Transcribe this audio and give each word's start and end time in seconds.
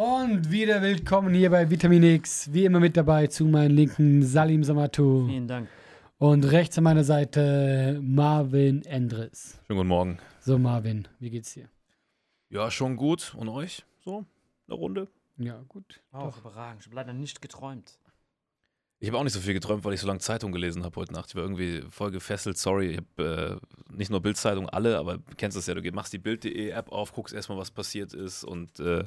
Und 0.00 0.50
wieder 0.50 0.80
willkommen 0.80 1.34
hier 1.34 1.50
bei 1.50 1.68
Vitamin 1.68 2.02
X. 2.02 2.50
Wie 2.54 2.64
immer 2.64 2.80
mit 2.80 2.96
dabei 2.96 3.26
zu 3.26 3.44
meinen 3.44 3.76
linken 3.76 4.22
Salim 4.22 4.64
Samatou 4.64 5.26
Vielen 5.26 5.46
Dank. 5.46 5.68
und 6.16 6.42
rechts 6.50 6.78
an 6.78 6.84
meiner 6.84 7.04
Seite 7.04 8.00
Marvin 8.02 8.82
Endres. 8.86 9.60
Schönen 9.66 9.76
guten 9.76 9.88
Morgen. 9.88 10.18
So, 10.40 10.56
Marvin, 10.56 11.06
wie 11.18 11.28
geht's 11.28 11.52
dir? 11.52 11.68
Ja, 12.48 12.70
schon 12.70 12.96
gut. 12.96 13.34
Und 13.36 13.50
euch? 13.50 13.84
So, 14.02 14.24
eine 14.68 14.74
Runde? 14.74 15.06
Ja, 15.36 15.62
gut. 15.68 16.00
Auch 16.12 16.38
überragend. 16.38 16.80
Ich 16.80 16.86
habe 16.86 16.96
leider 16.96 17.12
nicht 17.12 17.42
geträumt. 17.42 17.98
Ich 19.00 19.08
habe 19.10 19.18
auch 19.18 19.24
nicht 19.24 19.34
so 19.34 19.40
viel 19.40 19.52
geträumt, 19.52 19.84
weil 19.84 19.92
ich 19.92 20.00
so 20.00 20.06
lange 20.06 20.20
Zeitung 20.20 20.50
gelesen 20.50 20.82
habe 20.82 20.98
heute 20.98 21.12
Nacht. 21.12 21.28
Ich 21.28 21.34
war 21.34 21.42
irgendwie 21.42 21.82
voll 21.90 22.10
gefesselt. 22.10 22.56
Sorry, 22.56 22.92
ich 22.92 22.96
habe 22.96 23.60
äh, 23.60 23.94
nicht 23.94 24.10
nur 24.10 24.22
Bildzeitung, 24.22 24.66
alle, 24.66 24.96
aber 24.96 25.18
du 25.18 25.34
kennst 25.36 25.58
das 25.58 25.66
ja. 25.66 25.74
Du 25.74 25.82
machst 25.92 26.14
die 26.14 26.18
Bild.de-App 26.18 26.90
auf, 26.90 27.12
guckst 27.12 27.34
erstmal, 27.34 27.58
was 27.58 27.70
passiert 27.70 28.14
ist 28.14 28.44
und 28.44 28.80
äh, 28.80 29.04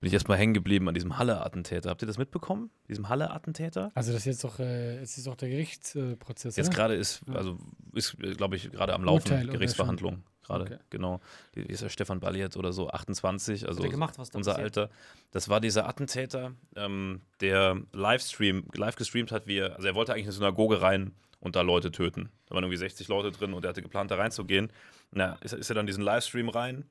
bin 0.00 0.06
ich 0.08 0.12
erstmal 0.14 0.38
hängen 0.38 0.54
geblieben 0.54 0.88
an 0.88 0.94
diesem 0.94 1.18
Halle-Attentäter. 1.18 1.90
Habt 1.90 2.02
ihr 2.02 2.06
das 2.06 2.18
mitbekommen? 2.18 2.70
Diesem 2.88 3.08
Halle-Attentäter? 3.08 3.90
Also, 3.94 4.12
das 4.12 4.20
ist 4.22 4.26
jetzt 4.26 4.44
doch, 4.44 4.58
äh, 4.60 4.98
es 4.98 5.18
ist 5.18 5.26
doch 5.26 5.34
der 5.36 5.48
Gerichtsprozess. 5.48 6.56
Jetzt 6.56 6.72
gerade 6.72 6.94
ist, 6.94 7.22
also 7.32 7.58
ist, 7.94 8.16
glaube 8.36 8.56
ich, 8.56 8.70
gerade 8.70 8.94
am 8.94 9.04
Laufen, 9.04 9.32
Urteil 9.32 9.46
Gerichtsverhandlung. 9.48 10.22
Gerade, 10.44 10.64
Okay. 10.64 10.78
genau. 10.88 11.20
Wie 11.52 11.60
ist 11.62 11.82
der 11.82 11.90
Stefan 11.90 12.20
Balliert 12.20 12.56
oder 12.56 12.72
so, 12.72 12.88
28, 12.88 13.68
also 13.68 13.82
gemacht, 13.82 14.18
was 14.18 14.30
da 14.30 14.38
unser 14.38 14.52
passiert? 14.52 14.78
Alter. 14.78 14.94
Das 15.30 15.48
war 15.50 15.60
dieser 15.60 15.86
Attentäter, 15.86 16.52
ähm, 16.74 17.20
der 17.42 17.82
Livestream, 17.92 18.64
live 18.72 18.96
gestreamt 18.96 19.30
hat, 19.30 19.46
wie 19.46 19.58
er, 19.58 19.76
also 19.76 19.86
er 19.88 19.94
wollte 19.94 20.12
eigentlich 20.12 20.24
in 20.24 20.28
eine 20.30 20.36
Synagoge 20.36 20.80
rein 20.80 21.12
und 21.40 21.54
da 21.54 21.60
Leute 21.60 21.90
töten. 21.90 22.30
Da 22.46 22.54
waren 22.54 22.64
irgendwie 22.64 22.78
60 22.78 23.08
Leute 23.08 23.30
drin 23.30 23.52
und 23.52 23.62
er 23.64 23.68
hatte 23.70 23.82
geplant, 23.82 24.10
da 24.10 24.16
reinzugehen. 24.16 24.72
Na, 25.10 25.34
ist, 25.42 25.52
ist 25.52 25.70
er 25.70 25.74
dann 25.74 25.82
in 25.82 25.88
diesen 25.88 26.02
Livestream 26.02 26.48
rein 26.48 26.84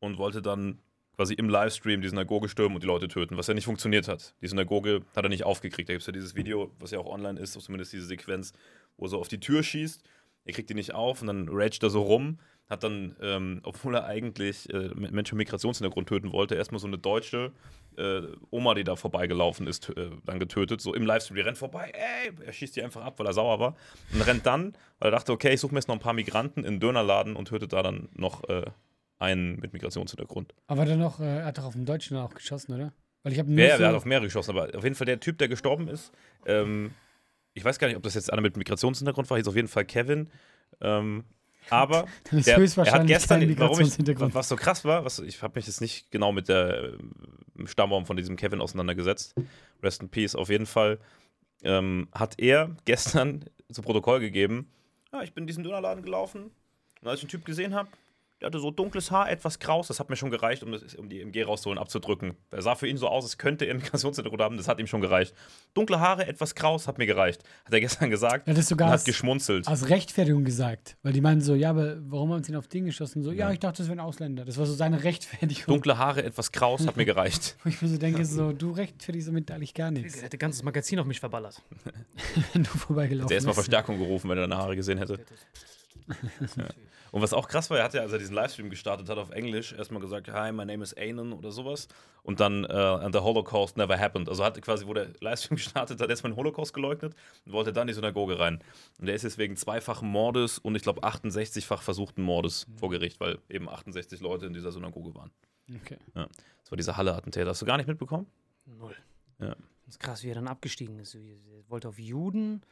und 0.00 0.16
wollte 0.16 0.40
dann 0.40 0.78
quasi 1.16 1.34
im 1.34 1.48
Livestream 1.48 2.00
die 2.00 2.08
Synagoge 2.08 2.48
stürmen 2.48 2.74
und 2.74 2.82
die 2.82 2.86
Leute 2.86 3.08
töten, 3.08 3.36
was 3.36 3.46
ja 3.46 3.54
nicht 3.54 3.64
funktioniert 3.64 4.08
hat. 4.08 4.34
Die 4.42 4.48
Synagoge 4.48 5.02
hat 5.14 5.24
er 5.24 5.28
nicht 5.28 5.44
aufgekriegt. 5.44 5.88
Da 5.88 5.92
gibt 5.92 6.02
es 6.02 6.06
ja 6.06 6.12
dieses 6.12 6.34
Video, 6.34 6.72
was 6.78 6.90
ja 6.90 6.98
auch 6.98 7.06
online 7.06 7.38
ist, 7.38 7.52
zumindest 7.52 7.92
diese 7.92 8.06
Sequenz, 8.06 8.52
wo 8.96 9.06
er 9.06 9.08
so 9.08 9.18
auf 9.18 9.28
die 9.28 9.40
Tür 9.40 9.62
schießt. 9.62 10.02
Er 10.46 10.52
kriegt 10.52 10.68
die 10.68 10.74
nicht 10.74 10.94
auf 10.94 11.20
und 11.20 11.28
dann 11.28 11.48
raged 11.48 11.82
er 11.82 11.90
so 11.90 12.02
rum, 12.02 12.38
hat 12.68 12.84
dann, 12.84 13.16
ähm, 13.20 13.60
obwohl 13.64 13.94
er 13.94 14.04
eigentlich 14.04 14.68
äh, 14.72 14.88
Menschen 14.94 15.36
mit 15.36 15.46
Migrationshintergrund 15.46 16.08
töten 16.08 16.32
wollte, 16.32 16.54
erstmal 16.54 16.80
so 16.80 16.86
eine 16.86 16.98
deutsche 16.98 17.52
äh, 17.96 18.22
Oma, 18.50 18.74
die 18.74 18.84
da 18.84 18.96
vorbeigelaufen 18.96 19.66
ist, 19.66 19.88
äh, 19.90 20.10
dann 20.24 20.38
getötet. 20.38 20.80
So 20.80 20.94
im 20.94 21.06
Livestream, 21.06 21.36
die 21.36 21.42
rennt 21.42 21.58
vorbei, 21.58 21.92
ey, 21.94 22.32
er 22.44 22.52
schießt 22.52 22.76
die 22.76 22.82
einfach 22.82 23.02
ab, 23.02 23.18
weil 23.18 23.26
er 23.26 23.32
sauer 23.32 23.60
war. 23.60 23.76
Und 24.12 24.20
rennt 24.22 24.44
dann, 24.46 24.74
weil 24.98 25.08
er 25.08 25.12
dachte, 25.12 25.32
okay, 25.32 25.54
ich 25.54 25.60
suche 25.60 25.72
mir 25.72 25.78
jetzt 25.78 25.88
noch 25.88 25.94
ein 25.94 26.00
paar 26.00 26.12
Migranten 26.12 26.60
in 26.60 26.66
einen 26.66 26.80
Dönerladen 26.80 27.36
und 27.36 27.48
tötet 27.48 27.72
da 27.72 27.82
dann 27.82 28.08
noch 28.14 28.48
äh, 28.48 28.64
einen 29.18 29.58
mit 29.60 29.72
Migrationshintergrund. 29.72 30.54
Aber 30.66 30.84
dann 30.84 30.98
noch, 30.98 31.20
äh, 31.20 31.38
er 31.38 31.46
hat 31.46 31.58
doch 31.58 31.64
auf 31.64 31.74
den 31.74 31.86
Deutschen 31.86 32.16
auch 32.16 32.34
geschossen, 32.34 32.74
oder? 32.74 32.92
Weil 33.22 33.32
ich 33.32 33.38
habe 33.38 33.50
Ja, 33.52 33.64
ja, 33.64 33.72
so, 33.72 33.78
der 33.78 33.88
hat 33.88 33.96
auf 33.96 34.04
mehrere 34.04 34.26
geschossen, 34.26 34.50
aber 34.50 34.76
auf 34.76 34.84
jeden 34.84 34.96
Fall 34.96 35.06
der 35.06 35.20
Typ, 35.20 35.38
der 35.38 35.48
gestorben 35.48 35.88
ist, 35.88 36.12
ähm, 36.46 36.92
ich 37.54 37.64
weiß 37.64 37.78
gar 37.78 37.86
nicht, 37.86 37.96
ob 37.96 38.02
das 38.02 38.14
jetzt 38.14 38.32
einer 38.32 38.42
mit 38.42 38.56
Migrationshintergrund 38.56 39.30
war, 39.30 39.38
hieß 39.38 39.48
auf 39.48 39.56
jeden 39.56 39.68
Fall 39.68 39.84
Kevin. 39.84 40.28
Ähm, 40.80 41.24
aber 41.70 42.06
der, 42.32 42.58
er 42.58 42.92
hat 42.92 43.06
gestern, 43.06 43.58
warum 43.58 43.80
ich, 43.80 43.96
was 44.34 44.48
so 44.48 44.56
krass 44.56 44.84
war, 44.84 45.04
was, 45.04 45.20
ich 45.20 45.40
habe 45.42 45.58
mich 45.58 45.66
jetzt 45.66 45.80
nicht 45.80 46.10
genau 46.10 46.32
mit 46.32 46.48
der 46.48 46.92
äh, 46.92 47.66
Stammbaum 47.66 48.04
von 48.04 48.16
diesem 48.16 48.36
Kevin 48.36 48.60
auseinandergesetzt. 48.60 49.34
Rest 49.82 50.02
in 50.02 50.10
Peace, 50.10 50.34
auf 50.34 50.50
jeden 50.50 50.66
Fall. 50.66 50.98
Ähm, 51.62 52.08
hat 52.12 52.38
er 52.38 52.76
gestern 52.84 53.44
zu 53.72 53.80
Protokoll 53.80 54.20
gegeben, 54.20 54.70
ja, 55.14 55.22
ich 55.22 55.32
bin 55.32 55.44
in 55.44 55.46
diesen 55.46 55.62
Dönerladen 55.62 56.02
gelaufen 56.02 56.50
und 57.00 57.08
als 57.08 57.20
ich 57.20 57.24
einen 57.24 57.30
Typ 57.30 57.44
gesehen 57.44 57.72
habe, 57.72 57.88
der 58.44 58.48
hatte 58.48 58.60
so 58.60 58.70
dunkles 58.70 59.10
Haar, 59.10 59.30
etwas 59.30 59.58
kraus. 59.58 59.88
Das 59.88 59.98
hat 60.00 60.10
mir 60.10 60.16
schon 60.16 60.30
gereicht, 60.30 60.62
um, 60.62 60.72
das, 60.72 60.94
um 60.94 61.08
die 61.08 61.20
MG 61.22 61.42
rauszuholen, 61.44 61.78
abzudrücken. 61.78 62.36
Er 62.50 62.60
sah 62.62 62.74
für 62.74 62.86
ihn 62.86 62.96
so 62.98 63.08
aus, 63.08 63.24
als 63.24 63.38
könnte 63.38 63.64
er 63.64 63.74
Migrationshintergrund 63.74 64.42
haben. 64.42 64.56
Das 64.58 64.68
hat 64.68 64.78
ihm 64.78 64.86
schon 64.86 65.00
gereicht. 65.00 65.34
Dunkle 65.72 65.98
Haare, 66.00 66.26
etwas 66.26 66.54
kraus, 66.54 66.86
hat 66.86 66.98
mir 66.98 67.06
gereicht. 67.06 67.42
Hat 67.64 67.72
er 67.72 67.80
gestern 67.80 68.10
gesagt. 68.10 68.46
Er 68.46 68.52
hat 68.52 68.60
es 68.60 68.68
sogar 68.68 68.88
und 68.88 68.92
hat 68.92 68.98
als- 69.00 69.04
geschmunzelt. 69.04 69.66
Als 69.66 69.88
Rechtfertigung 69.88 70.44
gesagt. 70.44 70.96
Weil 71.02 71.12
die 71.14 71.20
meinen 71.20 71.40
so, 71.40 71.54
ja, 71.54 71.70
aber 71.70 71.96
warum 72.10 72.32
haben 72.32 72.44
sie 72.44 72.52
ihn 72.52 72.56
auf 72.56 72.68
Ding 72.68 72.84
geschossen? 72.84 73.22
So, 73.22 73.32
ja, 73.32 73.50
ich 73.50 73.58
dachte, 73.60 73.78
das 73.78 73.88
wären 73.88 74.00
Ausländer. 74.00 74.44
Das 74.44 74.58
war 74.58 74.66
so 74.66 74.74
seine 74.74 75.02
Rechtfertigung. 75.02 75.64
Dunkle 75.66 75.96
Haare, 75.98 76.22
etwas 76.22 76.52
kraus, 76.52 76.86
hat 76.86 76.96
mir 76.96 77.06
gereicht. 77.06 77.56
Wo 77.64 77.68
ich 77.70 77.80
mir 77.80 77.88
so 77.88 77.96
denke, 77.96 78.24
so, 78.24 78.52
du 78.52 78.70
rechtfertigst 78.72 79.28
damit 79.28 79.50
eigentlich 79.50 79.74
gar 79.74 79.90
nichts, 79.90 80.16
Er 80.22 80.30
ein 80.32 80.38
ganzes 80.38 80.62
Magazin 80.62 80.98
auf 80.98 81.06
mich 81.06 81.20
verballert. 81.20 81.62
wenn 82.52 82.64
du 82.64 82.70
vorbeigelaufen 82.70 83.28
Der 83.28 83.36
erstmal 83.36 83.54
bist. 83.54 83.64
Verstärkung 83.66 83.98
gerufen, 83.98 84.28
wenn 84.28 84.38
er 84.38 84.48
deine 84.48 84.56
Haare 84.60 84.76
gesehen 84.76 84.98
hätte. 84.98 85.18
Ja. 86.56 86.64
Und 87.14 87.22
was 87.22 87.32
auch 87.32 87.46
krass 87.46 87.70
war, 87.70 87.78
er 87.78 87.84
hat 87.84 87.94
ja, 87.94 88.00
als 88.00 88.10
er 88.10 88.18
diesen 88.18 88.34
Livestream 88.34 88.70
gestartet 88.70 89.08
hat 89.08 89.18
auf 89.18 89.30
Englisch, 89.30 89.72
erstmal 89.72 90.00
gesagt, 90.00 90.26
hi, 90.32 90.50
my 90.50 90.64
name 90.64 90.82
is 90.82 90.94
Anon 90.94 91.32
oder 91.32 91.52
sowas. 91.52 91.86
Und 92.24 92.40
dann, 92.40 92.64
äh, 92.64 92.72
and 92.72 93.14
the 93.14 93.20
Holocaust 93.20 93.76
never 93.76 93.96
happened. 93.96 94.28
Also 94.28 94.44
hat 94.44 94.60
quasi, 94.60 94.84
wo 94.84 94.94
der 94.94 95.10
Livestream 95.20 95.54
gestartet 95.54 96.00
hat, 96.00 96.10
erstmal 96.10 96.32
den 96.32 96.36
Holocaust 96.36 96.74
geleugnet 96.74 97.14
und 97.46 97.52
wollte 97.52 97.72
dann 97.72 97.82
in 97.82 97.86
die 97.86 97.94
Synagoge 97.94 98.40
rein. 98.40 98.58
Und 98.98 99.08
er 99.08 99.14
ist 99.14 99.22
jetzt 99.22 99.38
wegen 99.38 99.56
zweifachen 99.56 100.08
Mordes 100.08 100.58
und 100.58 100.74
ich 100.74 100.82
glaube 100.82 101.04
68-fach 101.04 101.82
versuchten 101.82 102.20
Mordes 102.20 102.66
vor 102.74 102.90
Gericht, 102.90 103.20
weil 103.20 103.38
eben 103.48 103.68
68 103.68 104.20
Leute 104.20 104.46
in 104.46 104.52
dieser 104.52 104.72
Synagoge 104.72 105.14
waren. 105.14 105.30
Okay. 105.72 105.98
Das 106.14 106.72
war 106.72 106.76
dieser 106.76 106.96
Halle-Attentäter. 106.96 107.50
Hast 107.50 107.62
du 107.62 107.66
gar 107.66 107.76
nicht 107.76 107.86
mitbekommen? 107.86 108.26
Null. 108.66 108.96
Ja. 109.38 109.54
Das 109.84 109.94
ist 109.94 110.00
krass, 110.00 110.24
wie 110.24 110.30
er 110.30 110.34
dann 110.34 110.48
abgestiegen 110.48 110.98
ist. 110.98 111.14
Er 111.14 111.20
wollte 111.68 111.90
auf 111.90 112.00
Juden, 112.00 112.62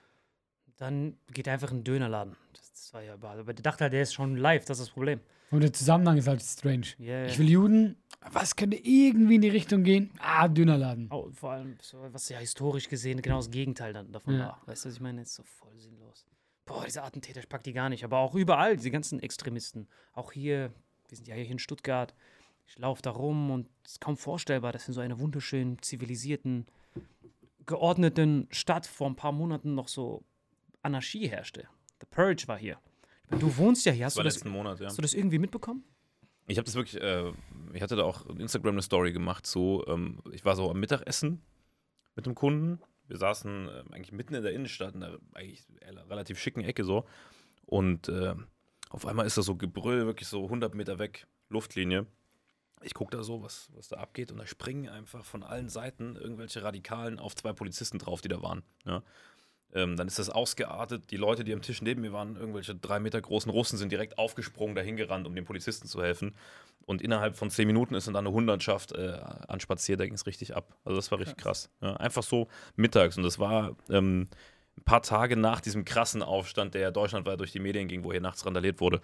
dann 0.82 1.17
geht 1.32 1.46
er 1.46 1.55
einfach 1.55 1.70
in 1.70 1.79
den 1.79 1.84
Dönerladen. 1.84 2.37
Das, 2.52 2.93
war 2.93 3.02
ja 3.02 3.14
überall. 3.14 3.38
Aber 3.38 3.55
der 3.55 3.62
dachte 3.62 3.84
halt, 3.84 3.93
der 3.94 4.02
ist 4.02 4.12
schon 4.12 4.37
live, 4.37 4.64
das 4.67 4.79
ist 4.79 4.88
das 4.88 4.93
Problem. 4.93 5.20
Und 5.50 5.62
der 5.62 5.73
Zusammenhang 5.73 6.19
ist 6.19 6.26
halt 6.26 6.43
strange. 6.43 6.88
Yeah. 6.99 7.26
Ich 7.26 7.38
will 7.38 7.49
Juden, 7.49 7.96
was 8.31 8.56
könnte 8.56 8.76
irgendwie 8.76 9.37
in 9.37 9.40
die 9.43 9.49
Richtung 9.49 9.82
gehen? 9.82 10.11
Ah, 10.19 10.49
Dönerladen. 10.49 11.08
Oh, 11.11 11.31
vor 11.32 11.52
allem, 11.52 11.76
so, 11.81 11.99
was 12.11 12.29
ja 12.29 12.38
historisch 12.38 12.88
gesehen 12.88 13.23
genau 13.23 13.37
das 13.37 13.50
Gegenteil 13.50 13.93
dann 13.93 14.12
davon 14.12 14.34
Ja. 14.34 14.40
war. 14.40 14.62
Weißt 14.67 14.84
du, 14.84 14.88
was 14.88 14.96
ich 14.96 15.00
meine? 15.00 15.23
Ist 15.23 15.34
so 15.34 15.43
voll 15.43 15.79
sinnlos. 15.79 16.26
Boah, 16.67 16.84
diese 16.84 17.02
Attentäter, 17.02 17.40
ich 17.40 17.49
pack 17.49 17.62
die 17.62 17.73
gar 17.73 17.88
nicht. 17.88 18.05
Aber 18.05 18.19
auch 18.19 18.34
überall, 18.34 18.76
diese 18.76 18.90
ganzen 18.90 19.20
Extremisten. 19.20 19.88
Auch 20.12 20.32
hier, 20.32 20.73
wir 21.08 21.17
sind 21.17 21.29
ja 21.29 21.34
hier 21.34 21.50
in 21.50 21.58
Stuttgart. 21.58 22.14
Ich 22.67 22.79
laufe 22.79 23.02
da 23.02 23.11
rum 23.11 23.50
und 23.50 23.69
es 23.84 23.93
ist 23.93 24.00
kaum 24.00 24.17
vorstellbar, 24.17 24.73
dass 24.73 24.88
in 24.88 24.94
so 24.94 25.00
einer 25.00 25.19
wunderschönen, 25.19 25.81
zivilisierten, 25.82 26.67
geordneten 27.67 28.49
Stadt 28.50 28.87
vor 28.87 29.08
ein 29.08 29.17
paar 29.17 29.32
Monaten 29.32 29.75
noch 29.75 29.88
so 29.88 30.25
Anarchie 30.82 31.29
herrschte. 31.29 31.69
The 32.00 32.06
Purge 32.11 32.44
war 32.46 32.58
hier. 32.58 32.79
Du 33.31 33.56
wohnst 33.56 33.87
ja 33.87 33.93
hier. 33.93 34.06
Hast 34.06 34.14
Das 34.14 34.19
war 34.19 34.25
du, 34.25 34.29
das, 34.29 34.34
letzten 34.37 34.50
Monat, 34.50 34.81
ja. 34.81 34.87
hast 34.87 34.99
du 34.99 35.02
das 35.02 35.14
irgendwie 35.14 35.38
mitbekommen? 35.38 35.84
Ich 36.46 36.58
habe 36.58 36.67
das 36.67 36.75
wirklich, 36.75 37.00
äh, 37.00 37.32
ich 37.73 37.82
hatte 37.82 37.96
da 37.96 38.02
auch 38.05 38.26
Instagram 38.26 38.75
eine 38.75 38.82
Story 38.82 39.12
gemacht, 39.12 39.46
so, 39.46 39.87
ähm, 39.87 40.20
ich 40.32 40.44
war 40.44 40.56
so 40.56 40.70
am 40.70 40.81
Mittagessen 40.81 41.40
mit 42.17 42.26
einem 42.26 42.34
Kunden. 42.34 42.81
Wir 43.06 43.17
saßen 43.17 43.69
äh, 43.69 43.82
eigentlich 43.93 44.12
mitten 44.12 44.34
in 44.34 44.43
der 44.43 44.52
Innenstadt, 44.52 44.94
in 44.94 45.02
einer 45.02 45.19
eigentlich 45.34 45.64
relativ 46.11 46.38
schicken 46.38 46.62
Ecke 46.62 46.84
so. 46.84 47.06
Und 47.64 48.08
äh, 48.08 48.34
auf 48.90 49.06
einmal 49.06 49.26
ist 49.26 49.38
da 49.38 49.43
so 49.43 49.56
Gebrüll, 49.56 50.05
wirklich 50.05 50.29
so 50.29 50.44
100 50.44 50.75
Meter 50.75 50.99
weg, 50.99 51.26
Luftlinie. 51.49 52.06
Ich 52.82 52.94
gucke 52.94 53.17
da 53.17 53.23
so, 53.23 53.43
was, 53.43 53.70
was 53.75 53.88
da 53.88 53.99
abgeht, 53.99 54.32
und 54.32 54.38
da 54.38 54.46
springen 54.46 54.88
einfach 54.88 55.25
von 55.25 55.44
allen 55.44 55.69
Seiten 55.69 56.17
irgendwelche 56.17 56.64
Radikalen 56.64 57.20
auf 57.20 57.37
zwei 57.37 57.52
Polizisten 57.52 57.99
drauf, 57.99 58.20
die 58.20 58.29
da 58.29 58.43
waren. 58.43 58.62
Ja. 58.84 59.02
Ähm, 59.75 59.97
dann 59.97 60.07
ist 60.07 60.19
das 60.19 60.29
ausgeartet. 60.29 61.11
Die 61.11 61.17
Leute, 61.17 61.45
die 61.45 61.53
am 61.53 61.63
Tisch 61.63 61.81
neben 61.83 62.03
mir 62.03 62.13
waren, 62.13 62.37
irgendwelche 62.37 62.75
drei 62.75 63.01
Meter 63.01 63.21
großen 63.21 63.51
Russen, 63.51 63.79
sind 63.79 63.91
direkt 63.91 64.19
aufgesprungen, 64.19 64.75
dahin 64.75 64.97
gerannt, 64.97 65.27
um 65.27 65.35
den 65.35 65.45
Polizisten 65.45 65.89
zu 65.89 66.03
helfen. 66.03 66.35
Und 66.85 67.01
innerhalb 67.01 67.37
von 67.37 67.51
zehn 67.51 67.67
Minuten 67.67 67.95
ist 67.95 68.07
dann 68.07 68.17
eine 68.17 68.31
Hundertschaft 68.33 68.93
äh, 68.93 69.19
anspaziert, 69.49 70.01
da 70.01 70.05
ging 70.05 70.15
es 70.15 70.27
richtig 70.27 70.55
ab. 70.55 70.77
Also 70.85 70.97
das 70.97 71.11
war 71.11 71.19
richtig 71.19 71.37
krass. 71.37 71.71
Ja, 71.81 71.97
einfach 71.97 72.23
so 72.23 72.49
mittags. 72.77 73.17
Und 73.17 73.23
das 73.23 73.39
war 73.39 73.77
ähm, 73.89 74.29
ein 74.77 74.85
paar 74.85 75.03
Tage 75.03 75.37
nach 75.37 75.61
diesem 75.61 75.85
krassen 75.85 76.23
Aufstand, 76.23 76.75
der 76.75 76.83
ja 76.83 76.91
deutschlandweit 76.91 77.41
durch 77.41 77.53
die 77.53 77.61
Medien 77.61 77.89
ging, 77.89 78.05
wo 78.05 78.13
hier 78.13 78.21
nachts 78.21 78.45
randaliert 78.45 78.81
wurde. 78.81 79.01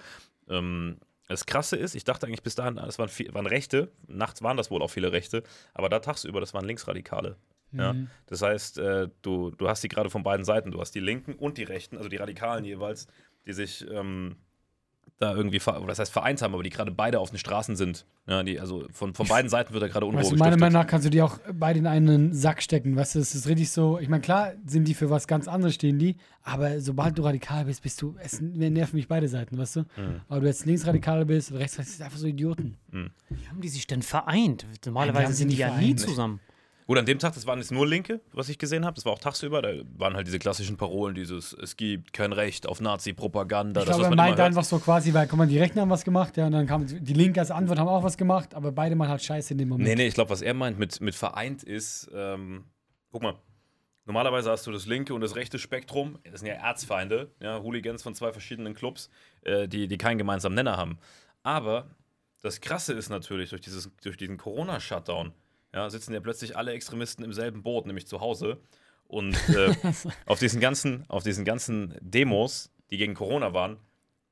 Ähm, 0.48 0.98
das 1.28 1.44
Krasse 1.44 1.76
ist, 1.76 1.94
ich 1.94 2.04
dachte 2.04 2.26
eigentlich 2.26 2.42
bis 2.42 2.54
dahin, 2.54 2.78
es 2.78 2.98
waren, 2.98 3.10
viel, 3.10 3.32
waren 3.34 3.46
Rechte, 3.46 3.92
nachts 4.06 4.42
waren 4.42 4.56
das 4.56 4.70
wohl 4.70 4.82
auch 4.82 4.88
viele 4.88 5.12
Rechte, 5.12 5.42
aber 5.74 5.90
da 5.90 5.98
tagsüber, 5.98 6.40
das 6.40 6.54
waren 6.54 6.64
Linksradikale. 6.64 7.36
Ja? 7.72 7.92
Mhm. 7.92 8.08
Das 8.26 8.42
heißt, 8.42 8.78
äh, 8.78 9.08
du, 9.22 9.50
du 9.50 9.68
hast 9.68 9.82
die 9.82 9.88
gerade 9.88 10.10
von 10.10 10.22
beiden 10.22 10.44
Seiten. 10.44 10.70
Du 10.70 10.80
hast 10.80 10.94
die 10.94 11.00
Linken 11.00 11.34
und 11.34 11.58
die 11.58 11.64
Rechten, 11.64 11.96
also 11.96 12.08
die 12.08 12.16
Radikalen 12.16 12.64
jeweils, 12.64 13.06
die 13.46 13.52
sich 13.52 13.86
ähm, 13.90 14.36
da 15.18 15.34
irgendwie, 15.34 15.60
oder 15.60 15.86
das 15.86 15.98
heißt 15.98 16.12
vereint 16.12 16.42
haben, 16.42 16.54
aber 16.54 16.62
die 16.62 16.70
gerade 16.70 16.92
beide 16.92 17.18
auf 17.18 17.30
den 17.30 17.38
Straßen 17.38 17.74
sind. 17.74 18.06
Ja, 18.26 18.42
die, 18.42 18.60
also 18.60 18.86
von, 18.92 19.14
von 19.14 19.26
beiden 19.26 19.48
Seiten 19.48 19.72
wird 19.72 19.82
da 19.82 19.88
gerade 19.88 20.06
Unruhe 20.06 20.20
Weißt 20.20 20.32
du, 20.32 20.36
meiner. 20.36 20.56
Meinung 20.56 20.74
nach 20.80 20.86
kannst 20.86 21.06
du 21.06 21.10
die 21.10 21.22
auch 21.22 21.38
beide 21.52 21.78
in 21.80 21.86
einen 21.86 22.32
Sack 22.32 22.62
stecken. 22.62 22.94
Weißt 22.94 23.16
du, 23.16 23.18
es 23.18 23.34
ist 23.34 23.48
richtig 23.48 23.70
so. 23.70 23.98
Ich 23.98 24.08
meine, 24.08 24.20
klar 24.20 24.52
sind 24.64 24.86
die 24.86 24.94
für 24.94 25.10
was 25.10 25.26
ganz 25.26 25.48
anderes 25.48 25.74
stehen, 25.74 25.98
die. 25.98 26.16
Aber 26.42 26.80
sobald 26.80 27.18
du 27.18 27.22
radikal 27.22 27.64
bist, 27.64 27.82
bist 27.82 28.00
du. 28.00 28.14
Es 28.20 28.40
nerven 28.40 28.96
mich 28.96 29.08
beide 29.08 29.28
Seiten, 29.28 29.58
weißt 29.58 29.76
du? 29.76 29.80
Mhm. 29.80 30.20
Aber 30.28 30.40
du 30.40 30.46
jetzt 30.46 30.66
linksradikal 30.66 31.24
bist 31.24 31.50
oder 31.50 31.60
rechtsradikal, 31.60 31.96
sind 31.96 32.04
einfach 32.04 32.18
so 32.18 32.26
Idioten. 32.26 32.76
Wie 32.90 33.48
haben 33.48 33.60
die 33.60 33.68
sich 33.68 33.86
denn 33.86 34.02
vereint? 34.02 34.66
Normalerweise 34.84 35.32
die 35.32 35.32
sind 35.32 35.50
sie 35.50 35.56
die 35.56 35.60
ja 35.62 35.76
nie 35.76 35.96
zusammen. 35.96 36.40
Gut, 36.88 36.96
an 36.96 37.04
dem 37.04 37.18
Tag, 37.18 37.34
das 37.34 37.44
waren 37.46 37.58
jetzt 37.58 37.70
nur 37.70 37.86
Linke, 37.86 38.22
was 38.32 38.48
ich 38.48 38.56
gesehen 38.56 38.86
habe. 38.86 38.94
Das 38.94 39.04
war 39.04 39.12
auch 39.12 39.18
tagsüber. 39.18 39.60
Da 39.60 39.74
waren 39.98 40.14
halt 40.14 40.26
diese 40.26 40.38
klassischen 40.38 40.78
Parolen, 40.78 41.14
dieses 41.14 41.52
Es 41.52 41.76
gibt 41.76 42.14
kein 42.14 42.32
Recht 42.32 42.66
auf 42.66 42.80
Nazi-Propaganda. 42.80 43.82
Ich 43.82 43.86
glaube, 43.86 44.04
er 44.04 44.08
man 44.08 44.12
immer 44.14 44.22
meint 44.22 44.38
hört. 44.38 44.46
einfach 44.46 44.64
so 44.64 44.78
quasi, 44.78 45.12
weil, 45.12 45.26
guck 45.26 45.36
mal, 45.36 45.46
die 45.46 45.58
Rechten 45.58 45.78
haben 45.80 45.90
was 45.90 46.02
gemacht, 46.02 46.38
ja, 46.38 46.46
und 46.46 46.52
dann 46.52 46.66
kam 46.66 46.86
die 46.86 47.12
Linke 47.12 47.40
als 47.40 47.50
Antwort, 47.50 47.78
haben 47.78 47.88
auch 47.88 48.04
was 48.04 48.16
gemacht, 48.16 48.54
aber 48.54 48.72
beide 48.72 48.96
mal 48.96 49.06
halt 49.06 49.22
scheiße 49.22 49.52
in 49.52 49.58
dem 49.58 49.68
Moment. 49.68 49.86
Nee, 49.86 49.96
nee, 49.96 50.06
ich 50.06 50.14
glaube, 50.14 50.30
was 50.30 50.40
er 50.40 50.54
meint 50.54 50.78
mit, 50.78 50.98
mit 51.02 51.14
vereint 51.14 51.62
ist, 51.62 52.10
ähm, 52.14 52.64
guck 53.12 53.22
mal, 53.22 53.34
normalerweise 54.06 54.50
hast 54.50 54.66
du 54.66 54.72
das 54.72 54.86
linke 54.86 55.12
und 55.12 55.20
das 55.20 55.36
rechte 55.36 55.58
Spektrum, 55.58 56.18
das 56.24 56.40
sind 56.40 56.48
ja 56.48 56.54
Erzfeinde, 56.54 57.30
ja, 57.42 57.60
Hooligans 57.60 58.02
von 58.02 58.14
zwei 58.14 58.32
verschiedenen 58.32 58.72
Clubs, 58.72 59.10
äh, 59.42 59.68
die, 59.68 59.88
die 59.88 59.98
keinen 59.98 60.16
gemeinsamen 60.16 60.54
Nenner 60.54 60.78
haben. 60.78 60.96
Aber 61.42 61.90
das 62.40 62.62
Krasse 62.62 62.94
ist 62.94 63.10
natürlich, 63.10 63.50
durch, 63.50 63.60
dieses, 63.60 63.90
durch 64.02 64.16
diesen 64.16 64.38
Corona-Shutdown, 64.38 65.34
ja, 65.72 65.88
sitzen 65.90 66.14
ja 66.14 66.20
plötzlich 66.20 66.56
alle 66.56 66.72
Extremisten 66.72 67.24
im 67.24 67.32
selben 67.32 67.62
Boot, 67.62 67.86
nämlich 67.86 68.06
zu 68.06 68.20
Hause. 68.20 68.58
Und 69.06 69.36
äh, 69.48 69.74
auf, 70.26 70.38
diesen 70.38 70.60
ganzen, 70.60 71.04
auf 71.08 71.22
diesen 71.22 71.44
ganzen 71.44 71.94
Demos, 72.00 72.70
die 72.90 72.96
gegen 72.96 73.14
Corona 73.14 73.52
waren, 73.52 73.78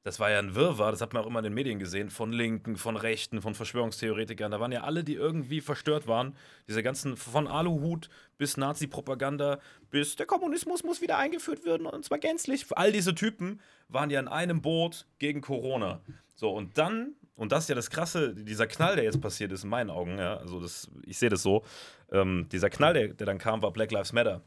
das 0.06 0.20
war 0.20 0.30
ja 0.30 0.38
ein 0.38 0.54
Wirrwarr, 0.54 0.92
das 0.92 1.00
hat 1.00 1.12
man 1.12 1.24
auch 1.24 1.26
immer 1.26 1.40
in 1.40 1.46
den 1.46 1.54
Medien 1.54 1.80
gesehen, 1.80 2.10
von 2.10 2.32
Linken, 2.32 2.76
von 2.76 2.96
Rechten, 2.96 3.42
von 3.42 3.56
Verschwörungstheoretikern. 3.56 4.52
Da 4.52 4.60
waren 4.60 4.70
ja 4.70 4.82
alle, 4.82 5.02
die 5.02 5.14
irgendwie 5.14 5.60
verstört 5.60 6.06
waren. 6.06 6.36
Diese 6.68 6.84
ganzen, 6.84 7.16
von 7.16 7.48
Aluhut 7.48 8.08
bis 8.38 8.56
Nazi-Propaganda, 8.56 9.58
bis 9.90 10.14
der 10.14 10.26
Kommunismus 10.26 10.84
muss 10.84 11.00
wieder 11.00 11.18
eingeführt 11.18 11.64
werden 11.64 11.88
und 11.88 12.04
zwar 12.04 12.18
gänzlich. 12.18 12.66
All 12.70 12.92
diese 12.92 13.16
Typen 13.16 13.60
waren 13.88 14.10
ja 14.10 14.20
in 14.20 14.28
einem 14.28 14.62
Boot 14.62 15.06
gegen 15.18 15.40
Corona. 15.40 16.00
So, 16.34 16.52
und 16.52 16.78
dann, 16.78 17.16
und 17.36 17.52
das 17.52 17.64
ist 17.64 17.68
ja 17.68 17.74
das 17.74 17.90
Krasse, 17.90 18.34
dieser 18.34 18.66
Knall, 18.66 18.96
der 18.96 19.04
jetzt 19.04 19.20
passiert 19.20 19.52
ist, 19.52 19.64
in 19.64 19.70
meinen 19.70 19.90
Augen, 19.90 20.18
ja, 20.18 20.38
also 20.38 20.58
das, 20.60 20.90
ich 21.04 21.18
sehe 21.18 21.28
das 21.28 21.42
so, 21.42 21.64
ähm, 22.10 22.48
dieser 22.50 22.70
Knall, 22.70 22.94
der, 22.94 23.08
der 23.08 23.26
dann 23.26 23.38
kam, 23.38 23.62
war 23.62 23.72
Black 23.72 23.92
Lives 23.92 24.12
Matter. 24.12 24.42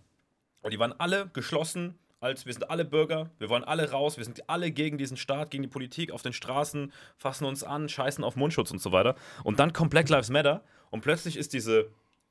Und 0.61 0.73
die 0.73 0.79
waren 0.79 0.93
alle 0.99 1.29
geschlossen, 1.31 1.97
als 2.19 2.45
wir 2.45 2.51
sind 2.51 2.69
alle 2.69 2.83
Bürger, 2.83 3.29
wir 3.37 3.49
wollen 3.49 3.63
alle 3.63 3.91
raus, 3.91 4.17
wir 4.17 4.25
sind 4.25 4.49
alle 4.49 4.71
gegen 4.71 4.97
diesen 4.97 5.17
Staat, 5.17 5.51
gegen 5.51 5.63
die 5.63 5.69
Politik 5.69 6.11
auf 6.11 6.21
den 6.21 6.33
Straßen, 6.33 6.91
fassen 7.15 7.45
uns 7.45 7.63
an, 7.63 7.87
scheißen 7.87 8.23
auf 8.23 8.35
Mundschutz 8.35 8.71
und 8.71 8.81
so 8.81 8.91
weiter. 8.91 9.15
Und 9.43 9.59
dann 9.59 9.71
kommt 9.71 9.91
Black 9.91 10.09
Lives 10.09 10.29
Matter 10.29 10.63
und 10.89 11.01
plötzlich 11.01 11.37
ist 11.37 11.53
diese 11.53 11.89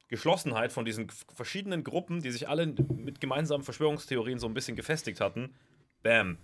Geschlossenheit 0.08 0.72
von 0.72 0.84
diesen 0.84 1.08
verschiedenen 1.34 1.84
Gruppen, 1.84 2.20
die 2.20 2.30
sich 2.30 2.48
alle 2.48 2.66
mit 2.66 3.20
gemeinsamen 3.20 3.62
Verschwörungstheorien 3.62 4.38
so 4.38 4.46
ein 4.46 4.54
bisschen 4.54 4.76
gefestigt 4.76 5.20
hatten, 5.20 5.54
bam. 6.02 6.38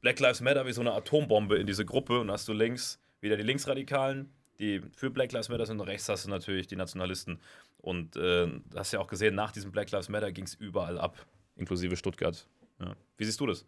Black 0.00 0.20
Lives 0.20 0.40
Matter 0.40 0.64
wie 0.64 0.72
so 0.72 0.80
eine 0.80 0.92
Atombombe 0.92 1.56
in 1.56 1.66
diese 1.66 1.84
Gruppe 1.84 2.20
und 2.20 2.30
hast 2.30 2.46
du 2.46 2.52
links 2.52 3.00
wieder 3.20 3.36
die 3.36 3.42
Linksradikalen, 3.42 4.30
die 4.58 4.80
für 4.96 5.10
Black 5.10 5.32
Lives 5.32 5.48
Matter 5.48 5.66
sind 5.66 5.80
und 5.80 5.86
rechts 5.86 6.08
hast 6.08 6.26
du 6.26 6.30
natürlich 6.30 6.66
die 6.66 6.76
Nationalisten. 6.76 7.40
Und 7.78 8.16
äh, 8.16 8.48
hast 8.74 8.92
ja 8.92 9.00
auch 9.00 9.06
gesehen, 9.06 9.34
nach 9.34 9.52
diesem 9.52 9.70
Black 9.70 9.90
Lives 9.90 10.08
Matter 10.08 10.32
ging 10.32 10.44
es 10.44 10.54
überall 10.54 10.98
ab, 10.98 11.16
inklusive 11.56 11.96
Stuttgart. 11.96 12.46
Ja. 12.80 12.94
Wie 13.16 13.24
siehst 13.24 13.40
du 13.40 13.46
das? 13.46 13.64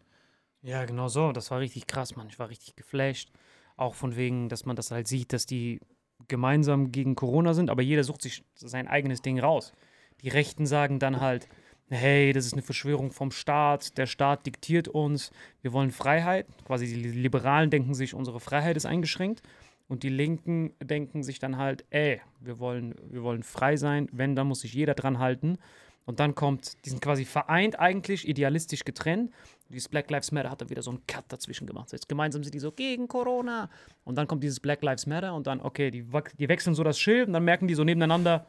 Ja, 0.61 0.85
genau 0.85 1.07
so. 1.07 1.31
Das 1.31 1.49
war 1.49 1.59
richtig 1.59 1.87
krass, 1.87 2.15
Mann. 2.15 2.27
Ich 2.27 2.39
war 2.39 2.49
richtig 2.49 2.75
geflasht. 2.75 3.31
Auch 3.77 3.95
von 3.95 4.15
wegen, 4.15 4.49
dass 4.49 4.65
man 4.65 4.75
das 4.75 4.91
halt 4.91 5.07
sieht, 5.07 5.33
dass 5.33 5.45
die 5.45 5.79
gemeinsam 6.27 6.91
gegen 6.91 7.15
Corona 7.15 7.53
sind, 7.53 7.69
aber 7.69 7.81
jeder 7.81 8.03
sucht 8.03 8.21
sich 8.21 8.43
sein 8.53 8.87
eigenes 8.87 9.21
Ding 9.21 9.39
raus. 9.39 9.73
Die 10.21 10.29
Rechten 10.29 10.67
sagen 10.67 10.99
dann 10.99 11.19
halt, 11.19 11.47
hey, 11.91 12.33
das 12.33 12.45
ist 12.45 12.53
eine 12.53 12.61
Verschwörung 12.61 13.11
vom 13.11 13.31
Staat, 13.31 13.97
der 13.97 14.05
Staat 14.05 14.45
diktiert 14.45 14.87
uns, 14.87 15.31
wir 15.61 15.73
wollen 15.73 15.91
Freiheit. 15.91 16.47
Quasi 16.65 16.87
die 16.87 16.95
Liberalen 16.95 17.69
denken 17.69 17.93
sich, 17.93 18.13
unsere 18.13 18.39
Freiheit 18.39 18.77
ist 18.77 18.85
eingeschränkt. 18.85 19.41
Und 19.87 20.03
die 20.03 20.09
Linken 20.09 20.73
denken 20.81 21.21
sich 21.21 21.39
dann 21.39 21.57
halt, 21.57 21.83
ey, 21.89 22.21
wir 22.39 22.59
wollen, 22.59 22.95
wir 23.09 23.23
wollen 23.23 23.43
frei 23.43 23.75
sein, 23.75 24.07
wenn, 24.13 24.37
dann 24.37 24.47
muss 24.47 24.61
sich 24.61 24.73
jeder 24.73 24.93
dran 24.93 25.19
halten. 25.19 25.57
Und 26.05 26.19
dann 26.19 26.33
kommt, 26.33 26.83
die 26.85 26.89
sind 26.89 27.01
quasi 27.01 27.25
vereint 27.25 27.77
eigentlich, 27.77 28.27
idealistisch 28.27 28.85
getrennt, 28.85 29.31
Dieses 29.69 29.89
Black 29.89 30.09
Lives 30.09 30.31
Matter 30.31 30.49
hat 30.49 30.61
dann 30.61 30.69
wieder 30.69 30.81
so 30.81 30.91
einen 30.91 31.05
Cut 31.07 31.25
dazwischen 31.27 31.67
gemacht. 31.67 31.91
Heißt, 31.91 32.07
gemeinsam 32.07 32.43
sind 32.43 32.53
die 32.53 32.59
so 32.59 32.71
gegen 32.71 33.07
Corona. 33.07 33.69
Und 34.03 34.15
dann 34.15 34.27
kommt 34.27 34.43
dieses 34.43 34.59
Black 34.59 34.81
Lives 34.81 35.05
Matter 35.07 35.33
und 35.33 35.45
dann, 35.47 35.61
okay, 35.61 35.91
die, 35.91 36.05
die 36.39 36.49
wechseln 36.49 36.73
so 36.73 36.83
das 36.83 36.97
Schild 36.97 37.27
und 37.27 37.33
dann 37.33 37.43
merken 37.43 37.67
die 37.67 37.75
so 37.75 37.83
nebeneinander, 37.83 38.47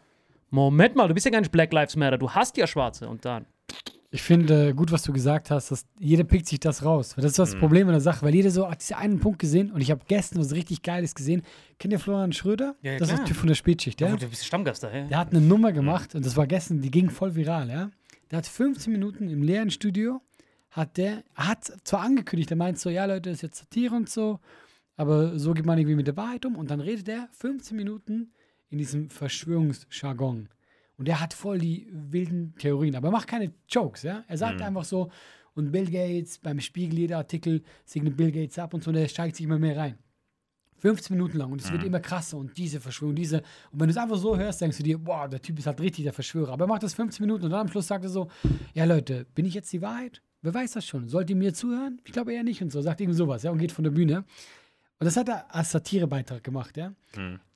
Moment 0.52 0.94
mal, 0.96 1.08
du 1.08 1.14
bist 1.14 1.24
ja 1.26 1.32
gar 1.32 1.40
nicht 1.40 1.50
Black 1.50 1.72
Lives 1.72 1.96
Matter, 1.96 2.18
du 2.18 2.30
hast 2.30 2.56
ja 2.56 2.66
Schwarze. 2.66 3.08
Und 3.08 3.24
dann, 3.24 3.46
Ich 4.10 4.20
finde 4.22 4.68
äh, 4.68 4.72
gut, 4.74 4.92
was 4.92 5.02
du 5.02 5.12
gesagt 5.14 5.50
hast, 5.50 5.70
dass 5.70 5.86
jeder 5.98 6.24
pickt 6.24 6.46
sich 6.46 6.60
das 6.60 6.84
raus. 6.84 7.14
Das 7.16 7.24
ist 7.24 7.38
Mhm. 7.38 7.42
das 7.42 7.54
Problem 7.56 7.86
an 7.88 7.94
der 7.94 8.00
Sache, 8.02 8.24
weil 8.26 8.34
jeder 8.34 8.50
so 8.50 8.70
hat 8.70 8.80
diesen 8.82 8.96
einen 8.96 9.18
Punkt 9.18 9.38
gesehen 9.38 9.72
und 9.72 9.80
ich 9.80 9.90
habe 9.90 10.02
gestern 10.06 10.40
was 10.40 10.52
richtig 10.52 10.82
Geiles 10.82 11.14
gesehen. 11.14 11.40
Kennt 11.78 11.92
ihr 11.94 11.98
Florian 11.98 12.32
Schröder? 12.32 12.76
Ja, 12.82 12.92
ja, 12.92 12.98
das 12.98 13.08
ist 13.08 13.14
klar. 13.14 13.24
der 13.24 13.28
Typ 13.28 13.36
von 13.38 13.46
der 13.48 13.54
Spätschicht, 13.54 14.00
ja? 14.02 14.08
ja. 14.08 14.16
du 14.16 14.28
bist 14.28 14.44
Stammgast 14.44 14.82
da, 14.82 14.88
hä? 14.90 15.06
Der 15.08 15.16
hat 15.18 15.30
eine 15.30 15.40
Nummer 15.40 15.72
gemacht 15.72 16.14
und 16.14 16.26
das 16.26 16.36
war 16.36 16.46
gestern, 16.46 16.82
die 16.82 16.90
ging 16.90 17.08
voll 17.08 17.34
viral, 17.34 17.70
ja. 17.70 17.90
Der 18.30 18.36
hat 18.38 18.46
15 18.46 18.92
Minuten 18.92 19.30
im 19.30 19.42
leeren 19.42 19.70
Studio, 19.70 20.20
hat 20.70 20.98
der, 20.98 21.22
hat 21.34 21.72
zwar 21.84 22.00
angekündigt, 22.00 22.50
er 22.50 22.56
meint 22.58 22.78
so, 22.78 22.90
ja 22.90 23.06
Leute, 23.06 23.30
das 23.30 23.36
ist 23.38 23.42
jetzt 23.42 23.58
Satire 23.60 23.94
und 23.94 24.10
so, 24.10 24.40
aber 24.96 25.38
so 25.38 25.54
geht 25.54 25.64
man 25.64 25.78
irgendwie 25.78 25.96
mit 25.96 26.06
der 26.06 26.16
Wahrheit 26.18 26.44
um 26.44 26.56
und 26.56 26.70
dann 26.70 26.80
redet 26.80 27.08
er 27.08 27.28
15 27.32 27.74
Minuten 27.76 28.32
in 28.72 28.78
diesem 28.78 29.10
Verschwörungsjargon. 29.10 30.48
Und 30.96 31.08
er 31.08 31.20
hat 31.20 31.34
voll 31.34 31.58
die 31.58 31.88
wilden 31.92 32.54
Theorien, 32.58 32.96
aber 32.96 33.08
er 33.08 33.12
macht 33.12 33.28
keine 33.28 33.52
Jokes, 33.68 34.02
ja. 34.02 34.24
Er 34.26 34.36
sagt 34.38 34.60
einfach 34.62 34.84
so, 34.84 35.10
und 35.54 35.70
Bill 35.70 35.90
Gates, 35.90 36.38
beim 36.38 36.60
Spiegel 36.60 36.98
jeder 36.98 37.18
Artikel 37.18 37.62
segnet 37.84 38.16
Bill 38.16 38.32
Gates 38.32 38.58
ab 38.58 38.72
und 38.72 38.82
so, 38.82 38.90
und 38.90 38.96
er 38.96 39.08
steigt 39.08 39.36
sich 39.36 39.44
immer 39.44 39.58
mehr 39.58 39.76
rein. 39.76 39.98
15 40.78 41.16
Minuten 41.16 41.38
lang 41.38 41.52
und 41.52 41.60
es 41.60 41.70
wird 41.70 41.84
immer 41.84 42.00
krasser 42.00 42.38
und 42.38 42.58
diese 42.58 42.80
Verschwörung, 42.80 43.14
diese. 43.14 43.38
Und 43.70 43.78
wenn 43.78 43.86
du 43.86 43.92
es 43.92 43.96
einfach 43.96 44.16
so 44.16 44.36
hörst, 44.36 44.60
denkst 44.60 44.78
du 44.78 44.82
dir, 44.82 44.98
boah, 44.98 45.28
der 45.28 45.40
Typ 45.40 45.56
ist 45.60 45.66
halt 45.66 45.80
richtig 45.80 46.02
der 46.02 46.12
Verschwörer. 46.12 46.52
Aber 46.52 46.64
er 46.64 46.68
macht 46.68 46.82
das 46.82 46.94
15 46.94 47.24
Minuten 47.24 47.44
und 47.44 47.52
dann 47.52 47.60
am 47.60 47.68
Schluss 47.68 47.86
sagt 47.86 48.04
er 48.04 48.10
so, 48.10 48.28
ja 48.74 48.84
Leute, 48.84 49.24
bin 49.36 49.44
ich 49.44 49.54
jetzt 49.54 49.72
die 49.72 49.80
Wahrheit? 49.80 50.22
Wer 50.40 50.52
weiß 50.52 50.72
das 50.72 50.84
schon? 50.84 51.08
Sollt 51.08 51.30
ihr 51.30 51.36
mir 51.36 51.54
zuhören? 51.54 52.00
Ich 52.04 52.10
glaube 52.10 52.34
eher 52.34 52.42
nicht 52.42 52.60
und 52.62 52.72
so. 52.72 52.80
Sagt 52.80 53.00
irgendwie 53.00 53.16
sowas, 53.16 53.44
ja, 53.44 53.52
und 53.52 53.58
geht 53.58 53.70
von 53.70 53.84
der 53.84 53.92
Bühne. 53.92 54.24
Und 55.02 55.06
das 55.06 55.16
hat 55.16 55.28
er 55.28 55.52
als 55.52 55.72
Satirebeitrag 55.72 56.44
gemacht, 56.44 56.76
ja. 56.76 56.92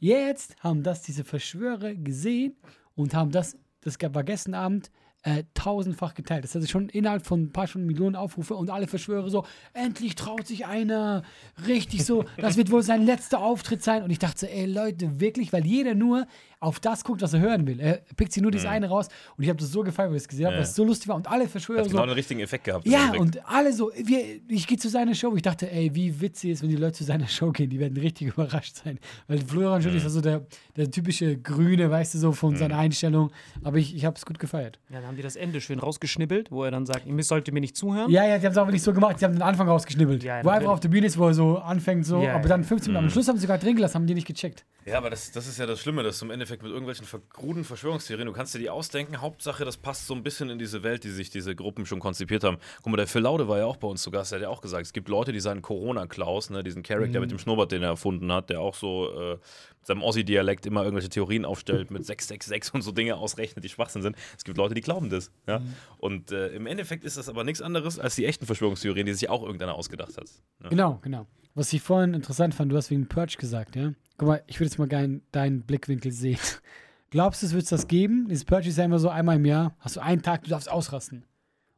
Jetzt 0.00 0.56
haben 0.64 0.82
das 0.82 1.02
diese 1.02 1.22
Verschwörer 1.22 1.94
gesehen 1.94 2.56
und 2.96 3.14
haben 3.14 3.30
das, 3.30 3.56
das 3.82 3.96
war 4.00 4.24
gestern 4.24 4.54
Abend, 4.54 4.90
äh, 5.22 5.44
tausendfach 5.54 6.14
geteilt. 6.14 6.42
Das 6.42 6.56
hatte 6.56 6.66
schon 6.66 6.88
innerhalb 6.88 7.24
von 7.24 7.44
ein 7.44 7.52
paar 7.52 7.66
Stunden 7.68 7.86
Millionen 7.86 8.16
Aufrufe 8.16 8.54
und 8.54 8.70
alle 8.70 8.88
Verschwörer 8.88 9.28
so, 9.28 9.44
endlich 9.74 10.16
traut 10.16 10.46
sich 10.46 10.66
einer, 10.66 11.22
richtig 11.66 12.04
so, 12.04 12.24
das 12.36 12.56
wird 12.56 12.72
wohl 12.72 12.82
sein 12.82 13.04
letzter 13.04 13.40
Auftritt 13.40 13.82
sein. 13.82 14.02
Und 14.02 14.10
ich 14.10 14.18
dachte 14.18 14.40
so, 14.40 14.46
ey 14.46 14.66
Leute, 14.66 15.20
wirklich, 15.20 15.52
weil 15.52 15.66
jeder 15.66 15.94
nur 15.94 16.26
auf 16.66 16.80
das 16.80 17.04
guckt, 17.04 17.22
was 17.22 17.32
er 17.32 17.40
hören 17.40 17.66
will. 17.66 17.78
Er 17.80 18.00
pickt 18.16 18.32
sich 18.32 18.42
nur 18.42 18.50
dieses 18.50 18.66
eine 18.66 18.88
raus 18.88 19.08
und 19.36 19.44
ich 19.44 19.48
habe 19.48 19.58
das 19.58 19.70
so 19.70 19.82
gefeiert, 19.82 20.10
weil 20.10 20.16
ich 20.16 20.22
es 20.24 20.28
gesehen 20.28 20.46
habe, 20.46 20.54
Ja. 20.56 20.60
weil 20.60 20.68
es 20.68 20.74
so 20.74 20.84
lustig 20.84 21.08
war 21.08 21.16
und 21.16 21.28
alle 21.30 21.48
Verschwörer 21.48 21.80
Hat 21.80 21.86
so, 21.86 21.90
genau 21.92 22.06
den 22.06 22.14
richtigen 22.14 22.40
Effekt 22.40 22.64
gehabt. 22.64 22.86
ja, 22.86 23.12
und 23.18 23.38
alle 23.48 23.72
so, 23.72 23.92
wir, 23.96 24.20
ich 24.48 24.66
gehe 24.66 24.76
zu 24.78 24.88
seiner 24.88 25.14
Show. 25.14 25.34
Ich 25.36 25.42
dachte, 25.42 25.70
ey, 25.70 25.94
wie 25.94 26.20
witzig 26.20 26.50
ist, 26.50 26.62
wenn 26.62 26.70
die 26.70 26.76
Leute 26.76 26.94
zu 26.94 27.04
seiner 27.04 27.28
Show 27.28 27.52
gehen. 27.52 27.70
Die 27.70 27.78
werden 27.78 27.96
richtig 27.96 28.28
überrascht 28.34 28.76
sein. 28.84 28.98
Weil 29.28 29.38
Florian 29.38 29.80
Schulz 29.82 29.94
ist 29.96 30.02
ja 30.02 30.08
so 30.08 30.20
der, 30.20 30.46
der 30.76 30.90
typische 30.90 31.36
Grüne, 31.38 31.90
weißt 31.90 32.14
du, 32.14 32.18
so 32.18 32.32
von 32.32 32.56
seiner 32.56 32.76
Einstellung. 32.78 33.30
Aber 33.62 33.78
ich, 33.78 33.94
ich 33.94 34.04
habe 34.04 34.16
es 34.16 34.26
gut 34.26 34.38
gefeiert. 34.38 34.78
Ja, 34.90 34.96
dann 35.00 35.08
haben 35.08 35.16
die 35.16 35.22
das 35.22 35.36
Ende 35.36 35.60
schön 35.60 35.78
rausgeschnibbelt, 35.78 36.50
wo 36.50 36.64
er 36.64 36.70
dann 36.70 36.84
sagt, 36.86 37.06
ihr 37.06 37.22
solltet 37.22 37.54
mir 37.54 37.60
nicht 37.60 37.76
zuhören. 37.76 38.10
Ja, 38.10 38.24
ja, 38.26 38.38
die 38.38 38.44
haben 38.46 38.52
es 38.52 38.58
aber 38.58 38.72
nicht 38.72 38.82
so 38.82 38.92
gemacht. 38.92 39.20
Die 39.20 39.24
haben 39.24 39.34
den 39.34 39.42
Anfang 39.42 39.68
rausgeschnibbelt. 39.68 40.22
Ja, 40.24 40.28
wo 40.28 40.32
er 40.32 40.36
natürlich. 40.36 40.58
einfach 40.60 40.72
auf 40.72 40.80
der 40.80 40.88
Bühne 40.88 41.06
ist, 41.06 41.16
wo 41.18 41.26
er 41.28 41.34
so 41.34 41.58
anfängt, 41.58 42.06
so. 42.06 42.22
Ja, 42.22 42.34
aber 42.34 42.42
ja. 42.42 42.48
dann 42.48 42.64
15 42.64 42.92
Minuten. 42.92 43.06
Am 43.06 43.10
Schluss 43.10 43.28
haben 43.28 43.36
sie 43.36 43.42
sogar 43.42 43.58
drin 43.58 43.76
gelassen, 43.76 43.94
haben 43.94 44.06
die 44.06 44.14
nicht 44.14 44.26
gecheckt. 44.26 44.64
Ja, 44.84 44.98
aber 44.98 45.10
das, 45.10 45.32
das 45.32 45.48
ist 45.48 45.58
ja 45.58 45.66
das 45.66 45.80
Schlimme, 45.80 46.02
dass 46.04 46.18
du 46.20 46.26
im 46.26 46.30
Endeffekt 46.56 46.62
mit 46.62 46.72
irgendwelchen 46.72 47.06
ver- 47.06 47.20
kruden 47.32 47.64
Verschwörungstheorien, 47.64 48.26
du 48.26 48.32
kannst 48.32 48.54
dir 48.54 48.58
die 48.58 48.70
ausdenken, 48.70 49.20
Hauptsache, 49.20 49.64
das 49.64 49.76
passt 49.76 50.06
so 50.06 50.14
ein 50.14 50.22
bisschen 50.22 50.50
in 50.50 50.58
diese 50.58 50.82
Welt, 50.82 51.04
die 51.04 51.10
sich 51.10 51.30
diese 51.30 51.54
Gruppen 51.54 51.86
schon 51.86 52.00
konzipiert 52.00 52.44
haben. 52.44 52.58
Guck 52.82 52.86
mal, 52.86 52.96
der 52.96 53.06
Phil 53.06 53.22
Laude 53.22 53.48
war 53.48 53.58
ja 53.58 53.66
auch 53.66 53.76
bei 53.76 53.88
uns 53.88 54.02
zu 54.02 54.10
Gast, 54.10 54.32
der 54.32 54.38
hat 54.38 54.42
ja 54.44 54.48
auch 54.48 54.60
gesagt, 54.60 54.86
es 54.86 54.92
gibt 54.92 55.08
Leute, 55.08 55.32
die 55.32 55.40
seinen 55.40 55.62
Corona-Klaus, 55.62 56.50
ne, 56.50 56.62
diesen 56.62 56.82
Charakter 56.82 57.20
mit 57.20 57.30
dem 57.30 57.38
Schnurrbart, 57.38 57.72
den 57.72 57.82
er 57.82 57.90
erfunden 57.90 58.32
hat, 58.32 58.50
der 58.50 58.60
auch 58.60 58.74
so 58.74 59.10
äh, 59.34 59.38
seinem 59.86 60.02
Ossi-Dialekt 60.02 60.66
immer 60.66 60.82
irgendwelche 60.82 61.08
Theorien 61.08 61.44
aufstellt, 61.44 61.90
mit 61.90 62.04
666 62.04 62.74
und 62.74 62.82
so 62.82 62.90
Dinge 62.90 63.16
ausrechnet, 63.16 63.64
die 63.64 63.68
Schwachsinn 63.68 64.02
sind. 64.02 64.16
Es 64.36 64.44
gibt 64.44 64.58
Leute, 64.58 64.74
die 64.74 64.80
glauben 64.80 65.10
das. 65.10 65.30
Ja? 65.46 65.62
Und 65.98 66.32
äh, 66.32 66.48
im 66.48 66.66
Endeffekt 66.66 67.04
ist 67.04 67.16
das 67.16 67.28
aber 67.28 67.44
nichts 67.44 67.62
anderes 67.62 67.98
als 67.98 68.16
die 68.16 68.24
echten 68.24 68.46
Verschwörungstheorien, 68.46 69.06
die 69.06 69.14
sich 69.14 69.30
auch 69.30 69.42
irgendeiner 69.42 69.74
ausgedacht 69.74 70.16
hat. 70.16 70.28
Ja. 70.62 70.70
Genau, 70.70 70.98
genau. 71.02 71.26
Was 71.54 71.72
ich 71.72 71.82
vorhin 71.82 72.14
interessant 72.14 72.54
fand, 72.54 72.72
du 72.72 72.76
hast 72.76 72.90
wegen 72.90 73.08
Purge 73.08 73.36
gesagt, 73.38 73.76
ja? 73.76 73.92
Guck 74.18 74.28
mal, 74.28 74.42
ich 74.46 74.58
würde 74.58 74.66
jetzt 74.66 74.78
mal 74.78 74.88
gerne 74.88 75.20
deinen 75.30 75.62
Blickwinkel 75.62 76.10
sehen. 76.10 76.38
Glaubst 77.10 77.42
du, 77.42 77.46
es 77.46 77.52
wird 77.52 77.62
es 77.62 77.70
das 77.70 77.86
geben? 77.86 78.26
Dieses 78.28 78.44
Purge 78.44 78.68
ist 78.68 78.78
ja 78.78 78.84
immer 78.84 78.98
so 78.98 79.08
einmal 79.08 79.36
im 79.36 79.44
Jahr. 79.44 79.76
Hast 79.78 79.96
du 79.96 80.00
einen 80.00 80.22
Tag, 80.22 80.42
du 80.42 80.50
darfst 80.50 80.68
ausrasten. 80.68 81.24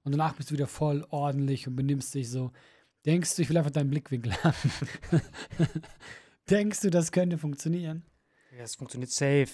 Und 0.05 0.13
danach 0.13 0.33
bist 0.35 0.51
du 0.51 0.55
wieder 0.55 0.67
voll 0.67 1.07
ordentlich 1.11 1.69
und 1.69 1.77
benimmst 1.77 2.15
dich 2.15 2.31
so. 2.31 2.53
Denkst 3.05 3.37
du, 3.37 3.43
ich 3.43 3.51
will 3.51 3.59
einfach 3.59 3.71
deinen 3.71 3.91
Blickwinkel 3.91 4.33
haben? 4.43 4.73
Denkst 6.51 6.81
du, 6.81 6.91
das 6.91 7.13
könnte 7.13 7.39
funktionieren? 7.39 8.05
Ja, 8.57 8.65
es 8.65 8.77
funktioniert 8.77 9.11
safe. 9.11 9.49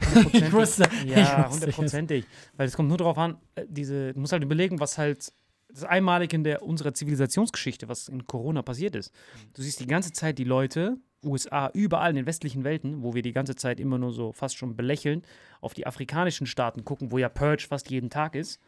Ich 0.32 0.52
wusste, 0.52 0.88
Ja, 1.06 1.50
hundertprozentig. 1.50 2.24
Weil 2.56 2.68
es 2.68 2.76
kommt 2.76 2.88
nur 2.88 2.98
darauf 2.98 3.18
an, 3.18 3.36
äh, 3.56 3.66
diese, 3.68 4.14
du 4.14 4.20
musst 4.20 4.32
halt 4.32 4.44
überlegen, 4.44 4.78
was 4.78 4.96
halt 4.96 5.32
das 5.68 5.78
ist 5.78 5.84
einmalig 5.84 6.32
in 6.32 6.44
der 6.44 6.62
unserer 6.62 6.94
Zivilisationsgeschichte, 6.94 7.88
was 7.88 8.08
in 8.08 8.26
Corona 8.26 8.62
passiert 8.62 8.96
ist. 8.96 9.12
Du 9.52 9.60
siehst 9.62 9.80
die 9.80 9.86
ganze 9.86 10.12
Zeit 10.12 10.38
die 10.38 10.44
Leute, 10.44 10.96
USA, 11.22 11.70
überall 11.74 12.10
in 12.10 12.16
den 12.16 12.26
westlichen 12.26 12.64
Welten, 12.64 13.02
wo 13.02 13.14
wir 13.14 13.22
die 13.22 13.32
ganze 13.32 13.54
Zeit 13.54 13.78
immer 13.78 13.98
nur 13.98 14.12
so 14.12 14.32
fast 14.32 14.56
schon 14.56 14.76
belächeln, 14.76 15.22
auf 15.60 15.74
die 15.74 15.86
afrikanischen 15.86 16.46
Staaten 16.46 16.84
gucken, 16.84 17.12
wo 17.12 17.18
ja 17.18 17.28
Purge 17.28 17.66
fast 17.68 17.90
jeden 17.90 18.08
Tag 18.08 18.34
ist. 18.34 18.60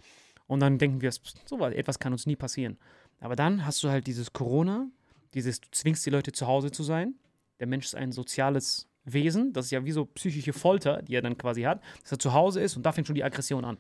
Und 0.47 0.61
dann 0.61 0.79
denken 0.79 1.01
wir, 1.01 1.11
so 1.11 1.59
was, 1.59 1.73
etwas 1.73 1.99
kann 1.99 2.13
uns 2.13 2.27
nie 2.27 2.37
passieren. 2.37 2.77
Aber 3.21 3.37
dann 3.37 3.65
hast 3.65 3.83
du 3.83 3.89
halt 3.89 4.07
dieses 4.07 4.33
Corona, 4.33 4.89
dieses, 5.33 5.61
du 5.61 5.69
zwingst 5.71 6.05
die 6.05 6.11
Leute 6.11 6.33
zu 6.33 6.47
Hause 6.47 6.71
zu 6.71 6.83
sein. 6.83 7.15
Der 7.61 7.67
Mensch 7.67 7.87
ist 7.87 7.95
ein 7.95 8.13
soziales 8.13 8.89
Wesen, 9.05 9.53
das 9.53 9.67
ist 9.67 9.71
ja 9.71 9.85
wie 9.85 9.93
so 9.93 10.05
psychische 10.05 10.53
Folter, 10.53 11.03
die 11.03 11.15
er 11.15 11.23
dann 11.23 11.39
quasi 11.39 11.63
hat, 11.63 11.83
dass 12.03 12.13
er 12.13 12.19
zu 12.19 12.33
Hause 12.33 12.61
ist 12.61 12.77
und 12.77 12.85
da 12.85 12.93
fängt 12.93 13.07
schon 13.07 13.15
die 13.15 13.25
Aggression 13.25 13.65
an. 13.65 13.79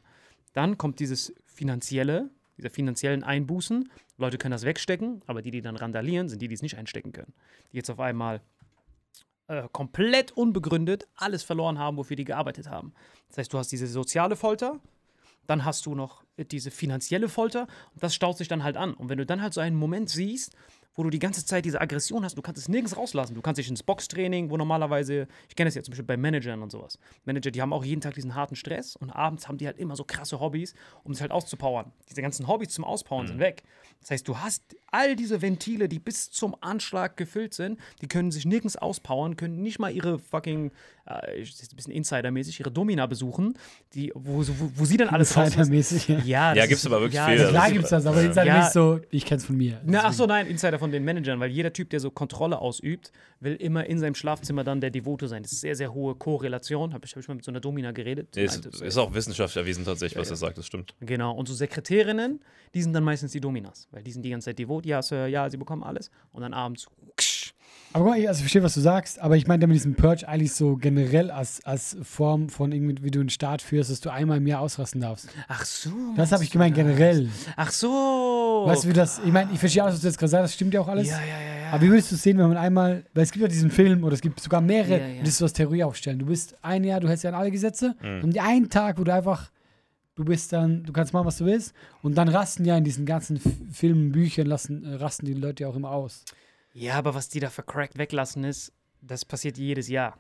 Dann 0.53 0.79
kommt 0.79 1.01
dieses 1.01 1.35
finanzielle, 1.45 2.31
diese 2.57 2.71
finanziellen 2.71 3.23
Einbußen. 3.23 3.91
Leute 4.17 4.39
können 4.39 4.53
das 4.53 4.65
wegstecken, 4.65 5.23
aber 5.27 5.43
die, 5.43 5.51
die 5.51 5.63
dann 5.63 5.77
randalieren, 5.77 6.29
sind 6.29 6.43
die, 6.43 6.49
die 6.49 6.55
es 6.55 6.63
nicht 6.63 6.77
einstecken 6.77 7.13
können. 7.13 7.33
Die 7.73 7.77
jetzt 7.77 7.91
auf 7.91 8.01
einmal 8.01 8.41
äh, 9.47 9.69
komplett 9.73 10.33
unbegründet 10.33 11.09
alles 11.17 11.43
verloren 11.43 11.79
haben, 11.79 11.97
wofür 11.97 12.17
die 12.17 12.25
gearbeitet 12.25 12.69
haben. 12.69 12.93
Das 13.29 13.39
heißt, 13.39 13.53
du 13.53 13.59
hast 13.59 13.73
diese 13.73 13.87
soziale 13.87 14.37
Folter, 14.37 14.81
dann 15.47 15.65
hast 15.65 15.87
du 15.87 15.95
noch 15.95 16.23
diese 16.39 16.71
finanzielle 16.71 17.29
Folter 17.29 17.67
und 17.95 18.03
das 18.03 18.15
staut 18.15 18.39
sich 18.39 18.49
dann 18.49 18.63
halt 18.63 18.77
an. 18.77 18.95
Und 18.95 19.09
wenn 19.09 19.19
du 19.19 19.27
dann 19.27 19.43
halt 19.43 19.53
so 19.53 19.61
einen 19.61 19.77
Moment 19.77 20.09
siehst, 20.09 20.55
wo 20.95 21.03
du 21.03 21.11
die 21.11 21.19
ganze 21.19 21.45
Zeit 21.45 21.65
diese 21.65 21.81
Aggression 21.81 22.25
hast, 22.25 22.37
du 22.37 22.43
kannst 22.43 22.61
es 22.61 22.69
nirgends 22.69 22.97
rauslassen. 22.97 23.35
Du 23.35 23.43
kannst 23.43 23.59
dich 23.59 23.69
ins 23.69 23.83
Boxtraining, 23.83 24.51
wo 24.51 24.57
normalerweise, 24.57 25.29
ich 25.49 25.57
kenne 25.57 25.69
das 25.69 25.75
ja 25.75 25.83
zum 25.83 25.93
Beispiel 25.93 26.07
bei 26.07 26.17
Managern 26.17 26.63
und 26.63 26.71
sowas. 26.71 26.99
Manager, 27.25 27.51
die 27.51 27.63
haben 27.63 27.73
auch 27.73 27.85
jeden 27.85 28.01
Tag 28.01 28.15
diesen 28.15 28.35
harten 28.35 28.57
Stress 28.57 28.97
und 28.97 29.11
abends 29.11 29.49
haben 29.49 29.59
die 29.59 29.67
halt 29.67 29.79
immer 29.79 29.97
so 29.97 30.05
krasse 30.05 30.41
Hobbys, 30.41 30.75
um 31.05 31.15
sich 31.15 31.23
halt 31.23 31.33
auszupowern. 31.33 31.93
Diese 32.09 32.23
ganzen 32.23 32.49
Hobbys 32.49 32.71
zum 32.71 32.85
Auspowern 32.85 33.27
sind 33.27 33.39
weg. 33.39 33.63
Das 34.01 34.11
heißt, 34.11 34.29
du 34.29 34.39
hast 34.39 34.77
all 34.91 35.15
diese 35.17 35.43
Ventile, 35.43 35.89
die 35.89 35.99
bis 35.99 36.31
zum 36.31 36.57
Anschlag 36.61 37.17
gefüllt 37.17 37.55
sind, 37.55 37.79
die 38.01 38.09
können 38.09 38.31
sich 38.31 38.45
nirgends 38.45 38.77
auspowern, 38.77 39.37
können 39.37 39.63
nicht 39.63 39.79
mal 39.79 39.91
ihre 39.91 40.19
fucking, 40.19 40.73
äh, 41.19 41.37
ich- 41.41 41.51
das 41.53 41.61
ist 41.63 41.73
ein 41.73 41.77
bisschen 41.77 41.93
Insidermäßig, 41.93 42.61
ihre 42.61 42.71
Domina 42.71 43.07
besuchen, 43.07 43.55
die, 43.95 44.13
wo, 44.15 44.39
wo, 44.47 44.73
wo 44.75 44.85
sie 44.85 44.97
dann 44.97 45.09
alles. 45.09 45.37
Insidermäßig, 45.37 46.09
ja. 46.09 46.19
Ja, 46.25 46.55
Ja, 46.55 46.67
gibt's 46.67 46.83
ist- 46.83 46.87
aber 46.87 47.01
wirklich 47.01 47.15
ja, 47.15 47.27
viel. 47.27 47.37
Klar 47.39 47.53
das- 47.53 47.73
gibt 47.73 47.85
es 47.85 47.91
das, 47.91 48.07
aber 48.07 48.23
Insider 48.23 48.45
Ja. 48.47 48.71
so, 48.71 49.01
ich 49.11 49.25
kenn's 49.25 49.45
von 49.45 49.57
mir. 49.57 49.81
na, 49.85 50.03
ach 50.05 50.13
so, 50.13 50.27
nein, 50.27 50.47
Insider 50.47 50.79
von 50.79 50.91
den 50.93 51.05
Managern, 51.05 51.41
weil 51.41 51.51
jeder 51.51 51.73
Typ, 51.73 51.91
der 51.91 52.01
so 52.01 52.11
Kontrolle 52.11 52.59
ausübt, 52.59 53.13
will 53.41 53.55
immer 53.57 53.87
in 53.87 53.99
seinem 53.99 54.15
Schlafzimmer 54.15 54.65
dann 54.65 54.81
der 54.81 54.91
Devote 54.91 55.27
sein. 55.29 55.43
Das 55.43 55.53
ist 55.53 55.61
sehr, 55.61 55.75
sehr 55.75 55.95
hohe 55.95 56.15
Korrelation. 56.15 56.93
Habe 56.93 57.07
ich, 57.07 57.13
hab 57.13 57.21
ich 57.23 57.29
mal 57.29 57.35
mit 57.35 57.45
so 57.45 57.51
einer 57.51 57.61
Domina 57.61 57.91
geredet. 57.93 58.37
Die 58.37 58.41
Ist, 58.43 58.67
ist 58.67 58.99
auch 58.99 59.15
wissenschaftlich 59.15 59.57
erwiesen 59.63 59.85
tatsächlich, 59.85 60.19
was 60.21 60.29
er 60.31 60.37
sagt, 60.37 60.59
das 60.59 60.67
stimmt. 60.67 60.95
Genau. 61.01 61.33
Und 61.35 61.49
so 61.49 61.55
Sekretärinnen, 61.55 62.41
die 62.75 62.83
sind 62.83 62.93
dann 62.93 63.03
meistens 63.05 63.33
die 63.33 63.41
Dominas, 63.41 63.89
weil 63.93 64.03
die 64.03 64.13
sind 64.13 64.23
die 64.23 64.31
ganze 64.31 64.47
Zeit 64.47 64.59
devot. 64.59 64.85
Ja, 64.85 65.01
Sir, 65.03 65.27
ja, 65.27 65.49
sie 65.49 65.57
bekommen 65.57 65.83
alles. 65.83 66.11
Und 66.33 66.43
dann 66.43 66.53
abends, 66.53 66.87
ksch, 67.17 67.40
Aber 67.93 68.05
guck 68.05 68.13
mal, 68.15 68.21
ich- 68.21 68.29
also 68.29 68.39
ich 68.39 68.43
verstehe, 68.45 68.63
was 68.63 68.75
du 68.75 68.81
sagst, 68.81 69.19
aber 69.19 69.37
ich 69.37 69.49
meine 69.49 69.61
damit 69.61 69.75
diesen 69.75 69.95
Purge 69.97 70.27
eigentlich 70.29 70.53
so 70.53 70.77
generell 70.77 71.31
als, 71.31 71.65
als 71.65 71.97
Form 72.03 72.49
von 72.49 72.71
irgendwie, 72.71 73.03
wie 73.03 73.11
du 73.11 73.19
einen 73.21 73.31
Staat 73.31 73.63
führst, 73.63 73.91
dass 73.91 74.01
du 74.01 74.11
einmal 74.11 74.39
im 74.39 74.47
Jahr 74.47 74.61
ausrasten 74.61 75.01
darfst. 75.01 75.29
ach 75.49 75.65
so. 75.65 75.91
Das 76.17 76.31
habe 76.31 76.45
ich 76.45 76.51
gemeint 76.51 76.77
du 76.77 76.83
das? 76.83 76.89
generell. 76.97 77.29
Ach 77.57 77.71
so. 77.73 78.63
Weißt 78.67 78.85
du, 78.85 78.89
wie 78.89 78.93
das, 78.93 79.21
ich 79.25 79.33
meine, 79.33 79.51
ich 79.53 79.59
verstehe 79.59 79.83
alles, 79.83 79.95
was 79.97 80.01
du 80.03 80.07
jetzt 80.07 80.19
gerade 80.19 80.31
sagst, 80.31 80.45
das 80.45 80.55
stimmt 80.55 80.73
ja 80.75 80.81
auch 80.81 80.89
alles. 80.89 81.09
Ja, 81.09 81.19
ja, 81.21 81.27
ja, 81.27 81.63
ja. 81.65 81.71
Aber 81.73 81.83
wie 81.83 81.89
würdest 81.91 82.11
du 82.13 82.15
es 82.15 82.23
sehen, 82.23 82.39
wenn 82.39 82.49
man 82.49 82.57
einmal, 82.57 83.05
weil 83.15 83.25
es 83.25 83.33
gibt 83.33 83.43
ja 83.43 83.49
diesen 83.49 83.71
Film 83.73 84.05
oder 84.05 84.15
es 84.15 84.21
gibt 84.21 84.39
sogar 84.41 84.61
mehrere, 84.61 85.01
Ja, 85.01 85.07
ja. 85.07 85.21
das 85.21 85.31
ist 85.31 85.39
so 85.39 85.45
das 85.47 85.53
Theorie 85.53 85.83
aufstellen. 85.83 86.19
Du 86.21 86.27
bist 86.27 86.57
ein 86.63 86.85
Jahr, 86.85 87.01
du 87.01 87.09
hältst 87.09 87.25
ja 87.25 87.31
an 87.31 87.37
alle 87.37 87.51
Gesetze 87.51 87.97
Mhm. 88.03 88.23
und 88.25 88.39
einen 88.39 88.71
Tag, 88.71 88.99
wo 88.99 89.05
du 89.05 89.13
einfach, 89.13 89.51
du 90.15 90.25
bist 90.25 90.53
dann, 90.53 90.85
du 90.85 90.93
kannst 90.93 91.13
machen, 91.13 91.27
was 91.27 91.39
du 91.39 91.45
willst 91.45 91.73
und 92.03 92.17
dann 92.17 92.29
rasten 92.29 92.65
ja 92.65 92.77
in 92.77 92.85
diesen 92.85 93.05
ganzen 93.07 93.41
Filmen, 93.73 94.13
Büchern, 94.13 94.47
lassen, 94.47 94.85
äh, 94.85 94.95
rasten 94.95 95.27
die 95.27 95.35
Leute 95.35 95.65
ja 95.65 95.69
auch 95.69 95.77
immer 95.77 95.91
aus. 95.91 96.25
Ja, 96.73 96.95
aber 96.95 97.15
was 97.15 97.29
die 97.29 97.41
da 97.41 97.51
vercrackt 97.51 97.99
weglassen 97.99 98.45
ist, 98.45 98.73
das 99.01 99.25
passiert 99.25 99.59
jedes 99.59 99.89
Jahr. 99.89 100.19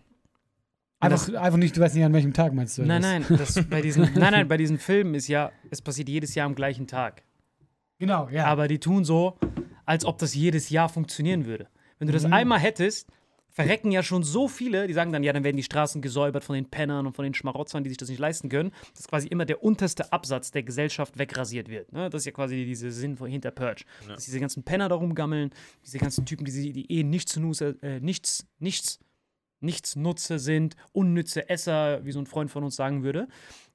Einfach, 1.00 1.32
einfach 1.34 1.58
nicht, 1.58 1.76
du 1.76 1.80
weißt 1.80 1.94
nicht, 1.94 2.04
an 2.04 2.12
welchem 2.12 2.34
Tag 2.34 2.52
meinst 2.52 2.76
du. 2.76 2.82
Nein, 2.82 3.02
was? 3.02 3.28
nein, 3.28 3.38
das 3.38 3.68
bei 3.68 3.80
diesen, 3.82 4.02
nein, 4.14 4.32
nein, 4.32 4.48
bei 4.48 4.56
diesen 4.58 4.78
Filmen 4.78 5.14
ist 5.14 5.28
ja, 5.28 5.50
es 5.70 5.80
passiert 5.80 6.08
jedes 6.08 6.34
Jahr 6.34 6.46
am 6.46 6.54
gleichen 6.54 6.86
Tag. 6.86 7.22
Genau, 7.98 8.28
ja. 8.28 8.44
Aber 8.46 8.68
die 8.68 8.78
tun 8.78 9.04
so, 9.04 9.38
als 9.86 10.04
ob 10.04 10.18
das 10.18 10.34
jedes 10.34 10.68
Jahr 10.70 10.88
funktionieren 10.88 11.46
würde. 11.46 11.68
Wenn 11.98 12.06
du 12.06 12.12
das 12.12 12.24
einmal 12.24 12.58
hättest, 12.58 13.08
verrecken 13.50 13.90
ja 13.90 14.02
schon 14.02 14.22
so 14.22 14.48
viele, 14.48 14.86
die 14.86 14.92
sagen 14.92 15.12
dann, 15.12 15.22
ja, 15.22 15.32
dann 15.32 15.44
werden 15.44 15.56
die 15.56 15.62
Straßen 15.62 16.00
gesäubert 16.02 16.44
von 16.44 16.54
den 16.54 16.66
Pennern 16.66 17.06
und 17.06 17.14
von 17.14 17.24
den 17.24 17.34
Schmarotzern, 17.34 17.84
die 17.84 17.90
sich 17.90 17.98
das 17.98 18.08
nicht 18.08 18.18
leisten 18.18 18.48
können, 18.48 18.72
dass 18.94 19.08
quasi 19.08 19.28
immer 19.28 19.44
der 19.44 19.62
unterste 19.62 20.12
Absatz 20.12 20.50
der 20.50 20.62
Gesellschaft 20.62 21.18
wegrasiert 21.18 21.68
wird. 21.68 21.92
Ne? 21.92 22.10
Das 22.10 22.22
ist 22.22 22.26
ja 22.26 22.32
quasi 22.32 22.64
dieser 22.64 22.90
Sinn 22.90 23.16
von 23.16 23.28
hinter 23.28 23.50
Purge. 23.50 23.84
Dass 24.06 24.24
diese 24.24 24.40
ganzen 24.40 24.62
Penner 24.62 24.88
da 24.88 24.94
rumgammeln, 24.94 25.50
diese 25.84 25.98
ganzen 25.98 26.26
Typen, 26.26 26.44
die, 26.44 26.72
die 26.72 26.90
eh 26.92 27.02
nichts, 27.02 27.36
äh, 27.36 28.00
nichts, 28.00 28.46
nichts, 28.58 29.00
nichts 29.60 29.96
Nutze 29.96 30.38
sind, 30.38 30.76
unnütze 30.92 31.48
Esser, 31.48 32.04
wie 32.04 32.12
so 32.12 32.18
ein 32.18 32.26
Freund 32.26 32.50
von 32.50 32.64
uns 32.64 32.76
sagen 32.76 33.02
würde. 33.02 33.28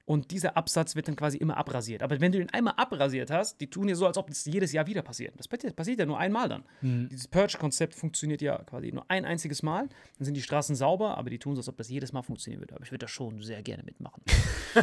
Und 0.06 0.30
dieser 0.30 0.56
Absatz 0.56 0.94
wird 0.94 1.08
dann 1.08 1.16
quasi 1.16 1.36
immer 1.36 1.56
abrasiert. 1.56 2.00
Aber 2.04 2.20
wenn 2.20 2.30
du 2.30 2.38
den 2.38 2.48
einmal 2.50 2.74
abrasiert 2.76 3.28
hast, 3.32 3.60
die 3.60 3.68
tun 3.68 3.88
ja 3.88 3.96
so, 3.96 4.06
als 4.06 4.16
ob 4.16 4.28
das 4.28 4.44
jedes 4.44 4.72
Jahr 4.72 4.86
wieder 4.86 5.02
passiert. 5.02 5.34
Das 5.36 5.48
passiert, 5.48 5.98
ja 5.98 6.06
nur 6.06 6.18
einmal 6.18 6.48
dann. 6.48 6.62
Dieses 6.80 7.26
Purge-Konzept 7.26 7.92
funktioniert 7.92 8.40
ja 8.40 8.56
quasi 8.58 8.92
nur 8.92 9.04
ein 9.10 9.24
einziges 9.24 9.64
Mal. 9.64 9.88
Dann 10.18 10.24
sind 10.24 10.34
die 10.34 10.42
Straßen 10.42 10.76
sauber, 10.76 11.18
aber 11.18 11.28
die 11.28 11.40
tun 11.40 11.56
so, 11.56 11.60
als 11.60 11.68
ob 11.68 11.76
das 11.76 11.88
jedes 11.88 12.12
Mal 12.12 12.22
funktionieren 12.22 12.62
würde. 12.62 12.76
Aber 12.76 12.84
ich 12.84 12.92
würde 12.92 13.04
da 13.04 13.08
schon 13.08 13.42
sehr 13.42 13.62
gerne 13.62 13.82
mitmachen. 13.82 14.22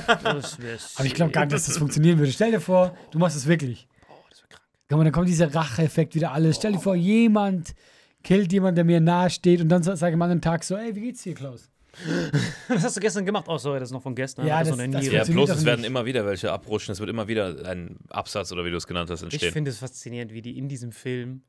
Aber 0.98 1.06
ich 1.06 1.13
glaube 1.13 1.32
gar 1.32 1.46
nicht, 1.46 1.53
dass 1.53 1.68
das 1.68 1.77
funktionieren 1.84 2.18
würde. 2.20 2.32
Stell 2.32 2.51
dir 2.51 2.60
vor, 2.60 2.98
du 3.12 3.20
machst 3.20 3.38
es 3.38 3.48
wirklich. 3.48 3.88
Oh, 4.10 4.13
das 4.30 4.39
wäre 4.39 4.50
krank. 4.50 4.63
Guck 4.89 4.98
mal, 4.98 5.03
dann 5.06 5.13
kommt 5.13 5.30
dieser 5.30 5.53
Rache-Effekt 5.56 6.15
wieder 6.15 6.34
alles. 6.34 6.58
Stell 6.58 6.74
dir 6.74 6.80
vor, 6.80 6.96
jemand 6.96 7.75
killt 8.24 8.51
jemanden, 8.51 8.75
der 8.75 8.86
mir 8.86 9.00
nahe 9.00 9.30
steht 9.30 9.62
und 9.62 9.70
dann 9.70 9.84
sage 9.84 10.10
ich 10.10 10.13
am 10.13 10.22
anderen 10.22 10.42
Tag 10.42 10.63
so, 10.63 10.75
ey, 10.75 10.96
wie 10.96 11.01
geht's 11.01 11.24
dir, 11.24 11.34
Klaus? 11.34 11.70
Das 12.67 12.83
hast 12.83 12.97
du 12.97 13.01
gestern 13.01 13.25
gemacht. 13.25 13.45
Oh, 13.47 13.57
sorry, 13.57 13.79
das 13.79 13.89
ist 13.89 13.93
noch 13.93 14.01
von 14.01 14.15
gestern. 14.15 14.47
Ja, 14.47 14.59
Das 14.63 14.69
das- 14.75 14.89
das. 14.91 15.05
Ja, 15.07 15.23
bloß 15.25 15.50
es 15.51 15.65
werden 15.65 15.85
immer 15.85 16.05
wieder 16.05 16.25
welche 16.25 16.51
abrutschen. 16.51 16.91
Es 16.93 17.00
wird 17.00 17.09
immer 17.09 17.27
wieder 17.27 17.65
ein 17.69 17.97
Absatz 18.09 18.51
oder 18.51 18.65
wie 18.65 18.71
du 18.71 18.77
es 18.77 18.88
genannt 18.88 19.09
hast 19.09 19.19
Ich 19.21 19.25
entstehen. 19.25 19.51
finde 19.53 19.71
es 19.71 19.77
faszinierend, 19.77 20.33
wie 20.33 20.41
die 20.41 20.57
in 20.57 20.67
diesem 20.69 20.91
Film 20.91 21.43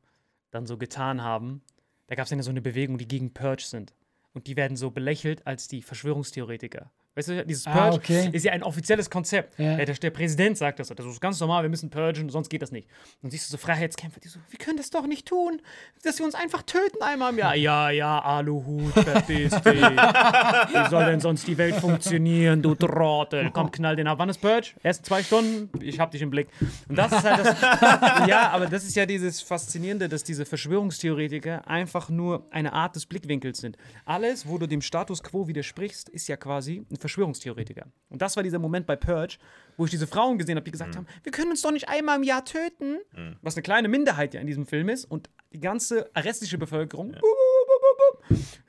dann 0.50 0.66
so 0.66 0.76
getan 0.76 1.22
haben. 1.22 1.62
Da 2.06 2.14
gab 2.14 2.24
es 2.26 2.30
ja 2.30 2.42
so 2.42 2.50
eine 2.50 2.60
Bewegung, 2.60 2.98
die 2.98 3.08
gegen 3.08 3.32
Purge 3.32 3.62
sind. 3.64 3.94
Und 4.34 4.46
die 4.46 4.56
werden 4.56 4.76
so 4.76 4.90
belächelt 4.90 5.46
als 5.46 5.68
die 5.68 5.80
Verschwörungstheoretiker. 5.82 6.90
Weißt 7.16 7.28
du, 7.28 7.44
dieses 7.46 7.66
Ah, 7.66 7.72
Purge 7.72 7.96
okay. 7.96 8.28
ist 8.32 8.44
ja 8.44 8.52
ein 8.52 8.62
offizielles 8.62 9.08
Konzept. 9.08 9.58
Ja. 9.58 9.78
Ja. 9.78 9.84
Der, 9.84 9.94
der 9.94 10.10
Präsident 10.10 10.58
sagt 10.58 10.80
das. 10.80 10.88
Das 10.88 11.06
ist 11.06 11.20
ganz 11.20 11.38
normal, 11.40 11.62
wir 11.62 11.70
müssen 11.70 11.90
purgen, 11.90 12.28
sonst 12.28 12.48
geht 12.48 12.62
das 12.62 12.72
nicht. 12.72 12.88
Und 13.22 13.30
siehst 13.30 13.48
du 13.48 13.52
so 13.52 13.56
Freiheitskämpfer, 13.56 14.20
die 14.20 14.28
so, 14.28 14.38
wir 14.50 14.58
können 14.58 14.76
das 14.76 14.90
doch 14.90 15.06
nicht 15.06 15.26
tun, 15.26 15.60
dass 16.02 16.18
wir 16.18 16.26
uns 16.26 16.34
einfach 16.34 16.62
töten 16.62 17.02
einmal 17.02 17.32
im 17.32 17.38
Jahr. 17.38 17.54
Ja, 17.54 17.90
ja, 17.90 18.18
Aluhut, 18.20 18.92
verpiss 18.92 19.50
dich. 19.62 19.64
Wie 19.64 20.90
soll 20.90 21.04
denn 21.06 21.20
sonst 21.20 21.46
die 21.46 21.56
Welt 21.56 21.76
funktionieren, 21.76 22.62
du 22.62 22.74
Trottel? 22.74 23.50
Komm, 23.52 23.70
knall 23.70 23.96
den 23.96 24.06
ab. 24.08 24.18
Wann 24.18 24.28
ist 24.28 24.38
Purge? 24.40 24.72
Erst 24.82 25.06
zwei 25.06 25.22
Stunden? 25.22 25.70
Ich 25.82 26.00
hab 26.00 26.10
dich 26.10 26.22
im 26.22 26.30
Blick. 26.30 26.48
Und 26.88 26.96
das 26.96 27.12
ist 27.12 27.22
halt 27.24 27.44
das. 27.46 27.60
ja, 28.28 28.50
aber 28.50 28.66
das 28.66 28.84
ist 28.84 28.96
ja 28.96 29.06
dieses 29.06 29.40
Faszinierende, 29.40 30.08
dass 30.08 30.24
diese 30.24 30.44
Verschwörungstheoretiker 30.44 31.66
einfach 31.68 32.08
nur 32.08 32.46
eine 32.50 32.72
Art 32.72 32.96
des 32.96 33.06
Blickwinkels 33.06 33.58
sind. 33.58 33.76
Alles, 34.04 34.46
wo 34.48 34.58
du 34.58 34.66
dem 34.66 34.82
Status 34.82 35.22
quo 35.22 35.46
widersprichst, 35.48 36.08
ist 36.08 36.28
ja 36.28 36.36
quasi 36.36 36.84
ein 36.90 36.96
Verschwörungstheoretiker. 37.04 37.86
Und 38.08 38.22
das 38.22 38.34
war 38.36 38.42
dieser 38.42 38.58
Moment 38.58 38.86
bei 38.86 38.96
Purge, 38.96 39.36
wo 39.76 39.84
ich 39.84 39.90
diese 39.90 40.06
Frauen 40.06 40.38
gesehen 40.38 40.56
habe, 40.56 40.64
die 40.64 40.70
gesagt 40.70 40.96
haben, 40.96 41.06
wir 41.22 41.32
können 41.32 41.50
uns 41.50 41.60
doch 41.60 41.70
nicht 41.70 41.88
einmal 41.90 42.16
im 42.16 42.22
Jahr 42.22 42.46
töten. 42.46 42.96
Was 43.42 43.56
eine 43.56 43.62
kleine 43.62 43.88
Minderheit 43.88 44.32
ja 44.32 44.40
in 44.40 44.46
diesem 44.46 44.64
Film 44.64 44.88
ist. 44.88 45.04
Und 45.04 45.28
die 45.52 45.60
ganze 45.60 46.10
arrestische 46.14 46.56
Bevölkerung. 46.56 47.14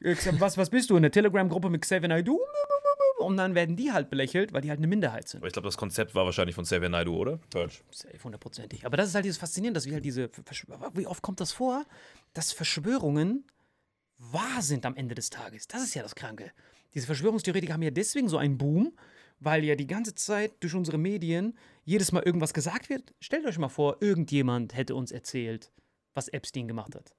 sag, 0.01 0.39
Was, 0.41 0.57
was 0.57 0.69
bist 0.69 0.89
du? 0.89 0.97
In 0.97 1.03
der 1.03 1.11
Telegram-Gruppe 1.11 1.69
mit 1.69 1.81
Xavier 1.81 2.09
Naidoo? 2.09 2.41
Und 3.19 3.37
dann 3.37 3.55
werden 3.55 3.77
die 3.77 3.93
halt 3.93 4.09
belächelt, 4.09 4.51
weil 4.51 4.61
die 4.61 4.69
halt 4.69 4.79
eine 4.79 4.87
Minderheit 4.87 5.29
sind. 5.29 5.39
Aber 5.39 5.47
ich 5.47 5.53
glaube, 5.53 5.67
das 5.69 5.77
Konzept 5.77 6.13
war 6.13 6.25
wahrscheinlich 6.25 6.55
von 6.55 6.65
Xavier 6.65 6.89
Naidoo, 6.89 7.15
oder? 7.17 7.39
Purge. 7.49 7.75
Safe, 7.89 8.19
hundertprozentig. 8.21 8.85
Aber 8.85 8.97
das 8.97 9.07
ist 9.07 9.15
halt 9.15 9.23
dieses 9.23 9.37
Faszinierende, 9.37 9.77
dass 9.77 9.85
wir 9.85 9.93
halt 9.93 10.03
diese. 10.05 10.29
Versch 10.29 10.67
wie 10.93 11.07
oft 11.07 11.21
kommt 11.21 11.39
das 11.39 11.53
vor, 11.53 11.85
dass 12.33 12.51
Verschwörungen 12.51 13.45
wahr 14.17 14.61
sind 14.61 14.85
am 14.85 14.95
Ende 14.95 15.15
des 15.15 15.29
Tages? 15.29 15.67
Das 15.67 15.81
ist 15.81 15.95
ja 15.95 16.03
das 16.03 16.15
Kranke. 16.15 16.51
Diese 16.95 17.05
Verschwörungstheoretiker 17.07 17.73
haben 17.73 17.81
ja 17.81 17.91
deswegen 17.91 18.29
so 18.29 18.37
einen 18.37 18.57
Boom, 18.57 18.93
weil 19.39 19.63
ja 19.65 19.75
die 19.75 19.85
ganze 19.85 20.15
Zeit 20.15 20.53
durch 20.61 20.73
unsere 20.73 20.97
Medien 20.97 21.57
jedes 21.83 22.13
Mal 22.13 22.23
irgendwas 22.23 22.53
gesagt 22.53 22.89
wird. 22.89 23.13
Stellt 23.19 23.45
euch 23.45 23.59
mal 23.59 23.69
vor, 23.69 23.97
irgendjemand 23.99 24.75
hätte 24.75 24.95
uns 24.95 25.11
erzählt, 25.11 25.71
was 26.13 26.29
Epstein 26.29 26.67
gemacht 26.67 26.95
hat. 26.95 27.13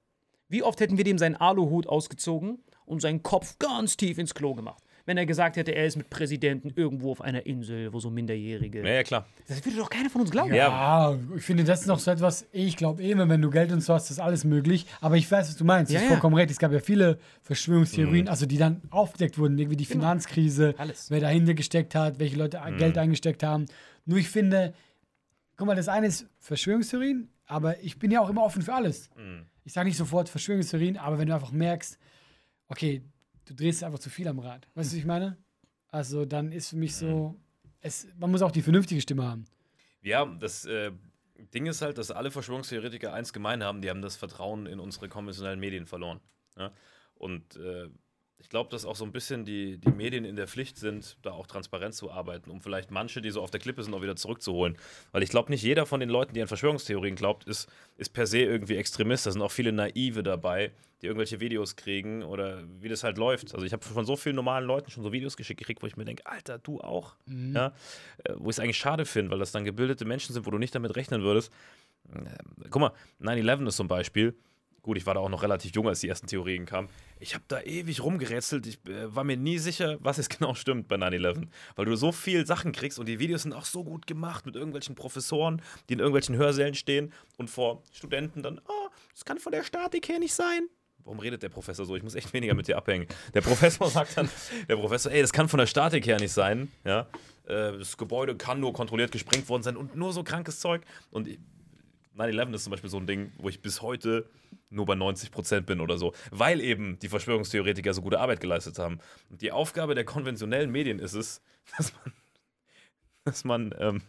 Wie 0.49 0.63
oft 0.63 0.79
hätten 0.79 0.97
wir 0.97 1.03
dem 1.03 1.19
seinen 1.19 1.35
Aluhut 1.35 1.87
ausgezogen 1.87 2.63
und 2.85 3.01
seinen 3.01 3.21
Kopf 3.21 3.59
ganz 3.59 3.97
tief 3.97 4.17
ins 4.17 4.33
Klo 4.33 4.55
gemacht? 4.55 4.83
Wenn 5.07 5.17
er 5.17 5.25
gesagt 5.25 5.55
hätte, 5.55 5.73
er 5.73 5.85
ist 5.85 5.95
mit 5.95 6.09
Präsidenten 6.09 6.73
irgendwo 6.75 7.11
auf 7.11 7.21
einer 7.21 7.45
Insel, 7.45 7.93
wo 7.93 7.99
so 8.01 8.09
Minderjährige. 8.09 8.81
Ja, 8.81 8.93
ja, 8.95 9.03
klar. 9.03 9.25
Das 9.47 9.63
würde 9.63 9.77
doch 9.77 9.89
keiner 9.89 10.09
von 10.09 10.19
uns 10.19 10.31
glauben. 10.31 10.53
Ja, 10.53 11.17
ich 11.33 11.43
finde, 11.43 11.63
das 11.63 11.79
ist 11.79 11.87
noch 11.87 11.99
so 11.99 12.11
etwas, 12.11 12.45
ich 12.51 12.75
glaube 12.75 13.01
eh 13.01 13.11
immer, 13.11 13.29
wenn 13.29 13.41
du 13.41 13.49
Geld 13.49 13.71
und 13.71 13.79
so 13.79 13.93
hast, 13.93 14.11
ist 14.11 14.19
alles 14.19 14.43
möglich. 14.43 14.85
Aber 14.99 15.15
ich 15.15 15.31
weiß, 15.31 15.47
was 15.47 15.55
du 15.55 15.63
meinst. 15.63 15.93
Ja, 15.93 15.99
du 15.99 16.03
hast 16.03 16.09
ja. 16.09 16.15
vollkommen 16.17 16.35
recht. 16.35 16.51
Es 16.51 16.59
gab 16.59 16.73
ja 16.73 16.81
viele 16.81 17.19
Verschwörungstheorien, 17.41 18.27
also 18.27 18.45
die 18.45 18.57
dann 18.57 18.81
aufgedeckt 18.89 19.37
wurden, 19.37 19.57
irgendwie 19.57 19.77
die 19.77 19.85
Finanzkrise, 19.85 20.75
Alles. 20.77 21.09
wer 21.09 21.21
dahinter 21.21 21.53
gesteckt 21.53 21.95
hat, 21.95 22.19
welche 22.19 22.35
Leute 22.35 22.59
Geld 22.77 22.97
eingesteckt 22.97 23.43
haben. 23.43 23.65
Nur 24.05 24.17
ich 24.17 24.27
finde, 24.27 24.73
guck 25.55 25.67
mal, 25.67 25.75
das 25.77 25.87
eine 25.87 26.07
ist 26.07 26.27
Verschwörungstheorien, 26.39 27.29
aber 27.45 27.81
ich 27.81 27.97
bin 27.97 28.11
ja 28.11 28.19
auch 28.19 28.29
immer 28.29 28.43
offen 28.43 28.61
für 28.61 28.73
alles. 28.73 29.09
Ich 29.63 29.71
sage 29.71 29.87
nicht 29.87 29.97
sofort 29.97 30.27
Verschwörungstheorien, 30.27 30.97
aber 30.97 31.17
wenn 31.17 31.29
du 31.29 31.33
einfach 31.33 31.53
merkst, 31.53 31.97
okay, 32.67 33.03
du 33.47 33.53
drehst 33.53 33.83
einfach 33.83 33.99
zu 33.99 34.09
viel 34.09 34.27
am 34.27 34.39
Rad. 34.39 34.67
Weißt 34.75 34.91
du, 34.91 34.95
was 34.95 34.99
ich 34.99 35.05
meine? 35.05 35.37
Also 35.89 36.25
dann 36.25 36.51
ist 36.51 36.69
für 36.69 36.75
mich 36.75 36.95
so, 36.95 37.39
es, 37.81 38.07
man 38.17 38.29
muss 38.31 38.41
auch 38.41 38.51
die 38.51 38.61
vernünftige 38.61 39.01
Stimme 39.01 39.23
haben. 39.23 39.45
Ja, 40.01 40.25
das 40.25 40.65
äh, 40.65 40.91
Ding 41.53 41.65
ist 41.65 41.81
halt, 41.81 41.97
dass 41.97 42.11
alle 42.11 42.31
Verschwörungstheoretiker 42.31 43.13
eins 43.13 43.33
gemein 43.33 43.63
haben, 43.63 43.81
die 43.81 43.89
haben 43.89 44.01
das 44.01 44.15
Vertrauen 44.15 44.65
in 44.65 44.79
unsere 44.79 45.09
konventionellen 45.09 45.59
Medien 45.59 45.85
verloren. 45.85 46.19
Ja? 46.57 46.71
Und 47.15 47.55
äh, 47.55 47.89
ich 48.39 48.49
glaube, 48.49 48.69
dass 48.69 48.85
auch 48.85 48.95
so 48.95 49.03
ein 49.03 49.11
bisschen 49.11 49.45
die, 49.45 49.77
die 49.77 49.89
Medien 49.89 50.23
in 50.23 50.35
der 50.35 50.47
Pflicht 50.47 50.77
sind, 50.77 51.17
da 51.23 51.31
auch 51.31 51.47
transparent 51.47 51.95
zu 51.95 52.11
arbeiten, 52.11 52.51
um 52.51 52.61
vielleicht 52.61 52.91
manche, 52.91 53.21
die 53.21 53.31
so 53.31 53.41
auf 53.41 53.49
der 53.49 53.59
Klippe 53.59 53.83
sind, 53.83 53.93
auch 53.93 54.01
wieder 54.01 54.15
zurückzuholen. 54.15 54.77
Weil 55.11 55.23
ich 55.23 55.29
glaube, 55.29 55.51
nicht 55.51 55.63
jeder 55.63 55.85
von 55.85 55.99
den 55.99 56.09
Leuten, 56.09 56.33
die 56.33 56.41
an 56.41 56.47
Verschwörungstheorien 56.47 57.15
glaubt, 57.15 57.45
ist, 57.45 57.67
ist 57.97 58.09
per 58.09 58.27
se 58.27 58.39
irgendwie 58.39 58.75
Extremist. 58.75 59.25
Da 59.25 59.31
sind 59.31 59.41
auch 59.41 59.51
viele 59.51 59.71
Naive 59.71 60.21
dabei, 60.21 60.71
die 61.01 61.07
irgendwelche 61.07 61.39
Videos 61.39 61.75
kriegen 61.75 62.23
oder 62.23 62.63
wie 62.79 62.89
das 62.89 63.03
halt 63.03 63.17
läuft. 63.17 63.53
Also 63.55 63.65
ich 63.65 63.73
habe 63.73 63.83
von 63.83 64.05
so 64.05 64.15
vielen 64.15 64.35
normalen 64.35 64.65
Leuten 64.65 64.91
schon 64.91 65.03
so 65.03 65.11
Videos 65.11 65.35
geschickt 65.35 65.59
gekriegt, 65.59 65.81
wo 65.81 65.87
ich 65.87 65.97
mir 65.97 66.05
denke, 66.05 66.25
Alter, 66.25 66.59
du 66.59 66.79
auch. 66.79 67.15
Ja? 67.53 67.73
Äh, 68.23 68.33
Wo 68.37 68.49
ich 68.49 68.55
es 68.55 68.59
eigentlich 68.59 68.77
schade 68.77 69.05
finde, 69.05 69.31
weil 69.31 69.39
das 69.39 69.51
dann 69.51 69.65
gebildete 69.65 70.05
Menschen 70.05 70.33
sind, 70.33 70.45
wo 70.45 70.51
du 70.51 70.59
nicht 70.59 70.75
damit 70.75 70.95
rechnen 70.95 71.23
würdest. 71.23 71.51
Ähm, 72.15 72.27
Guck 72.69 72.81
mal, 72.81 72.91
9-11 73.21 73.67
ist 73.67 73.77
zum 73.77 73.87
Beispiel. 73.87 74.35
Gut, 74.87 74.95
ich 74.95 75.05
war 75.05 75.15
da 75.15 75.19
auch 75.19 75.27
noch 75.27 75.43
relativ 75.43 75.75
jung, 75.75 75.89
als 75.89 75.99
die 75.99 76.07
ersten 76.07 76.27
Theorien 76.27 76.65
kamen. 76.65 76.87
Ich 77.19 77.33
habe 77.33 77.43
da 77.49 77.59
ewig 77.59 78.01
rumgerätselt. 78.01 78.65
Ich 78.67 78.79
äh, 78.87 79.13
war 79.13 79.25
mir 79.25 79.35
nie 79.35 79.57
sicher, 79.57 79.97
was 79.99 80.15
jetzt 80.15 80.29
genau 80.29 80.53
stimmt 80.55 80.87
bei 80.87 80.95
9-11. 80.95 81.49
Weil 81.75 81.85
du 81.85 81.97
so 81.97 82.13
viel 82.13 82.45
Sachen 82.47 82.71
kriegst 82.71 82.97
und 82.97 83.05
die 83.05 83.19
Videos 83.19 83.41
sind 83.41 83.51
auch 83.51 83.65
so 83.65 83.83
gut 83.83 84.07
gemacht 84.07 84.45
mit 84.45 84.55
irgendwelchen 84.55 84.95
Professoren, 84.95 85.61
die 85.89 85.95
in 85.95 85.99
irgendwelchen 85.99 86.37
Hörsälen 86.37 86.73
stehen 86.73 87.11
und 87.35 87.49
vor 87.49 87.83
Studenten 87.91 88.43
dann, 88.43 88.61
oh, 88.65 88.87
das 89.11 89.25
kann 89.25 89.39
von 89.39 89.51
der 89.51 89.65
Statik 89.65 90.07
her 90.07 90.19
nicht 90.19 90.33
sein. 90.33 90.69
Warum 91.03 91.19
redet 91.19 91.43
der 91.43 91.49
Professor 91.49 91.85
so? 91.85 91.97
Ich 91.97 92.03
muss 92.03 92.15
echt 92.15 92.31
weniger 92.31 92.53
mit 92.53 92.69
dir 92.69 92.77
abhängen. 92.77 93.07
Der 93.33 93.41
Professor 93.41 93.89
sagt 93.89 94.15
dann, 94.15 94.29
der 94.69 94.77
Professor, 94.77 95.11
ey, 95.11 95.21
das 95.21 95.33
kann 95.33 95.49
von 95.49 95.57
der 95.59 95.67
Statik 95.67 96.07
her 96.07 96.17
nicht 96.17 96.31
sein. 96.31 96.71
Ja? 96.85 97.07
Äh, 97.45 97.77
Das 97.77 97.97
Gebäude 97.97 98.37
kann 98.37 98.61
nur 98.61 98.71
kontrolliert 98.71 99.11
gesprengt 99.11 99.49
worden 99.49 99.63
sein 99.63 99.75
und 99.75 99.97
nur 99.97 100.13
so 100.13 100.23
krankes 100.23 100.61
Zeug. 100.61 100.83
Und 101.11 101.27
9-11 102.17 102.53
ist 102.55 102.63
zum 102.63 102.71
Beispiel 102.71 102.89
so 102.89 102.97
ein 102.97 103.07
Ding, 103.07 103.31
wo 103.37 103.49
ich 103.49 103.61
bis 103.61 103.81
heute 103.81 104.29
nur 104.69 104.85
bei 104.85 104.93
90% 104.93 105.61
bin 105.61 105.79
oder 105.79 105.97
so, 105.97 106.13
weil 106.31 106.61
eben 106.61 106.99
die 106.99 107.09
Verschwörungstheoretiker 107.09 107.93
so 107.93 108.01
gute 108.01 108.19
Arbeit 108.19 108.39
geleistet 108.39 108.79
haben. 108.79 108.99
Und 109.29 109.41
die 109.41 109.51
Aufgabe 109.51 109.95
der 109.95 110.03
konventionellen 110.03 110.71
Medien 110.71 110.99
ist 110.99 111.13
es, 111.13 111.41
dass 111.77 111.93
man, 111.93 112.13
dass 113.23 113.43
man 113.43 113.75
ähm, 113.79 114.01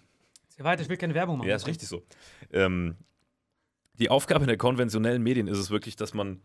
weiter, 0.59 0.83
ich 0.83 0.89
will 0.89 0.97
keine 0.97 1.15
Werbung 1.15 1.39
machen. 1.39 1.49
ja, 1.49 1.57
ist 1.57 1.67
richtig 1.67 1.89
so. 1.89 2.03
Ähm, 2.53 2.97
die 3.95 4.11
Aufgabe 4.11 4.47
der 4.47 4.57
konventionellen 4.57 5.23
Medien 5.23 5.47
ist 5.47 5.59
es 5.59 5.71
wirklich, 5.71 5.97
dass 5.97 6.15
man 6.15 6.41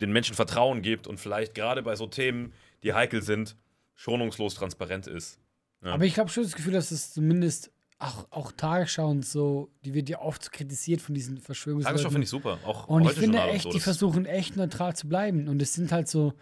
den 0.00 0.12
Menschen 0.12 0.34
Vertrauen 0.34 0.82
gibt 0.82 1.06
und 1.06 1.18
vielleicht 1.18 1.54
gerade 1.54 1.82
bei 1.82 1.94
so 1.96 2.06
Themen, 2.06 2.52
die 2.82 2.94
heikel 2.94 3.22
sind, 3.22 3.56
schonungslos 3.94 4.54
transparent 4.54 5.06
ist. 5.06 5.38
Ja. 5.82 5.92
Aber 5.92 6.04
ich 6.04 6.18
habe 6.18 6.28
schon 6.28 6.42
das 6.44 6.54
Gefühl, 6.54 6.72
dass 6.72 6.90
es 6.90 7.12
zumindest 7.12 7.72
auch, 8.02 8.26
auch 8.30 8.52
Tagesschau 8.52 9.08
und 9.08 9.24
so, 9.24 9.70
die 9.84 9.94
wird 9.94 10.08
ja 10.08 10.20
oft 10.20 10.52
kritisiert 10.52 11.00
von 11.00 11.14
diesen 11.14 11.36
Tagesschau 11.36 11.46
Verschwörungsleuten. 11.46 12.10
finde 12.10 12.24
ich 12.24 12.30
super. 12.30 12.58
Auch 12.64 12.88
Und 12.88 13.04
ich 13.04 13.12
finde 13.12 13.40
echt, 13.42 13.64
so, 13.64 13.70
die 13.70 13.80
versuchen 13.80 14.26
echt 14.26 14.56
neutral 14.56 14.96
zu 14.96 15.08
bleiben. 15.08 15.48
Und 15.48 15.62
es 15.62 15.74
sind 15.74 15.92
halt 15.92 16.08
so. 16.08 16.34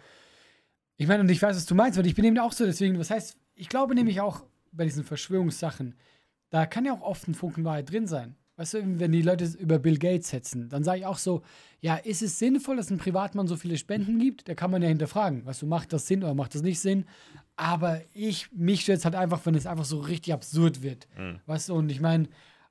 Ich 0.97 1.07
meine, 1.07 1.21
und 1.21 1.29
ich 1.29 1.41
weiß, 1.41 1.55
was 1.55 1.65
du 1.65 1.75
meinst, 1.75 1.97
weil 1.97 2.05
ich 2.05 2.15
bin 2.15 2.25
eben 2.25 2.37
auch 2.39 2.51
so, 2.51 2.65
deswegen, 2.65 2.99
was 2.99 3.09
heißt, 3.09 3.37
ich 3.55 3.69
glaube 3.69 3.95
nämlich 3.95 4.21
auch 4.21 4.43
bei 4.71 4.83
diesen 4.85 5.03
Verschwörungssachen, 5.03 5.95
da 6.49 6.65
kann 6.65 6.85
ja 6.85 6.93
auch 6.93 7.01
oft 7.01 7.27
ein 7.27 7.33
Funken 7.33 7.63
Wahrheit 7.63 7.89
drin 7.89 8.07
sein. 8.07 8.35
Weißt 8.57 8.73
du, 8.75 8.99
wenn 8.99 9.11
die 9.11 9.21
Leute 9.21 9.45
über 9.57 9.79
Bill 9.79 9.97
Gates 9.97 10.33
hetzen, 10.33 10.69
dann 10.69 10.83
sage 10.83 10.99
ich 10.99 11.05
auch 11.05 11.17
so, 11.17 11.41
ja, 11.79 11.95
ist 11.95 12.21
es 12.21 12.37
sinnvoll, 12.37 12.75
dass 12.75 12.91
ein 12.91 12.97
Privatmann 12.97 13.47
so 13.47 13.55
viele 13.55 13.77
Spenden 13.77 14.19
gibt? 14.19 14.47
Da 14.47 14.53
kann 14.53 14.69
man 14.69 14.81
ja 14.81 14.89
hinterfragen. 14.89 15.45
Weißt 15.45 15.61
du, 15.61 15.67
macht 15.67 15.93
das 15.93 16.05
Sinn 16.05 16.23
oder 16.23 16.33
macht 16.35 16.53
das 16.53 16.61
nicht 16.61 16.79
Sinn? 16.79 17.05
Aber 17.55 18.01
ich, 18.13 18.51
mich 18.51 18.81
stört 18.81 18.99
es 18.99 19.05
halt 19.05 19.15
einfach, 19.15 19.45
wenn 19.45 19.55
es 19.55 19.65
einfach 19.65 19.85
so 19.85 19.99
richtig 19.99 20.33
absurd 20.33 20.83
wird. 20.83 21.07
Weißt 21.45 21.69
du, 21.69 21.75
und 21.75 21.91
ich 21.91 22.01
meine, 22.01 22.27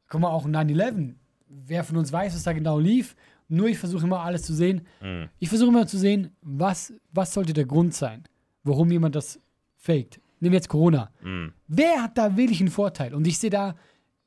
guck 0.09 0.21
mal, 0.21 0.29
auch 0.29 0.47
9-11, 0.47 1.15
wer 1.49 1.85
von 1.85 1.97
uns 1.97 2.13
weiß, 2.13 2.35
was 2.35 2.43
da 2.43 2.53
genau 2.53 2.79
lief. 2.79 3.17
Nur 3.49 3.69
ich 3.69 3.79
versuche 3.79 4.05
immer 4.05 4.21
alles 4.21 4.43
zu 4.43 4.55
sehen. 4.55 4.83
Mhm. 5.01 5.29
Ich 5.41 5.49
versuche 5.49 5.71
immer 5.71 5.87
zu 5.87 5.99
sehen, 5.99 6.31
was, 6.41 6.93
was 7.13 7.35
sollte 7.35 7.53
der 7.53 7.65
Grund 7.65 7.95
sein, 7.95 8.25
warum 8.63 8.93
jemand 8.93 9.17
das 9.17 9.41
faked. 9.77 10.21
Nehmen 10.39 10.53
wir 10.53 10.59
jetzt 10.59 10.69
Corona. 10.69 11.11
Mhm. 11.23 11.53
Wer 11.67 12.03
hat 12.03 12.17
da 12.17 12.37
wirklich 12.37 12.61
einen 12.61 12.71
Vorteil? 12.71 13.13
Und 13.13 13.27
ich 13.27 13.39
sehe 13.39 13.51
da, 13.51 13.75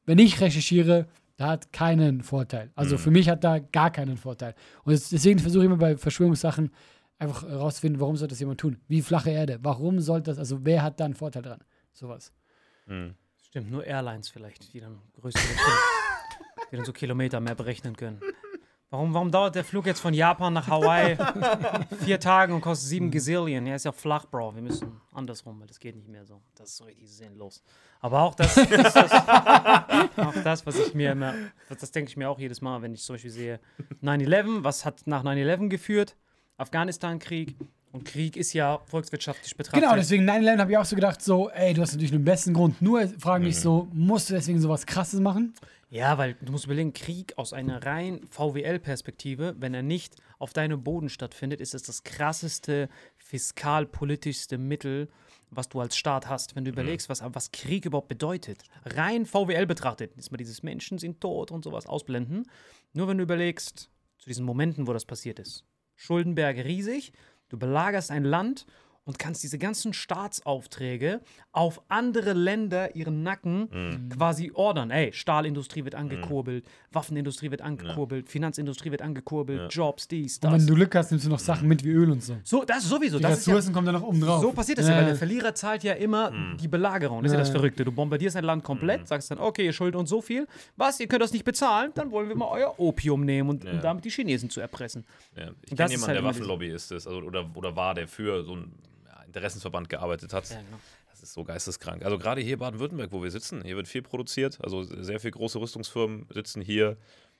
wenn 0.05 0.19
ich 0.19 0.41
recherchiere, 0.41 1.07
da 1.37 1.47
hat 1.49 1.71
keinen 1.73 2.21
Vorteil. 2.21 2.71
Also 2.75 2.95
Mhm. 2.95 2.99
für 2.99 3.11
mich 3.11 3.29
hat 3.29 3.43
da 3.43 3.59
gar 3.59 3.91
keinen 3.91 4.17
Vorteil. 4.17 4.53
Und 4.83 4.93
es- 4.93 5.09
deswegen 5.09 5.39
versuche 5.39 5.63
ich 5.63 5.67
immer 5.67 5.77
bei 5.77 5.97
Verschwörungssachen 5.97 6.71
einfach 7.19 7.43
herauszufinden, 7.43 7.99
warum 8.01 8.17
soll 8.17 8.27
das 8.27 8.39
jemand 8.39 8.59
tun? 8.59 8.77
Wie 8.87 9.01
flache 9.01 9.29
Erde? 9.31 9.59
Warum 9.61 9.99
soll 9.99 10.21
das, 10.21 10.37
also 10.37 10.65
wer 10.65 10.83
hat 10.83 10.99
da 10.99 11.05
einen 11.05 11.13
Vorteil 11.15 11.41
dran? 11.41 11.59
Sowas. 11.91 12.33
Mhm. 12.85 13.15
Stimmt, 13.41 13.71
nur 13.71 13.85
Airlines 13.85 14.29
vielleicht, 14.29 14.73
die 14.73 14.79
dann 14.79 14.99
größere 15.19 15.41
die 16.71 16.75
dann 16.75 16.85
so 16.85 16.91
Kilometer 16.93 17.39
mehr 17.39 17.55
berechnen 17.55 17.95
können. 17.95 18.19
Warum, 18.93 19.11
warum 19.11 19.31
dauert 19.31 19.55
der 19.55 19.63
Flug 19.63 19.87
jetzt 19.87 20.01
von 20.01 20.13
Japan 20.13 20.53
nach 20.53 20.67
Hawaii 20.67 21.17
vier 22.05 22.19
Tage 22.19 22.53
und 22.53 22.61
kostet 22.61 22.89
sieben 22.89 23.09
Gazillion? 23.09 23.65
Ja, 23.65 23.73
ist 23.73 23.85
ja 23.85 23.91
flach, 23.91 24.27
Bro. 24.27 24.53
Wir 24.53 24.61
müssen 24.61 25.01
andersrum, 25.11 25.59
weil 25.59 25.65
das 25.65 25.79
geht 25.79 25.95
nicht 25.95 26.07
mehr 26.07 26.23
so. 26.25 26.43
Das 26.53 26.69
ist 26.69 26.77
so 26.77 26.83
richtig 26.83 27.09
sinnlos. 27.09 27.63
Aber 28.01 28.21
auch 28.21 28.35
das, 28.35 28.53
das, 28.69 28.93
das, 28.93 29.11
auch 29.11 30.35
das 30.43 30.67
was 30.67 30.77
ich 30.77 30.93
mir 30.93 31.13
immer, 31.13 31.33
das, 31.69 31.79
das 31.79 31.91
denke 31.91 32.09
ich 32.09 32.17
mir 32.17 32.29
auch 32.29 32.37
jedes 32.37 32.61
Mal, 32.61 32.83
wenn 32.83 32.93
ich 32.93 33.01
zum 33.01 33.15
Beispiel 33.15 33.31
sehe 33.31 33.59
9-11, 34.03 34.63
was 34.63 34.85
hat 34.85 35.01
nach 35.07 35.23
9-11 35.23 35.69
geführt? 35.69 36.15
Afghanistan-Krieg. 36.57 37.55
Und 37.93 38.05
Krieg 38.05 38.37
ist 38.37 38.53
ja 38.53 38.79
volkswirtschaftlich 38.85 39.57
betrachtet. 39.57 39.81
Genau, 39.81 39.95
deswegen 39.95 40.29
9-11 40.29 40.59
habe 40.59 40.71
ich 40.71 40.77
auch 40.77 40.85
so 40.85 40.95
gedacht, 40.95 41.19
so, 41.19 41.49
ey, 41.49 41.73
du 41.73 41.81
hast 41.81 41.93
natürlich 41.93 42.11
den 42.11 42.23
besten 42.23 42.53
Grund. 42.53 42.79
Nur 42.79 43.07
fragen 43.19 43.43
mich 43.43 43.59
so, 43.59 43.87
musst 43.91 44.29
du 44.29 44.35
deswegen 44.35 44.59
sowas 44.59 44.85
krasses 44.85 45.19
machen? 45.19 45.55
Ja, 45.93 46.17
weil 46.17 46.33
du 46.41 46.51
musst 46.51 46.65
überlegen, 46.65 46.91
Krieg 46.91 47.37
aus 47.37 47.53
einer 47.53 47.85
rein 47.85 48.21
VWL-Perspektive, 48.27 49.53
wenn 49.59 49.75
er 49.75 49.83
nicht 49.83 50.15
auf 50.39 50.51
deinem 50.51 50.81
Boden 50.81 51.07
stattfindet, 51.07 51.61
ist 51.61 51.75
es 51.75 51.83
das 51.83 52.03
krasseste, 52.03 52.89
fiskalpolitischste 53.17 54.57
Mittel, 54.57 55.07
was 55.51 55.69
du 55.69 55.79
als 55.79 55.95
Staat 55.95 56.27
hast. 56.27 56.55
Wenn 56.55 56.65
du 56.65 56.71
überlegst, 56.71 57.09
was, 57.09 57.21
was 57.23 57.51
Krieg 57.51 57.85
überhaupt 57.85 58.07
bedeutet. 58.07 58.63
Rein 58.85 59.27
VWL 59.27 59.67
betrachtet, 59.67 60.15
jetzt 60.15 60.31
mal 60.31 60.37
dieses 60.37 60.63
Menschen 60.63 60.97
sind 60.97 61.21
tot 61.21 61.51
und 61.51 61.63
sowas 61.63 61.85
ausblenden. 61.85 62.49
Nur 62.93 63.07
wenn 63.07 63.19
du 63.19 63.23
überlegst, 63.23 63.91
zu 64.17 64.27
diesen 64.27 64.45
Momenten, 64.45 64.87
wo 64.87 64.93
das 64.93 65.05
passiert 65.05 65.37
ist. 65.37 65.63
Schuldenberg 65.95 66.57
riesig, 66.57 67.13
du 67.49 67.59
belagerst 67.59 68.09
ein 68.09 68.23
Land 68.23 68.65
und 69.05 69.19
kannst 69.19 69.43
diese 69.43 69.57
ganzen 69.57 69.93
Staatsaufträge 69.93 71.21
auf 71.51 71.81
andere 71.89 72.33
Länder 72.33 72.95
ihren 72.95 73.21
Nacken 73.23 74.09
quasi 74.15 74.51
ordern. 74.53 74.91
Ey, 74.91 75.11
Stahlindustrie 75.13 75.83
wird 75.83 75.95
angekurbelt, 75.95 76.65
Waffenindustrie 76.91 77.51
wird 77.51 77.61
angekurbelt, 77.61 78.29
Finanzindustrie 78.29 78.91
wird 78.91 79.01
angekurbelt, 79.01 79.73
Jobs, 79.73 80.07
dies, 80.07 80.37
Und 80.37 80.43
wenn 80.43 80.51
das. 80.53 80.65
du 80.65 80.75
Glück 80.75 80.95
hast, 80.95 81.11
nimmst 81.11 81.25
du 81.25 81.29
noch 81.29 81.39
Sachen 81.39 81.67
mit 81.67 81.83
wie 81.83 81.89
Öl 81.89 82.09
und 82.11 82.23
so. 82.23 82.37
So, 82.43 82.63
das 82.63 82.79
ist 82.79 82.89
sowieso. 82.89 83.17
Die 83.17 83.23
Das 83.23 83.39
ist 83.39 83.47
ja, 83.47 83.53
Ressourcen 83.53 83.73
kommen 83.73 83.85
dann 83.85 83.95
noch 83.95 84.03
oben 84.07 84.21
drauf. 84.21 84.41
so 84.41 84.51
passiert 84.51 84.77
das 84.79 84.87
ja, 84.87 84.91
Ja, 84.93 84.97
weil 84.97 85.03
ja. 85.03 85.09
der 85.09 85.17
Verlierer 85.17 85.55
zahlt 85.55 85.83
ja 85.83 85.93
immer 85.93 86.31
die 86.61 86.67
Belagerung. 86.67 87.21
Das 87.23 87.31
ist 87.31 87.33
ja 87.33 87.39
das 87.39 87.49
Ja, 87.49 87.53
ja. 87.55 87.59
Verrückte. 87.59 87.85
Du 87.85 87.91
bombardierst 87.91 88.35
ein 88.37 88.43
Land 88.43 88.63
komplett, 88.63 89.07
sagst 89.07 89.29
dann, 89.31 89.37
okay, 89.39 89.65
ihr 89.65 89.73
schuldet 89.73 89.99
uns 89.99 90.09
so 90.09 90.21
viel. 90.21 90.47
Was, 90.77 90.99
ihr 90.99 91.07
könnt 91.07 91.21
das 91.21 91.33
nicht 91.33 91.45
bezahlen? 91.45 91.91
Dann 91.95 92.11
wollen 92.11 92.29
wir 92.29 92.35
mal 92.35 92.47
euer 92.49 92.79
Opium 92.79 93.25
nehmen 93.25 93.49
und 93.49 93.65
um 93.65 93.75
Ja. 93.75 93.81
damit 93.81 94.05
die 94.05 94.09
Chinesen 94.09 94.49
zu 94.49 94.61
erpressen. 94.61 95.05
Ja. 95.35 95.49
Ich 95.65 95.75
Das 95.75 95.77
kenne 95.77 95.91
jemanden, 95.91 96.07
halt 96.07 96.17
der 96.17 96.23
Waffenlobbyist 96.23 96.91
ist 96.93 97.07
also, 97.07 97.19
oder, 97.21 97.49
oder 97.55 97.75
war, 97.75 97.93
der 97.93 98.07
für 98.07 98.43
so 98.43 98.55
ja, 98.55 98.63
Interessensverband 99.33 99.89
gearbeitet 99.89 100.33
hat. 100.33 100.49
Ja, 100.49 100.57
genau. 100.57 100.79
Das 101.09 101.23
ist 101.23 101.33
so 101.33 101.43
geisteskrank. 101.43 102.03
Also 102.03 102.17
gerade 102.17 102.41
hier 102.41 102.53
in 102.53 102.59
Baden-Württemberg, 102.59 103.11
wo 103.11 103.23
wir 103.23 103.31
sitzen, 103.31 103.63
hier 103.63 103.75
wird 103.75 103.87
viel 103.87 104.01
produziert. 104.01 104.59
Also 104.63 104.83
sehr 104.83 105.19
viele 105.19 105.31
große 105.31 105.59
Rüstungsfirmen 105.59 106.27
sitzen 106.29 106.61
hier 106.61 106.97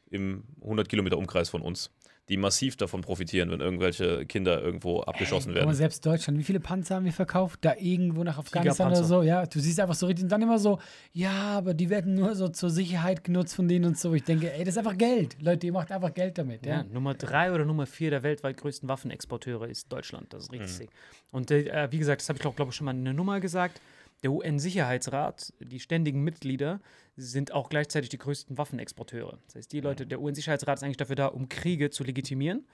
im 0.10 0.43
100 0.62 0.89
Kilometer 0.89 1.17
Umkreis 1.17 1.49
von 1.49 1.62
uns, 1.62 1.89
die 2.29 2.38
massiv 2.38 2.77
davon 2.77 3.01
profitieren, 3.01 3.51
wenn 3.51 3.59
irgendwelche 3.59 4.25
Kinder 4.25 4.62
irgendwo 4.62 5.01
abgeschossen 5.01 5.49
mal, 5.51 5.55
werden. 5.59 5.73
selbst 5.73 6.05
Deutschland, 6.05 6.39
wie 6.39 6.43
viele 6.43 6.62
Panzer 6.62 6.95
haben 6.95 7.05
wir 7.05 7.12
verkauft? 7.12 7.59
Da 7.63 7.75
irgendwo 7.77 8.23
nach 8.23 8.38
Afghanistan 8.38 8.91
oder 8.91 9.03
so. 9.03 9.23
Ja, 9.23 9.45
du 9.45 9.59
siehst 9.59 9.79
einfach 9.79 9.95
so 9.95 10.05
richtig 10.05 10.23
und 10.23 10.31
dann 10.31 10.41
immer 10.41 10.57
so, 10.57 10.79
ja, 11.12 11.31
aber 11.57 11.73
die 11.73 11.89
werden 11.89 12.15
nur 12.15 12.33
so 12.36 12.47
zur 12.47 12.69
Sicherheit 12.69 13.25
genutzt 13.25 13.55
von 13.55 13.67
denen 13.67 13.86
und 13.86 13.97
so. 13.97 14.13
Ich 14.13 14.23
denke, 14.23 14.53
ey, 14.53 14.63
das 14.63 14.75
ist 14.75 14.77
einfach 14.77 14.97
Geld. 14.97 15.36
Leute, 15.41 15.67
ihr 15.67 15.73
macht 15.73 15.91
einfach 15.91 16.13
Geld 16.13 16.38
damit. 16.38 16.65
Ja, 16.65 16.77
Ja. 16.77 16.83
Nummer 16.83 17.13
drei 17.13 17.51
oder 17.51 17.65
Nummer 17.65 17.86
vier 17.86 18.09
der 18.09 18.23
weltweit 18.23 18.55
größten 18.55 18.88
Waffenexporteure 18.88 19.67
ist 19.67 19.91
Deutschland. 19.91 20.33
Das 20.33 20.43
ist 20.43 20.51
richtig 20.53 20.69
sick. 20.71 20.89
Und 21.31 21.51
äh, 21.51 21.89
wie 21.91 21.97
gesagt, 21.97 22.21
das 22.21 22.29
habe 22.29 22.38
ich 22.38 22.41
glaube 22.41 22.55
glaub 22.55 22.69
ich 22.69 22.75
schon 22.75 22.86
mal 22.86 22.95
in 22.95 23.03
der 23.03 23.13
Nummer 23.13 23.41
gesagt. 23.41 23.81
Der 24.23 24.31
UN-Sicherheitsrat, 24.31 25.53
die 25.59 25.79
ständigen 25.79 26.23
Mitglieder, 26.23 26.79
sind 27.15 27.51
auch 27.51 27.69
gleichzeitig 27.69 28.09
die 28.09 28.17
größten 28.17 28.57
Waffenexporteure. 28.57 29.38
Das 29.45 29.55
heißt, 29.55 29.71
die 29.71 29.81
Leute, 29.81 30.07
der 30.07 30.19
UN-Sicherheitsrat 30.19 30.79
ist 30.79 30.83
eigentlich 30.83 30.97
dafür 30.97 31.15
da, 31.15 31.27
um 31.27 31.49
Kriege 31.49 31.89
zu 31.89 32.03
legitimieren. 32.03 32.65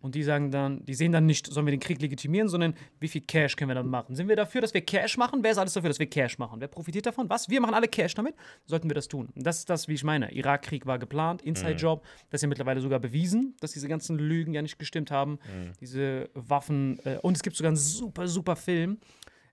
Und 0.00 0.14
die 0.14 0.22
sagen 0.22 0.50
dann, 0.50 0.84
die 0.84 0.94
sehen 0.94 1.12
dann 1.12 1.26
nicht, 1.26 1.46
sollen 1.46 1.66
wir 1.66 1.70
den 1.70 1.80
Krieg 1.80 2.00
legitimieren, 2.00 2.48
sondern 2.48 2.74
wie 2.98 3.08
viel 3.08 3.20
Cash 3.20 3.54
können 3.54 3.70
wir 3.70 3.74
dann 3.74 3.86
machen? 3.86 4.16
Sind 4.16 4.28
wir 4.28 4.36
dafür, 4.36 4.62
dass 4.62 4.74
wir 4.74 4.80
Cash 4.80 5.16
machen? 5.16 5.40
Wer 5.42 5.52
ist 5.52 5.58
alles 5.58 5.74
dafür, 5.74 5.90
dass 5.90 5.98
wir 5.98 6.08
Cash 6.08 6.38
machen? 6.38 6.60
Wer 6.60 6.68
profitiert 6.68 7.06
davon? 7.06 7.28
Was? 7.28 7.48
Wir 7.48 7.60
machen 7.60 7.74
alle 7.74 7.86
Cash 7.86 8.14
damit? 8.14 8.34
Sollten 8.64 8.88
wir 8.88 8.94
das 8.94 9.06
tun? 9.06 9.28
Und 9.34 9.46
das 9.46 9.58
ist 9.58 9.70
das, 9.70 9.86
wie 9.86 9.94
ich 9.94 10.04
meine. 10.04 10.32
Irakkrieg 10.32 10.86
war 10.86 10.98
geplant, 10.98 11.42
Inside-Job. 11.42 12.02
Das 12.30 12.38
ist 12.38 12.42
ja 12.42 12.48
mittlerweile 12.48 12.80
sogar 12.80 12.98
bewiesen, 12.98 13.54
dass 13.60 13.72
diese 13.72 13.88
ganzen 13.88 14.18
Lügen 14.18 14.54
ja 14.54 14.62
nicht 14.62 14.78
gestimmt 14.78 15.10
haben. 15.10 15.38
Diese 15.80 16.30
Waffen. 16.34 16.98
Äh, 17.04 17.18
und 17.18 17.36
es 17.36 17.42
gibt 17.42 17.56
sogar 17.56 17.70
einen 17.70 17.76
super, 17.76 18.26
super 18.26 18.56
Film 18.56 18.98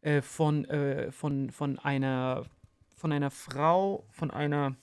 äh, 0.02 0.22
von, 0.22 0.66
äh, 0.66 1.12
von, 1.12 1.50
von 1.52 1.80
einer 1.80 2.46
von 3.02 3.12
einer 3.12 3.32
Frau, 3.32 4.06
von 4.12 4.30
einer 4.30 4.76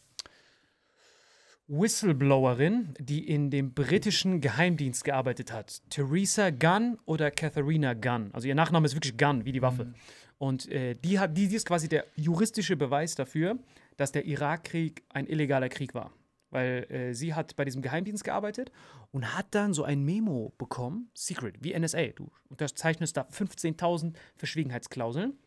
Whistleblowerin, 1.68 2.94
die 2.98 3.28
in 3.28 3.50
dem 3.50 3.74
britischen 3.74 4.40
Geheimdienst 4.40 5.04
gearbeitet 5.04 5.52
hat. 5.52 5.80
Theresa 5.88 6.50
Gunn 6.50 6.98
oder 7.04 7.30
Katharina 7.30 7.94
Gunn. 7.94 8.30
Also 8.32 8.48
ihr 8.48 8.56
Nachname 8.56 8.86
ist 8.86 8.94
wirklich 8.94 9.16
Gunn, 9.16 9.44
wie 9.44 9.52
die 9.52 9.62
Waffe. 9.62 9.94
Und 10.38 10.68
äh, 10.68 10.94
die, 10.94 11.18
hat, 11.20 11.36
die, 11.36 11.46
die 11.46 11.54
ist 11.54 11.66
quasi 11.66 11.88
der 11.88 12.06
juristische 12.16 12.76
Beweis 12.76 13.14
dafür, 13.14 13.58
dass 13.96 14.10
der 14.10 14.24
Irakkrieg 14.24 15.04
ein 15.10 15.26
illegaler 15.26 15.68
Krieg 15.68 15.94
war. 15.94 16.10
Weil 16.50 16.86
äh, 16.90 17.14
sie 17.14 17.34
hat 17.34 17.56
bei 17.56 17.64
diesem 17.64 17.82
Geheimdienst 17.82 18.24
gearbeitet 18.24 18.72
und 19.12 19.36
hat 19.36 19.46
dann 19.50 19.74
so 19.74 19.84
ein 19.84 20.02
Memo 20.02 20.54
bekommen, 20.58 21.10
Secret, 21.14 21.56
wie 21.60 21.78
NSA. 21.78 22.06
Du 22.08 22.30
unterzeichnest 22.48 23.16
da 23.16 23.22
15.000 23.22 24.14
Verschwiegenheitsklauseln. 24.36 25.38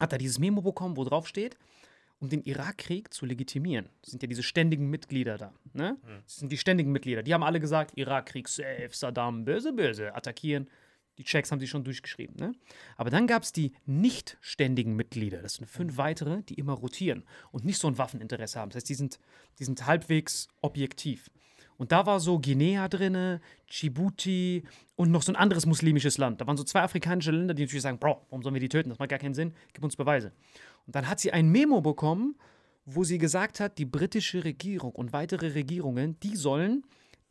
Hat 0.00 0.12
da 0.12 0.18
dieses 0.18 0.38
Memo 0.38 0.62
bekommen, 0.62 0.96
wo 0.96 1.04
drauf 1.04 1.26
steht, 1.26 1.58
um 2.20 2.28
den 2.28 2.42
Irakkrieg 2.42 3.12
zu 3.12 3.26
legitimieren. 3.26 3.88
Das 4.02 4.12
sind 4.12 4.22
ja 4.22 4.28
diese 4.28 4.42
ständigen 4.42 4.88
Mitglieder 4.88 5.36
da. 5.38 5.52
Ne? 5.72 5.98
Das 6.24 6.36
sind 6.36 6.50
die 6.50 6.58
ständigen 6.58 6.92
Mitglieder. 6.92 7.22
Die 7.22 7.34
haben 7.34 7.42
alle 7.42 7.60
gesagt, 7.60 7.96
Irakkrieg 7.96 8.48
safe, 8.48 8.90
Saddam 8.92 9.44
böse, 9.44 9.72
böse, 9.72 10.14
attackieren. 10.14 10.68
Die 11.18 11.24
Checks 11.24 11.52
haben 11.52 11.60
sie 11.60 11.66
schon 11.66 11.84
durchgeschrieben. 11.84 12.36
Ne? 12.36 12.52
Aber 12.96 13.10
dann 13.10 13.26
gab 13.26 13.42
es 13.42 13.52
die 13.52 13.72
nicht 13.84 14.38
ständigen 14.40 14.94
Mitglieder. 14.96 15.42
Das 15.42 15.54
sind 15.54 15.68
fünf 15.68 15.96
weitere, 15.98 16.42
die 16.42 16.54
immer 16.54 16.72
rotieren 16.72 17.24
und 17.50 17.64
nicht 17.64 17.78
so 17.78 17.88
ein 17.88 17.98
Waffeninteresse 17.98 18.58
haben. 18.58 18.70
Das 18.70 18.76
heißt, 18.76 18.88
die 18.88 18.94
sind, 18.94 19.18
die 19.58 19.64
sind 19.64 19.86
halbwegs 19.86 20.48
objektiv. 20.62 21.28
Und 21.76 21.92
da 21.92 22.06
war 22.06 22.18
so 22.18 22.40
Guinea 22.40 22.88
drinne, 22.88 23.40
Djibouti 23.70 24.64
und 24.96 25.10
noch 25.12 25.22
so 25.22 25.32
ein 25.32 25.36
anderes 25.36 25.64
muslimisches 25.64 26.18
Land. 26.18 26.40
Da 26.40 26.46
waren 26.46 26.56
so 26.56 26.64
zwei 26.64 26.82
afrikanische 26.82 27.30
Länder, 27.30 27.54
die 27.54 27.62
natürlich 27.62 27.82
sagen, 27.82 27.98
Bro, 27.98 28.26
warum 28.30 28.42
sollen 28.42 28.54
wir 28.54 28.60
die 28.60 28.68
töten? 28.68 28.88
Das 28.88 28.98
macht 28.98 29.10
gar 29.10 29.18
keinen 29.18 29.34
Sinn. 29.34 29.54
Gib 29.72 29.84
uns 29.84 29.94
Beweise. 29.94 30.32
Und 30.86 30.96
dann 30.96 31.08
hat 31.08 31.20
sie 31.20 31.32
ein 31.32 31.48
Memo 31.50 31.80
bekommen, 31.80 32.36
wo 32.84 33.04
sie 33.04 33.18
gesagt 33.18 33.60
hat, 33.60 33.78
die 33.78 33.84
britische 33.84 34.44
Regierung 34.44 34.92
und 34.92 35.12
weitere 35.12 35.54
Regierungen, 35.54 36.18
die 36.20 36.36
sollen 36.36 36.84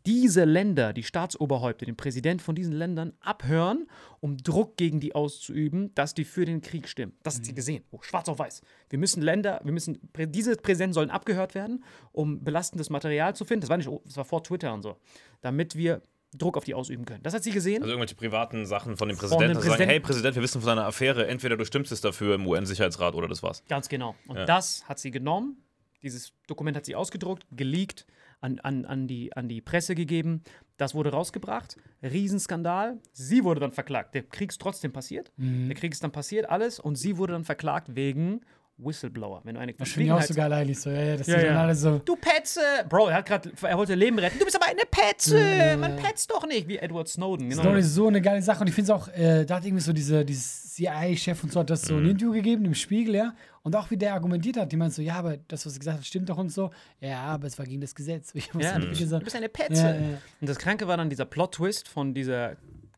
diese 0.07 0.45
Länder, 0.45 0.93
die 0.93 1.03
Staatsoberhäupter, 1.03 1.85
den 1.85 1.97
Präsident 1.97 2.41
von 2.41 2.55
diesen 2.55 2.71
Ländern 2.73 3.13
abhören, 3.19 3.87
um 4.21 4.37
Druck 4.37 4.77
gegen 4.77 5.01
die 5.01 5.13
auszuüben, 5.13 5.93
dass 5.95 6.13
die 6.13 6.23
für 6.23 6.45
den 6.45 6.61
Krieg 6.61 6.87
stimmen. 6.87 7.11
Das 7.23 7.35
hat 7.37 7.45
sie 7.45 7.53
gesehen. 7.53 7.83
Oh, 7.91 8.01
schwarz 8.01 8.29
auf 8.29 8.39
weiß. 8.39 8.61
Wir 8.89 8.97
müssen 8.99 9.21
Länder, 9.21 9.59
wir 9.63 9.73
müssen, 9.73 9.99
diese 10.17 10.55
Präsidenten 10.55 10.93
sollen 10.93 11.09
abgehört 11.09 11.53
werden, 11.55 11.83
um 12.13 12.41
belastendes 12.43 12.89
Material 12.89 13.35
zu 13.35 13.43
finden. 13.43 13.61
Das 13.61 13.69
war 13.69 13.75
nicht, 13.77 13.89
oh, 13.89 14.01
das 14.05 14.15
war 14.15 14.23
vor 14.25 14.41
Twitter 14.43 14.73
und 14.73 14.81
so. 14.81 14.95
Damit 15.41 15.75
wir 15.75 16.01
Druck 16.33 16.55
auf 16.57 16.63
die 16.63 16.73
ausüben 16.73 17.03
können. 17.05 17.23
Das 17.23 17.33
hat 17.33 17.43
sie 17.43 17.51
gesehen. 17.51 17.81
Also 17.83 17.91
irgendwelche 17.91 18.15
privaten 18.15 18.65
Sachen 18.65 18.95
von 18.95 19.09
dem 19.09 19.17
Von 19.17 19.27
Präsidenten, 19.29 19.49
dem 19.51 19.55
dass 19.55 19.63
sie 19.63 19.69
sagen, 19.69 19.77
Präsidenten. 19.77 19.89
hey 19.91 19.99
Präsident, 19.99 20.35
wir 20.35 20.43
wissen 20.43 20.61
von 20.61 20.67
deiner 20.67 20.85
Affäre, 20.85 21.27
entweder 21.27 21.57
du 21.57 21.65
stimmst 21.65 21.91
es 21.91 22.01
dafür 22.01 22.35
im 22.35 22.47
UN-Sicherheitsrat 22.47 23.13
oder 23.13 23.27
das 23.27 23.43
war's. 23.43 23.63
Ganz 23.67 23.89
genau. 23.89 24.15
Und 24.27 24.37
Ja. 24.37 24.45
das 24.45 24.87
hat 24.87 24.99
sie 24.99 25.11
genommen. 25.11 25.57
Dieses 26.01 26.31
Dokument 26.47 26.77
hat 26.77 26.85
sie 26.85 26.95
ausgedruckt, 26.95 27.45
geleakt, 27.51 28.05
an, 28.41 28.59
an, 28.59 28.85
an, 28.85 29.07
die, 29.07 29.35
an 29.35 29.47
die 29.47 29.61
Presse 29.61 29.95
gegeben. 29.95 30.43
Das 30.77 30.93
wurde 30.93 31.11
rausgebracht. 31.11 31.77
Riesenskandal. 32.03 32.99
Sie 33.11 33.43
wurde 33.43 33.59
dann 33.59 33.71
verklagt. 33.71 34.13
Der 34.13 34.23
Krieg 34.23 34.51
ist 34.51 34.61
trotzdem 34.61 34.93
passiert. 34.93 35.31
Der 35.67 35.75
Krieg 35.75 35.91
ist 35.91 36.03
dann 36.03 36.11
passiert, 36.11 36.49
alles. 36.49 36.79
Und 36.79 36.97
sie 36.97 37.17
wurde 37.17 37.33
dann 37.33 37.45
verklagt 37.45 37.95
wegen 37.95 38.41
Whistleblower. 38.77 39.41
Wenn 39.43 39.55
du 39.55 39.61
eine 39.61 39.73
Das 39.73 39.89
finde 39.89 40.05
ich 40.05 40.11
auch 40.11 40.21
so 40.21 40.33
geil 40.33 40.51
eigentlich 40.53 40.79
so. 40.79 40.89
Ja, 40.89 41.01
ja, 41.01 41.17
das 41.17 41.27
Ja, 41.27 41.33
sind 41.35 41.43
ja. 41.47 41.53
dann 41.53 41.57
alle 41.63 41.75
so. 41.75 41.99
Du 42.05 42.15
Petze! 42.15 42.61
Bro, 42.87 43.07
er 43.07 43.15
hat 43.15 43.25
gerade, 43.25 43.51
er 43.61 43.77
wollte 43.77 43.95
Leben 43.95 44.19
retten. 44.19 44.37
Du 44.39 44.45
bist 44.45 44.55
aber 44.55 44.67
eine 44.71 44.83
Petze! 44.89 45.77
Man 45.79 45.95
petzt 45.95 46.29
doch 46.29 46.45
nicht, 46.45 46.67
wie 46.67 46.77
Edward 46.77 47.07
Snowden. 47.07 47.49
Genau. 47.49 47.61
Snow 47.63 47.75
ist 47.75 47.93
so 47.93 48.07
eine 48.07 48.21
geile 48.21 48.41
Sache 48.41 48.61
und 48.61 48.67
ich 48.67 48.75
finde 48.75 48.91
es 48.93 48.97
auch, 48.99 49.07
äh, 49.09 49.45
da 49.45 49.55
hat 49.55 49.65
irgendwie 49.65 49.83
so 49.83 49.93
diese, 49.93 50.23
dieses 50.23 50.73
CIA-Chef 50.75 51.43
und 51.43 51.51
so 51.51 51.59
hat 51.59 51.69
das 51.69 51.81
so 51.81 51.95
ein 51.95 52.05
Interview 52.05 52.31
gegeben 52.33 52.65
im 52.65 52.75
Spiegel, 52.75 53.15
ja. 53.15 53.33
Und 53.63 53.75
auch 53.75 53.89
wie 53.91 53.97
der 53.97 54.13
argumentiert 54.13 54.57
hat, 54.57 54.71
die 54.71 54.77
meint 54.77 54.93
so, 54.93 55.01
ja, 55.01 55.15
aber 55.15 55.37
das, 55.47 55.65
was 55.65 55.73
er 55.73 55.79
gesagt 55.79 55.97
hat, 55.97 56.05
stimmt 56.05 56.29
doch 56.29 56.37
und 56.37 56.49
so. 56.51 56.69
Ja, 57.01 57.21
aber 57.23 57.47
es 57.47 57.57
war 57.57 57.65
gegen 57.65 57.81
das 57.81 57.93
Gesetz. 57.95 58.33
Ja, 58.59 58.75
du 58.79 58.83
wirklich 58.83 59.07
so, 59.09 59.19
bist 59.19 59.35
eine 59.35 59.49
Petze. 59.49 59.81
Ja, 59.81 59.93
ja. 59.93 60.17
Und 60.39 60.47
das 60.49 60.57
Kranke 60.57 60.87
war 60.87 60.95
dann 60.97 61.09
dieser 61.09 61.25
Plot-Twist 61.25 61.87
von 61.87 62.13
dieser 62.13 62.55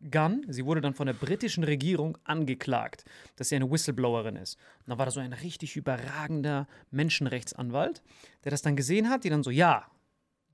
Gunn. 0.10 0.46
Sie 0.50 0.66
wurde 0.66 0.82
dann 0.82 0.94
von 0.94 1.08
der 1.08 1.14
britischen 1.14 1.64
Regierung 1.64 2.18
angeklagt, 2.24 3.06
dass 3.36 3.50
sie 3.50 3.56
eine 3.56 3.70
Whistleblowerin 3.70 4.36
ist. 4.36 4.58
Und 4.80 4.92
da 4.92 4.98
war 4.98 5.06
da 5.06 5.12
so 5.12 5.20
ein 5.20 5.34
richtig 5.34 5.76
überragender 5.76 6.68
Menschenrechtsanwalt, 6.92 8.02
der 8.44 8.52
das 8.52 8.62
dann 8.62 8.76
gesehen 8.76 9.10
hat, 9.10 9.24
die 9.24 9.30
dann 9.30 9.44
so, 9.44 9.52
ja, 9.52 9.88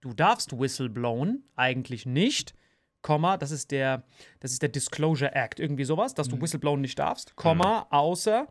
du 0.02 0.14
darfst 0.14 0.58
whistleblowen, 0.58 1.44
eigentlich 1.56 2.06
nicht. 2.06 2.54
Komma, 3.02 3.38
das 3.38 3.52
ist 3.52 3.72
der, 3.72 4.04
das 4.40 4.52
ist 4.52 4.62
der 4.62 4.70
Disclosure 4.70 5.36
Act, 5.36 5.60
irgendwie 5.60 5.86
sowas, 5.86 6.16
dass 6.16 6.28
du 6.28 6.42
whistleblowen 6.42 6.82
nicht 6.82 6.98
darfst, 6.98 7.36
Komma, 7.36 7.86
außer 7.92 8.48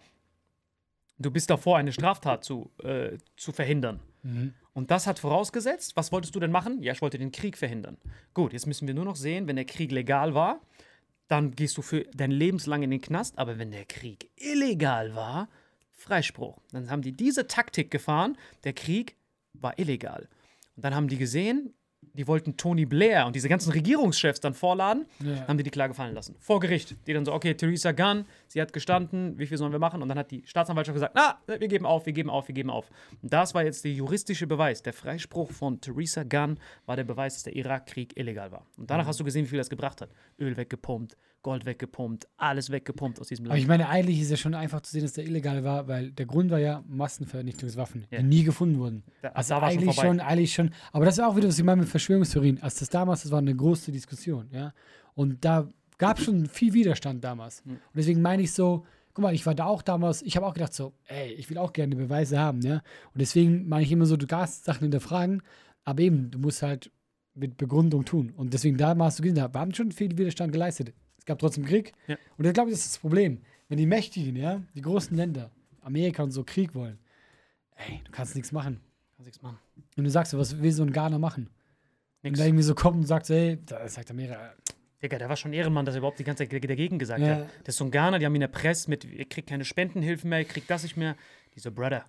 du 1.19 1.31
bist 1.31 1.51
davor, 1.51 1.79
eine 1.79 1.93
Straftat 1.93 2.45
zu, 2.45 2.71
äh, 2.83 3.19
zu 3.37 3.51
verhindern. 3.51 4.01
Und 4.73 4.91
das 4.91 5.07
hat 5.07 5.19
vorausgesetzt, 5.19 5.97
was 5.97 6.13
wolltest 6.13 6.35
du 6.35 6.41
denn 6.41 6.51
machen? 6.51 6.83
Ja, 6.83 6.93
ich 6.93 7.03
wollte 7.03 7.19
den 7.19 7.31
Krieg 7.31 7.57
verhindern. 7.59 7.99
Gut, 8.33 8.53
jetzt 8.53 8.67
müssen 8.67 8.87
wir 8.89 8.95
nur 8.95 9.05
noch 9.05 9.17
sehen, 9.17 9.47
wenn 9.47 9.57
der 9.57 9.67
Krieg 9.67 9.93
legal 9.93 10.35
war, 10.35 10.61
dann 11.29 11.53
gehst 11.53 11.77
du 11.77 11.83
für 11.83 12.05
dein 12.15 12.31
Lebenslang 12.31 12.83
in 12.83 12.91
den 12.91 13.01
Knast, 13.01 13.39
aber 13.39 13.59
wenn 13.59 13.71
der 13.71 13.87
Krieg 13.87 14.31
illegal 14.37 15.15
war, 15.15 15.49
Freispruch. 15.93 16.61
Dann 16.73 16.91
haben 16.91 17.03
die 17.03 17.13
diese 17.13 17.47
Taktik 17.47 17.91
gefahren, 17.91 18.37
der 18.65 18.75
Krieg 18.75 19.17
war 19.55 19.79
illegal. 19.79 20.29
Und 20.77 20.85
dann 20.85 20.95
haben 20.95 21.09
die 21.09 21.19
gesehen, 21.19 21.73
die 22.15 22.27
wollten 22.27 22.57
Tony 22.57 22.87
Blair 22.87 23.27
und 23.27 23.37
diese 23.37 23.49
ganzen 23.49 23.73
Regierungschefs 23.73 24.41
dann 24.41 24.55
vorladen, 24.55 25.07
Ja. 25.21 25.47
haben 25.47 25.59
die 25.59 25.65
die 25.65 25.71
Klage 25.71 25.95
fallen 25.95 26.15
lassen. 26.15 26.37
Vor 26.39 26.61
Gericht. 26.61 26.97
Die 27.07 27.13
dann 27.13 27.25
so, 27.25 27.33
okay, 27.33 27.55
Theresa 27.55 27.93
Gunn, 27.93 28.25
sie 28.49 28.61
hat 28.63 28.73
gestanden, 28.73 29.39
wie 29.39 29.47
viel 29.47 29.59
sollen 29.59 29.73
wir 29.73 29.79
machen? 29.79 30.01
Und 30.01 30.09
dann 30.09 30.19
hat 30.19 30.31
die 30.31 30.43
Staatsanwaltschaft 30.47 30.95
gesagt, 30.95 31.15
na, 31.17 31.39
wir 31.47 31.69
geben 31.69 31.87
auf, 31.87 32.07
wir 32.07 32.13
geben 32.13 32.31
auf, 32.31 32.49
wir 32.49 32.55
geben 32.55 32.71
auf. 32.71 32.89
Und 33.23 33.33
das 33.33 33.55
war 33.55 33.65
jetzt 33.65 33.85
der 33.85 33.93
juristische 33.93 34.47
Beweis. 34.47 34.83
Der 34.83 34.93
Freispruch 34.93 35.51
von 35.51 35.81
Theresa 35.81 36.23
Gunn 36.23 36.59
war 36.87 36.97
der 36.97 37.05
Beweis, 37.05 37.35
dass 37.35 37.43
der 37.45 37.57
Irakkrieg 37.57 38.17
illegal 38.17 38.51
war. 38.53 38.67
Und 38.77 38.91
danach 38.91 39.07
hast 39.07 39.21
du 39.21 39.25
gesehen, 39.25 39.45
wie 39.45 39.49
viel 39.51 39.59
das 39.59 39.69
gebracht 39.71 40.01
hat. 40.01 40.11
Öl 40.39 40.57
weggepumpt, 40.57 41.17
Gold 41.45 41.65
weggepumpt, 41.65 42.27
alles 42.39 42.71
weggepumpt 42.71 43.21
aus 43.21 43.29
diesem 43.29 43.45
Aber 43.45 43.51
Land. 43.55 43.61
ich 43.63 43.69
meine, 43.69 43.89
eigentlich 43.89 44.21
ist 44.21 44.31
ja 44.31 44.37
schon 44.37 44.55
einfach 44.55 44.81
zu 44.81 44.91
sehen, 44.91 45.03
dass 45.03 45.13
der 45.13 45.25
illegal 45.25 45.63
war, 45.63 45.87
weil 45.87 46.11
der 46.11 46.27
Grund 46.27 46.51
war 46.51 46.59
ja 46.59 46.83
Massenvernichtungswaffen, 46.89 48.07
Ja. 48.11 48.19
die 48.19 48.25
nie 48.25 48.45
gefunden 48.45 48.79
wurden. 48.79 49.03
Da- 49.23 49.29
also 49.29 49.55
da 49.55 49.61
war 49.63 49.71
schon 49.71 49.79
eigentlich 49.79 49.95
vorbei. 49.95 50.09
schon, 50.09 50.21
eigentlich 50.21 50.53
schon. 50.55 50.71
Aber 50.93 51.05
das 51.05 51.19
ist 51.19 51.25
auch 51.25 51.37
wieder, 51.37 51.49
was 51.49 51.59
ich 51.59 51.65
meine 51.65 51.83
mit 51.83 51.89
Verschwörungstheorien. 51.91 52.63
Als 52.63 52.77
das 52.77 52.89
damals, 52.89 53.23
das 53.23 53.31
war 53.33 53.39
eine 53.39 53.55
große 53.55 53.93
Diskussion, 53.93 54.49
ja. 54.51 54.73
Und 55.15 55.45
da 55.45 55.69
gab 55.99 56.19
es 56.19 56.25
schon 56.25 56.47
viel 56.47 56.73
Widerstand 56.73 57.23
damals. 57.23 57.63
Hm. 57.65 57.73
Und 57.73 57.79
deswegen 57.95 58.21
meine 58.23 58.43
ich 58.43 58.53
so, 58.53 58.85
guck 59.13 59.23
mal, 59.23 59.35
ich 59.35 59.47
war 59.47 59.55
da 59.55 59.67
auch 59.67 59.83
damals, 59.83 60.23
ich 60.23 60.37
habe 60.37 60.47
auch 60.47 60.55
gedacht 60.55 60.75
so, 60.75 60.93
ey, 61.07 61.33
ich 61.35 61.49
will 61.51 61.59
auch 61.59 61.73
gerne 61.73 61.95
Beweise 61.95 62.39
haben, 62.39 62.61
ja. 62.63 62.77
Und 63.13 63.21
deswegen 63.21 63.69
meine 63.69 63.85
ich 63.85 63.93
immer 63.93 64.07
so, 64.07 64.17
du 64.17 64.27
darfst 64.27 64.65
Sachen 64.65 64.83
hinterfragen, 64.83 65.43
aber 65.85 66.01
eben, 66.03 66.31
du 66.31 66.39
musst 66.39 66.63
halt 66.63 66.91
mit 67.35 67.57
Begründung 67.57 68.05
tun. 68.05 68.33
Und 68.37 68.55
deswegen 68.55 68.77
damals, 68.77 69.17
du 69.17 69.23
gesehen, 69.23 69.37
wir 69.37 69.51
haben 69.61 69.75
schon 69.75 69.93
viel 69.93 70.17
Widerstand 70.17 70.53
geleistet. 70.53 70.95
Es 71.25 71.27
gab 71.27 71.39
trotzdem 71.39 71.65
Krieg. 71.65 71.93
Ja. 72.07 72.19
Und 72.37 72.45
ich 72.45 72.53
glaube, 72.53 72.71
das 72.71 72.81
ist 72.81 72.93
das 72.97 72.99
Problem. 72.99 73.41
Wenn 73.71 73.79
die 73.79 73.87
Mächtigen, 73.87 74.37
ja, 74.37 74.61
die 74.75 74.83
großen 74.83 75.17
Länder, 75.17 75.51
Amerika 75.81 76.23
und 76.23 76.33
so 76.33 76.45
Krieg 76.45 76.75
wollen, 76.75 76.99
ey, 77.77 78.03
du 78.05 78.11
kannst 78.13 78.35
nichts 78.35 78.53
machen. 78.53 78.79
Kannst 79.17 79.29
nichts 79.29 79.41
machen. 79.41 79.57
Und 79.97 80.05
du 80.05 80.11
sagst 80.11 80.33
so, 80.33 80.39
was 80.39 80.61
will 80.61 80.71
so 80.71 80.83
ein 80.83 80.93
Ghana 80.93 81.19
machen? 81.19 81.49
Nix. 82.23 82.39
da 82.39 82.45
irgendwie 82.45 82.63
so 82.63 82.75
kommt 82.75 82.97
und 82.99 83.07
sagt, 83.07 83.31
ey, 83.31 83.59
da 83.65 83.89
sagt 83.89 84.11
Amerika, 84.11 84.53
Digga, 85.03 85.17
der 85.17 85.31
war 85.31 85.37
schon 85.37 85.55
Ehrenmann, 85.55 85.87
dass 85.87 85.95
er 85.95 86.01
überhaupt 86.01 86.19
die 86.19 86.25
ganze 86.25 86.47
Zeit 86.47 86.63
dagegen 86.63 86.99
gesagt 86.99 87.21
Ja. 87.21 87.37
hat. 87.37 87.47
Das 87.65 87.75
ist 87.75 87.79
so 87.79 87.85
ein 87.87 87.91
Ghana, 87.91 88.19
die 88.19 88.27
haben 88.27 88.35
ihn 88.35 88.43
erpresst 88.43 88.89
mit, 88.89 89.05
ihr 89.05 89.25
kriegt 89.25 89.49
keine 89.49 89.65
Spendenhilfen 89.65 90.29
mehr, 90.29 90.41
ihr 90.41 90.45
kriegt 90.45 90.69
das 90.69 90.83
nicht 90.83 90.99
mehr. 90.99 91.17
Die 91.55 91.61
so, 91.61 91.71
Brother, 91.71 92.05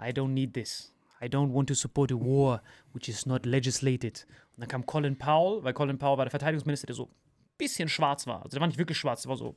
I 0.00 0.04
don't 0.08 0.28
need 0.28 0.54
this. 0.54 0.90
I 1.22 1.26
don't 1.26 1.52
want 1.52 1.68
to 1.68 1.74
support 1.74 2.10
a 2.12 2.14
war 2.14 2.62
which 2.94 3.10
is 3.10 3.26
not 3.26 3.44
legislated. 3.44 4.26
Und 4.56 4.60
dann 4.62 4.68
kam 4.68 4.86
Colin 4.86 5.16
Powell, 5.18 5.62
weil 5.64 5.74
Colin 5.74 5.98
Powell 5.98 6.16
war 6.16 6.24
der 6.24 6.30
Verteidigungsminister, 6.30 6.86
der 6.86 6.96
so 6.96 7.10
bisschen 7.58 7.88
schwarz 7.88 8.26
war. 8.26 8.42
Also 8.42 8.50
der 8.56 8.60
war 8.60 8.66
nicht 8.68 8.78
wirklich 8.78 8.98
schwarz, 8.98 9.22
der 9.22 9.30
war 9.30 9.36
so, 9.36 9.54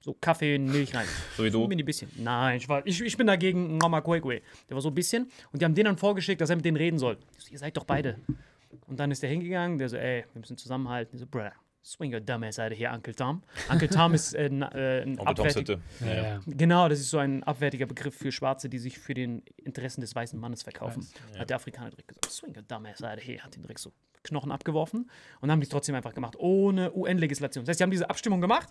so 0.00 0.14
Kaffee 0.14 0.54
in 0.54 0.66
Milch 0.70 0.94
rein. 0.94 1.06
So 1.36 1.44
wie 1.44 1.50
du. 1.50 1.66
Ein 1.68 1.84
bisschen. 1.84 2.10
Nein, 2.16 2.56
ich, 2.58 2.68
war, 2.68 2.86
ich, 2.86 3.00
ich 3.00 3.16
bin 3.16 3.26
dagegen 3.26 3.78
Mama 3.78 4.00
Kwekwe. 4.00 4.40
Der 4.68 4.74
war 4.74 4.80
so 4.82 4.88
ein 4.88 4.94
bisschen. 4.94 5.30
Und 5.52 5.60
die 5.60 5.64
haben 5.64 5.74
den 5.74 5.84
dann 5.86 5.98
vorgeschickt, 5.98 6.40
dass 6.40 6.50
er 6.50 6.56
mit 6.56 6.64
denen 6.64 6.76
reden 6.76 6.98
soll. 6.98 7.18
So, 7.38 7.50
ihr 7.50 7.58
seid 7.58 7.76
doch 7.76 7.84
beide. 7.84 8.18
Und 8.86 8.98
dann 9.00 9.10
ist 9.10 9.22
der 9.22 9.30
hingegangen, 9.30 9.78
der 9.78 9.88
so, 9.88 9.96
ey, 9.96 10.24
wir 10.32 10.40
müssen 10.40 10.56
zusammenhalten. 10.56 11.16
Ich 11.16 11.20
so, 11.20 11.26
brother, 11.26 11.52
swing 11.82 12.12
your 12.12 12.20
dumb 12.20 12.44
ass 12.44 12.58
out 12.58 12.70
of 12.70 12.78
here, 12.78 12.92
Uncle 12.92 13.14
Tom. 13.14 13.42
Uncle 13.70 13.88
Tom 13.88 14.12
ist 14.14 14.34
äh, 14.34 14.48
na- 14.52 14.70
äh, 14.74 15.02
ein 15.02 15.18
Onkel 15.18 15.34
Toms 15.34 15.56
abwertig- 15.56 15.60
Hütte. 15.60 15.80
ja, 16.00 16.06
Ja, 16.06 16.14
ja. 16.14 16.22
ja. 16.34 16.40
Genau, 16.46 16.88
das 16.88 17.00
ist 17.00 17.08
so 17.10 17.18
ein 17.18 17.42
abwertiger 17.44 17.86
Begriff 17.86 18.14
für 18.14 18.30
Schwarze, 18.30 18.68
die 18.68 18.78
sich 18.78 18.98
für 18.98 19.14
den 19.14 19.42
Interessen 19.56 20.02
des 20.02 20.14
weißen 20.14 20.38
Mannes 20.38 20.62
verkaufen. 20.62 21.02
weiß, 21.30 21.38
Hat 21.40 21.48
der 21.50 21.56
Afrikaner 21.56 21.90
direkt 21.90 22.08
gesagt, 22.08 22.30
swing 22.30 22.54
your 22.54 22.62
dumb 22.62 22.86
ass 22.86 23.02
out 23.02 23.16
of 23.16 23.24
here, 23.26 23.40
hat 23.42 23.56
ihn 23.56 23.62
direkt 23.62 23.80
so 23.80 23.90
Knochen 24.22 24.52
abgeworfen 24.52 25.10
und 25.40 25.50
haben 25.50 25.60
die 25.60 25.66
trotzdem 25.66 25.94
einfach 25.94 26.14
gemacht, 26.14 26.36
ohne 26.38 26.94
UN-Legislation. 26.94 27.64
Das 27.64 27.70
heißt, 27.70 27.78
sie 27.78 27.82
haben 27.82 27.90
diese 27.90 28.08
Abstimmung 28.08 28.40
gemacht. 28.40 28.68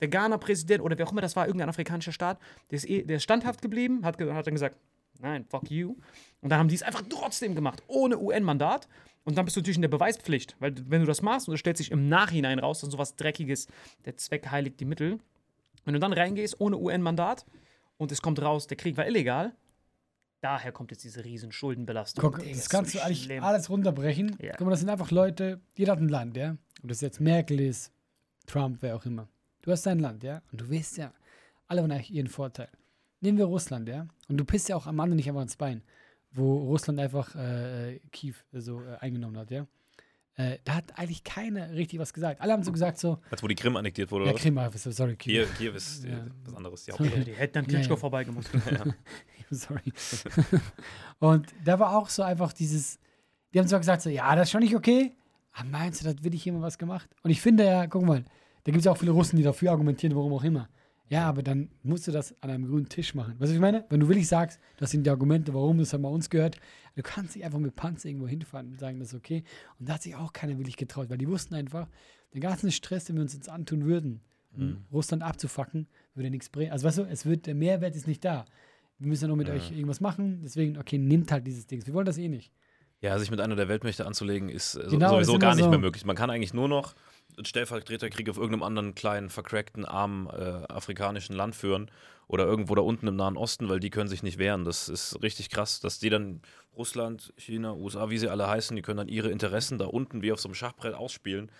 Der 0.00 0.08
Ghana-Präsident 0.08 0.82
oder 0.82 0.96
wer 0.96 1.06
auch 1.06 1.12
immer 1.12 1.20
das 1.20 1.36
war, 1.36 1.46
irgendein 1.46 1.68
afrikanischer 1.68 2.12
Staat, 2.12 2.38
der 2.70 2.76
ist, 2.76 2.88
eh, 2.88 3.02
der 3.02 3.16
ist 3.16 3.22
standhaft 3.22 3.60
geblieben, 3.60 4.04
hat, 4.04 4.20
hat 4.20 4.46
dann 4.46 4.54
gesagt, 4.54 4.76
nein, 5.20 5.44
fuck 5.48 5.70
you. 5.70 5.96
Und 6.40 6.50
dann 6.50 6.58
haben 6.58 6.68
die 6.68 6.74
es 6.74 6.82
einfach 6.82 7.02
trotzdem 7.08 7.54
gemacht, 7.54 7.82
ohne 7.86 8.18
UN-Mandat. 8.18 8.88
Und 9.24 9.36
dann 9.36 9.44
bist 9.44 9.56
du 9.56 9.60
natürlich 9.60 9.76
in 9.76 9.82
der 9.82 9.88
Beweispflicht, 9.88 10.56
weil 10.58 10.74
wenn 10.86 11.00
du 11.00 11.06
das 11.06 11.20
machst 11.20 11.48
und 11.48 11.54
es 11.54 11.60
stellt 11.60 11.76
sich 11.76 11.90
im 11.90 12.08
Nachhinein 12.08 12.58
raus, 12.58 12.80
dass 12.80 12.90
sowas 12.90 13.16
Dreckiges, 13.16 13.68
der 14.06 14.16
Zweck 14.16 14.50
heiligt 14.50 14.80
die 14.80 14.86
Mittel. 14.86 15.18
Wenn 15.84 15.94
du 15.94 16.00
dann 16.00 16.12
reingehst 16.12 16.60
ohne 16.60 16.78
UN-Mandat 16.78 17.44
und 17.98 18.12
es 18.12 18.22
kommt 18.22 18.40
raus, 18.40 18.66
der 18.66 18.76
Krieg 18.76 18.96
war 18.96 19.06
illegal, 19.06 19.54
daher 20.40 20.72
kommt 20.72 20.90
jetzt 20.90 21.04
diese 21.04 21.24
riesen 21.24 21.52
Schuldenbelastung. 21.52 22.22
Guck, 22.22 22.44
das 22.44 22.68
kannst 22.68 22.92
so 22.92 22.98
du 22.98 23.04
eigentlich 23.04 23.24
schlimm. 23.24 23.44
alles 23.44 23.70
runterbrechen. 23.70 24.36
Ja. 24.40 24.54
Guck 24.56 24.66
mal, 24.66 24.70
das 24.70 24.80
sind 24.80 24.88
einfach 24.88 25.10
Leute, 25.10 25.60
jeder 25.76 25.92
hat 25.92 26.00
ein 26.00 26.08
Land, 26.08 26.36
ja. 26.36 26.56
Ob 26.82 26.88
das 26.88 27.00
jetzt 27.00 27.20
Merkel 27.20 27.60
ist, 27.60 27.92
Trump, 28.46 28.78
wer 28.80 28.96
auch 28.96 29.04
immer. 29.04 29.28
Du 29.62 29.70
hast 29.70 29.84
dein 29.86 30.00
Land, 30.00 30.22
ja. 30.22 30.42
Und 30.50 30.60
du 30.60 30.70
weißt 30.70 30.96
ja, 30.98 31.12
alle 31.68 31.82
haben 31.82 31.90
eigentlich 31.90 32.12
ihren 32.12 32.28
Vorteil. 32.28 32.68
Nehmen 33.20 33.38
wir 33.38 33.44
Russland, 33.44 33.88
ja. 33.88 34.06
Und 34.28 34.38
du 34.38 34.44
pisst 34.44 34.68
ja 34.68 34.76
auch 34.76 34.86
am 34.86 34.98
anderen 34.98 35.16
nicht 35.16 35.28
einfach 35.28 35.42
ins 35.42 35.56
Bein, 35.56 35.82
wo 36.32 36.58
Russland 36.64 36.98
einfach 36.98 37.34
äh, 37.36 38.00
Kiew 38.12 38.34
so 38.52 38.82
äh, 38.82 38.96
eingenommen 39.00 39.36
hat, 39.36 39.50
ja. 39.50 39.66
Äh, 40.40 40.58
da 40.64 40.76
hat 40.76 40.98
eigentlich 40.98 41.22
keiner 41.22 41.70
richtig 41.72 41.98
was 41.98 42.12
gesagt. 42.14 42.40
Alle 42.40 42.52
haben 42.52 42.62
so 42.62 42.72
gesagt, 42.72 42.98
so, 42.98 43.18
Als 43.30 43.42
wo 43.42 43.48
die 43.48 43.54
Krim 43.54 43.76
annektiert 43.76 44.10
wurde, 44.10 44.26
ja? 44.26 44.32
Krim, 44.32 44.56
ah, 44.56 44.70
sorry, 44.74 45.16
Kiew. 45.16 45.46
Kiew, 45.58 45.72
ist 45.74 46.04
äh, 46.04 46.12
Ja. 46.12 46.26
was 46.44 46.54
anderes. 46.54 46.88
Hauptstadt. 46.88 47.26
Die 47.26 47.32
hätten 47.32 47.54
dann 47.54 47.64
Ja, 47.64 47.70
Klitschko 47.70 47.94
ja. 47.94 48.00
vorbeigemusst. 48.00 48.48
Sorry. 49.50 49.92
und 51.18 51.48
da 51.64 51.78
war 51.80 51.96
auch 51.96 52.08
so 52.08 52.22
einfach 52.22 52.52
dieses, 52.52 53.00
die 53.52 53.58
haben 53.58 53.66
zwar 53.66 53.80
gesagt, 53.80 54.02
so, 54.02 54.08
ja, 54.08 54.34
das 54.36 54.44
ist 54.46 54.52
schon 54.52 54.60
nicht 54.62 54.76
okay, 54.76 55.12
aber 55.52 55.68
meinst 55.68 56.00
du, 56.00 56.12
das 56.12 56.22
will 56.22 56.32
ich 56.34 56.44
jemand 56.44 56.62
was 56.62 56.78
gemacht? 56.78 57.10
Und 57.24 57.30
ich 57.30 57.40
finde 57.40 57.64
ja, 57.64 57.86
guck 57.88 58.04
mal, 58.04 58.24
da 58.64 58.72
gibt 58.72 58.78
es 58.78 58.84
ja 58.84 58.92
auch 58.92 58.96
viele 58.96 59.10
Russen, 59.10 59.36
die 59.36 59.42
dafür 59.42 59.72
argumentieren, 59.72 60.14
warum 60.14 60.32
auch 60.34 60.44
immer. 60.44 60.68
Ja, 61.10 61.28
aber 61.28 61.42
dann 61.42 61.68
musst 61.82 62.06
du 62.06 62.12
das 62.12 62.34
an 62.40 62.50
einem 62.50 62.66
grünen 62.68 62.88
Tisch 62.88 63.14
machen. 63.16 63.32
Weißt 63.32 63.40
du, 63.40 63.44
was 63.48 63.50
ich 63.50 63.58
meine? 63.60 63.84
Wenn 63.90 63.98
du 64.00 64.08
willig 64.08 64.28
sagst, 64.28 64.60
das 64.76 64.92
sind 64.92 65.04
die 65.04 65.10
Argumente, 65.10 65.52
warum 65.52 65.76
das 65.78 65.92
hat 65.92 66.00
mal 66.00 66.08
uns 66.08 66.30
gehört, 66.30 66.56
du 66.94 67.02
kannst 67.02 67.34
nicht 67.34 67.44
einfach 67.44 67.58
mit 67.58 67.74
Panzer 67.74 68.08
irgendwo 68.08 68.28
hinfahren 68.28 68.68
und 68.68 68.78
sagen, 68.78 69.00
das 69.00 69.08
ist 69.08 69.14
okay. 69.14 69.42
Und 69.80 69.88
da 69.88 69.94
hat 69.94 70.02
sich 70.02 70.14
auch 70.14 70.32
keiner 70.32 70.56
willig 70.58 70.76
getraut, 70.76 71.10
weil 71.10 71.18
die 71.18 71.28
wussten 71.28 71.54
einfach, 71.56 71.88
den 72.32 72.40
ganzen 72.40 72.70
Stress, 72.70 73.06
den 73.06 73.16
wir 73.16 73.22
uns 73.22 73.34
jetzt 73.34 73.48
antun 73.48 73.84
würden, 73.86 74.20
um 74.56 74.84
Russland 74.92 75.22
abzufacken, 75.24 75.88
würde 76.14 76.30
nichts 76.30 76.48
bringen. 76.48 76.70
Also 76.72 76.86
weißt 76.86 76.98
du, 76.98 77.02
es 77.02 77.26
wird, 77.26 77.46
der 77.46 77.54
Mehrwert 77.56 77.94
ist 77.96 78.06
nicht 78.06 78.24
da. 78.24 78.44
Wir 78.98 79.08
müssen 79.08 79.24
ja 79.24 79.28
noch 79.28 79.36
mit 79.36 79.48
euch 79.50 79.72
irgendwas 79.72 80.00
machen, 80.00 80.40
deswegen, 80.44 80.76
okay, 80.78 80.98
nimmt 80.98 81.32
halt 81.32 81.44
dieses 81.46 81.66
Ding. 81.66 81.84
Wir 81.86 81.94
wollen 81.94 82.06
das 82.06 82.18
eh 82.18 82.28
nicht. 82.28 82.52
Ja, 83.00 83.18
sich 83.18 83.30
mit 83.30 83.40
einer 83.40 83.56
der 83.56 83.66
Weltmächte 83.68 84.06
anzulegen, 84.06 84.48
ist 84.48 84.74
äh, 84.76 84.84
so- 84.84 84.90
Genau, 84.90 85.10
sowieso 85.14 85.38
gar 85.38 85.54
nicht 85.54 85.64
so. 85.64 85.70
mehr 85.70 85.78
möglich. 85.78 86.04
Man 86.04 86.14
kann 86.16 86.30
eigentlich 86.30 86.52
nur 86.54 86.68
noch 86.68 86.94
einen 87.36 87.44
Stellvertreterkrieg 87.44 88.28
auf 88.28 88.36
irgendeinem 88.36 88.62
anderen 88.62 88.94
kleinen, 88.94 89.30
vercrackten, 89.30 89.84
armen 89.84 90.28
äh, 90.28 90.64
afrikanischen 90.68 91.34
Land 91.34 91.54
führen 91.54 91.90
oder 92.30 92.46
irgendwo 92.46 92.74
da 92.74 92.82
unten 92.82 93.08
im 93.08 93.16
Nahen 93.16 93.36
Osten, 93.36 93.68
weil 93.68 93.80
die 93.80 93.90
können 93.90 94.08
sich 94.08 94.22
nicht 94.22 94.38
wehren. 94.38 94.64
Das 94.64 94.88
ist 94.88 95.20
richtig 95.22 95.50
krass, 95.50 95.80
dass 95.80 95.98
die 95.98 96.10
dann 96.10 96.42
Russland, 96.76 97.32
China, 97.36 97.74
USA, 97.74 98.08
wie 98.08 98.18
sie 98.18 98.28
alle 98.28 98.46
heißen, 98.46 98.76
die 98.76 98.82
können 98.82 98.98
dann 98.98 99.08
ihre 99.08 99.30
Interessen 99.30 99.78
da 99.78 99.86
unten 99.86 100.22
wie 100.22 100.32
auf 100.32 100.40
so 100.40 100.48
einem 100.48 100.54
Schachbrett 100.54 100.94
ausspielen, 100.94 101.50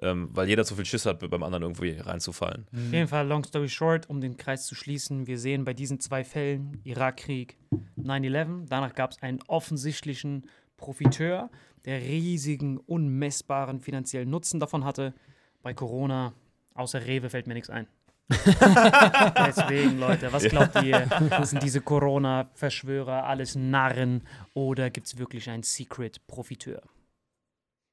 ähm, 0.00 0.30
weil 0.32 0.48
jeder 0.48 0.64
zu 0.64 0.76
viel 0.76 0.84
Schiss 0.84 1.04
hat, 1.04 1.18
beim 1.18 1.42
anderen 1.42 1.64
irgendwie 1.64 1.98
reinzufallen. 1.98 2.66
Auf 2.72 2.92
jeden 2.92 3.08
Fall, 3.08 3.26
long 3.26 3.44
story 3.44 3.68
short, 3.68 4.08
um 4.08 4.20
den 4.20 4.36
Kreis 4.36 4.66
zu 4.66 4.74
schließen, 4.76 5.26
wir 5.26 5.38
sehen 5.38 5.64
bei 5.64 5.74
diesen 5.74 5.98
zwei 5.98 6.22
Fällen, 6.22 6.80
Irakkrieg, 6.84 7.58
9-11, 8.00 8.66
danach 8.68 8.94
gab 8.94 9.10
es 9.10 9.22
einen 9.22 9.40
offensichtlichen 9.48 10.46
Profiteur, 10.80 11.50
der 11.84 12.00
riesigen, 12.00 12.78
unmessbaren 12.78 13.80
finanziellen 13.80 14.30
Nutzen 14.30 14.58
davon 14.58 14.84
hatte. 14.84 15.14
Bei 15.62 15.74
Corona, 15.74 16.32
außer 16.74 17.06
Rewe, 17.06 17.30
fällt 17.30 17.46
mir 17.46 17.54
nichts 17.54 17.70
ein. 17.70 17.86
Deswegen, 18.30 19.98
Leute, 19.98 20.32
was 20.32 20.44
glaubt 20.44 20.82
ihr? 20.82 21.08
Sind 21.42 21.62
diese 21.62 21.80
Corona-Verschwörer 21.80 23.24
alles 23.24 23.56
Narren 23.56 24.22
oder 24.54 24.88
gibt 24.88 25.08
es 25.08 25.18
wirklich 25.18 25.50
einen 25.50 25.64
Secret-Profiteur? 25.64 26.80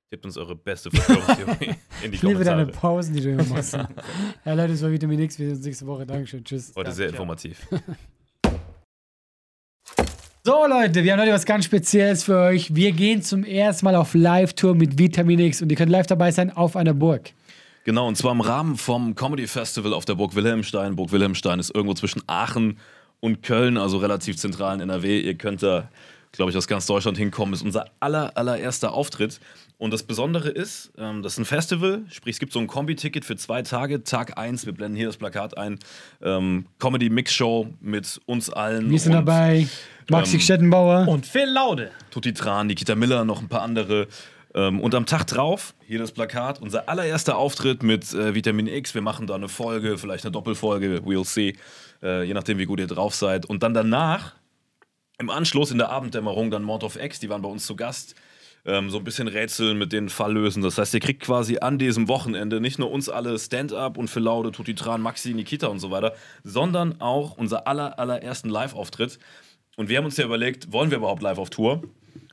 Gebt 0.10 0.26
uns 0.26 0.38
eure 0.38 0.56
beste 0.56 0.90
Verschwörungstheorie 0.90 1.76
in 2.04 2.12
die 2.12 2.16
Ich 2.16 2.24
liebe 2.24 2.44
deine 2.44 2.62
Kommentare. 2.62 2.80
Pausen, 2.80 3.14
die 3.14 3.22
du 3.22 3.32
immer 3.32 3.44
machst. 3.44 3.74
ja, 4.46 4.54
Leute, 4.54 4.74
das 4.74 4.82
war 4.82 4.92
Vitamin 4.92 5.20
X. 5.20 5.38
Wir 5.38 5.48
sehen 5.48 5.58
uns 5.58 5.66
nächste 5.66 5.86
Woche. 5.88 6.06
Dankeschön. 6.06 6.46
Tschüss. 6.46 6.72
Heute 6.76 6.94
sehr 6.94 7.10
Ciao. 7.10 7.24
informativ. 7.24 7.68
So, 10.48 10.66
Leute, 10.66 11.04
wir 11.04 11.12
haben 11.12 11.20
heute 11.20 11.34
was 11.34 11.46
ganz 11.46 11.66
Spezielles 11.66 12.24
für 12.24 12.38
euch. 12.38 12.74
Wir 12.74 12.94
gehen 12.94 13.22
zum 13.22 13.44
ersten 13.44 13.84
Mal 13.84 13.96
auf 13.96 14.14
Live-Tour 14.14 14.76
mit 14.76 14.98
Vitamin 14.98 15.40
X 15.40 15.62
und 15.62 15.70
ihr 15.70 15.76
könnt 15.76 15.92
live 15.92 16.08
dabei 16.08 16.32
sein 16.32 16.56
auf 16.56 16.78
einer 16.78 16.94
Burg. 16.94 17.34
Genau, 17.84 18.08
und 18.08 18.16
zwar 18.16 18.32
im 18.32 18.40
Rahmen 18.40 18.78
vom 18.78 19.14
Comedy 19.14 19.46
Festival 19.46 19.94
auf 19.94 20.06
der 20.06 20.16
Burg 20.16 20.36
Wilhelmstein. 20.36 20.96
Burg 20.96 21.12
Wilhelmstein 21.12 21.60
ist 21.60 21.76
irgendwo 21.76 21.96
zwischen 21.96 22.22
Aachen 22.28 22.80
und 23.20 23.44
Köln, 23.44 23.76
also 23.76 23.98
relativ 23.98 24.38
zentral 24.38 24.76
in 24.76 24.80
NRW. 24.80 25.20
Ihr 25.20 25.36
könnt 25.36 25.62
da, 25.64 25.90
glaube 26.32 26.50
ich, 26.50 26.56
aus 26.56 26.70
ganz 26.70 26.86
Deutschland 26.86 27.18
hinkommen. 27.18 27.54
Ist 27.54 27.64
unser 27.64 27.88
aller, 28.00 28.32
allererster 28.38 28.94
Auftritt. 28.94 29.42
Und 29.80 29.92
das 29.94 30.04
Besondere 30.04 30.50
ist, 30.50 30.92
ähm, 30.98 31.22
das 31.22 31.34
ist 31.34 31.40
ein 31.40 31.46
Festival, 31.46 32.04
sprich, 32.10 32.36
es 32.38 32.40
gibt 32.40 32.52
so 32.52 32.60
ein 32.60 32.66
Kombi-Ticket 32.66 33.24
für 33.24 33.36
zwei 33.36 33.62
Tage. 33.62 34.04
Tag 34.04 34.38
1, 34.38 34.66
wir 34.66 34.74
blenden 34.74 34.98
hier 34.98 35.06
das 35.06 35.18
Plakat 35.18 35.56
ein. 35.56 35.78
Ähm, 36.22 36.66
Comedy-Mix-Show 36.80 37.68
mit 37.80 38.20
uns 38.26 38.50
allen. 38.50 38.90
Wir 38.90 39.00
sind 39.00 39.16
und 39.16 39.26
dabei. 39.26 39.68
Maxi 40.10 40.36
ähm, 40.36 40.42
Stettenbauer. 40.42 41.08
Und 41.08 41.28
Phil 41.28 41.46
Laude. 41.46 41.92
Tutti 42.10 42.34
Tran, 42.34 42.68
Nikita 42.68 42.96
Miller, 42.96 43.24
noch 43.24 43.40
ein 43.40 43.50
paar 43.50 43.62
andere. 43.62 44.08
Ähm, 44.56 44.80
und 44.80 44.96
am 44.96 45.06
Tag 45.06 45.28
drauf, 45.28 45.76
hier 45.86 46.00
das 46.00 46.12
Plakat, 46.12 46.60
unser 46.60 46.90
allererster 46.90 47.38
Auftritt 47.38 47.84
mit 47.84 48.12
äh, 48.16 48.34
Vitamin 48.34 48.66
X. 48.66 48.96
Wir 48.96 49.04
machen 49.04 49.28
da 49.28 49.36
eine 49.36 49.48
Folge, 49.48 50.00
vielleicht 50.00 50.26
eine 50.26 50.32
Doppelfolge, 50.32 51.02
we'll 51.06 51.24
see. 51.24 51.56
Äh, 52.02 52.24
je 52.24 52.34
nachdem, 52.34 52.58
wie 52.58 52.66
gut 52.66 52.80
ihr 52.80 52.88
drauf 52.88 53.14
seid. 53.14 53.46
Und 53.46 53.62
dann 53.62 53.76
danach, 53.76 54.34
im 55.20 55.30
Anschluss 55.30 55.70
in 55.70 55.78
der 55.78 55.90
Abenddämmerung, 55.92 56.50
dann 56.50 56.64
Mord 56.64 56.84
of 56.84 56.96
X, 56.96 57.20
die 57.20 57.30
waren 57.30 57.44
bei 57.44 57.50
uns 57.50 57.68
zu 57.68 57.76
Gast. 57.76 58.16
Ähm, 58.66 58.90
so 58.90 58.98
ein 58.98 59.04
bisschen 59.04 59.28
rätseln 59.28 59.78
mit 59.78 59.94
den 59.94 60.10
Fall 60.10 60.34
lösen. 60.34 60.62
Das 60.62 60.78
heißt, 60.78 60.94
ihr 60.94 61.00
kriegt 61.00 61.22
quasi 61.24 61.60
an 61.60 61.78
diesem 61.78 62.08
Wochenende 62.10 62.60
nicht 62.60 62.80
nur 62.80 62.92
uns 62.92 63.08
alle 63.08 63.38
Stand-up 63.40 63.98
und 63.98 64.10
Phil 64.10 64.24
Laude, 64.24 64.52
Tutti 64.52 64.76
Tran, 64.76 65.02
Maxi, 65.02 65.34
Nikita 65.34 65.68
und 65.68 65.80
so 65.80 65.90
weiter, 65.90 66.14
sondern 66.44 67.00
auch 67.00 67.38
unser 67.38 67.68
aller, 67.68 67.98
allerersten 67.98 68.50
Live-Auftritt. 68.50 69.20
Und 69.78 69.90
wir 69.90 69.98
haben 69.98 70.06
uns 70.06 70.18
ja 70.18 70.26
überlegt, 70.26 70.74
wollen 70.74 70.92
wir 70.92 70.98
überhaupt 70.98 71.22
live 71.22 71.38
auf 71.38 71.50
Tour? 71.50 71.84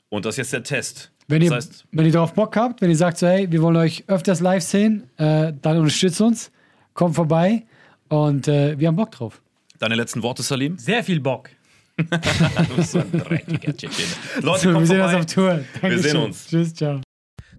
Und 0.08 0.24
das 0.24 0.34
ist 0.34 0.38
jetzt 0.38 0.52
der 0.52 0.62
Test. 0.64 1.12
Wenn 1.28 1.40
das 1.40 1.50
ihr, 1.50 1.56
heißt, 1.56 1.84
wenn 1.92 2.06
ihr 2.06 2.12
darauf 2.12 2.34
Bock 2.34 2.56
habt, 2.56 2.80
wenn 2.80 2.90
ihr 2.90 2.96
sagt 2.96 3.18
so, 3.18 3.26
hey, 3.26 3.50
wir 3.50 3.62
wollen 3.62 3.76
euch 3.76 4.04
öfters 4.08 4.40
live 4.40 4.62
sehen, 4.62 5.04
äh, 5.16 5.52
dann 5.62 5.78
unterstützt 5.78 6.20
uns, 6.20 6.50
kommt 6.94 7.14
vorbei 7.14 7.64
und 8.08 8.48
äh, 8.48 8.78
wir 8.78 8.88
haben 8.88 8.96
Bock 8.96 9.10
drauf. 9.12 9.40
deine 9.78 9.94
letzten 9.94 10.22
Worte, 10.22 10.42
Salim? 10.42 10.78
Sehr 10.78 11.04
viel 11.04 11.20
Bock. 11.20 11.50
Du 12.68 12.76
bist 12.76 12.92
so 12.92 12.98
ein 13.00 13.12
dreckiger 13.12 13.76
Chicken. 13.76 14.04
Leute, 14.42 14.60
So, 14.60 14.66
wir 14.68 14.72
kommt 14.74 14.86
sehen 14.88 15.00
uns 15.00 15.10
vorbei. 15.12 15.18
auf 15.18 15.26
Tour. 15.26 15.64
Dankeschön. 15.80 16.02
sehen 16.02 16.16
uns. 16.16 16.46
Tschüss, 16.48 16.74
ciao. 16.74 17.00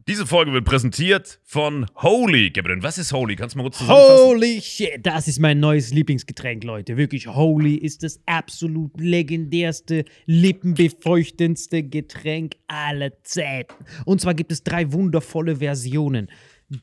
Diese 0.08 0.28
Folge 0.28 0.54
wird 0.54 0.66
präsentiert 0.66 1.40
von 1.46 1.88
Holy. 1.96 2.52
Gabriel, 2.52 2.84
was 2.84 3.00
ist 3.00 3.12
Holy? 3.12 3.36
Kannst 3.36 3.56
du 3.56 3.58
mal 3.58 3.64
kurz 3.64 3.80
zusammenfassen? 3.80 4.26
Holy 4.28 4.62
shit, 4.62 5.00
das 5.02 5.28
ist 5.28 5.40
mein 5.40 5.60
neues 5.60 5.92
Lieblingsgetränk, 5.92 6.64
Leute. 6.64 6.96
Wirklich, 6.96 7.26
Holy 7.28 7.74
ist 7.74 8.04
das 8.04 8.20
absolut 8.28 8.92
legendärste, 9.00 10.06
lippenbefeuchtendste 10.28 11.82
Getränk 11.84 12.54
aller 12.68 13.24
Zeiten. 13.24 13.74
Und 14.06 14.22
zwar 14.22 14.36
gibt 14.36 14.52
es 14.52 14.64
drei 14.64 14.92
wundervolle 14.92 15.56
Versionen, 15.56 16.30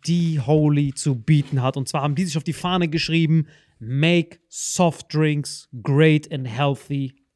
die 0.07 0.41
Holy 0.41 0.93
zu 0.95 1.15
bieten 1.15 1.63
hat. 1.63 1.77
Und 1.77 1.89
zwar 1.89 2.03
haben 2.03 2.15
die 2.17 2.25
sich 2.25 2.37
auf 2.37 2.45
die 2.45 2.53
Fahne 2.53 2.89
geschrieben: 2.89 3.47
Make 3.79 4.39
soft 4.49 5.15
drinks 5.15 5.69
great 5.83 6.33
and 6.33 6.49
healthy 6.49 7.15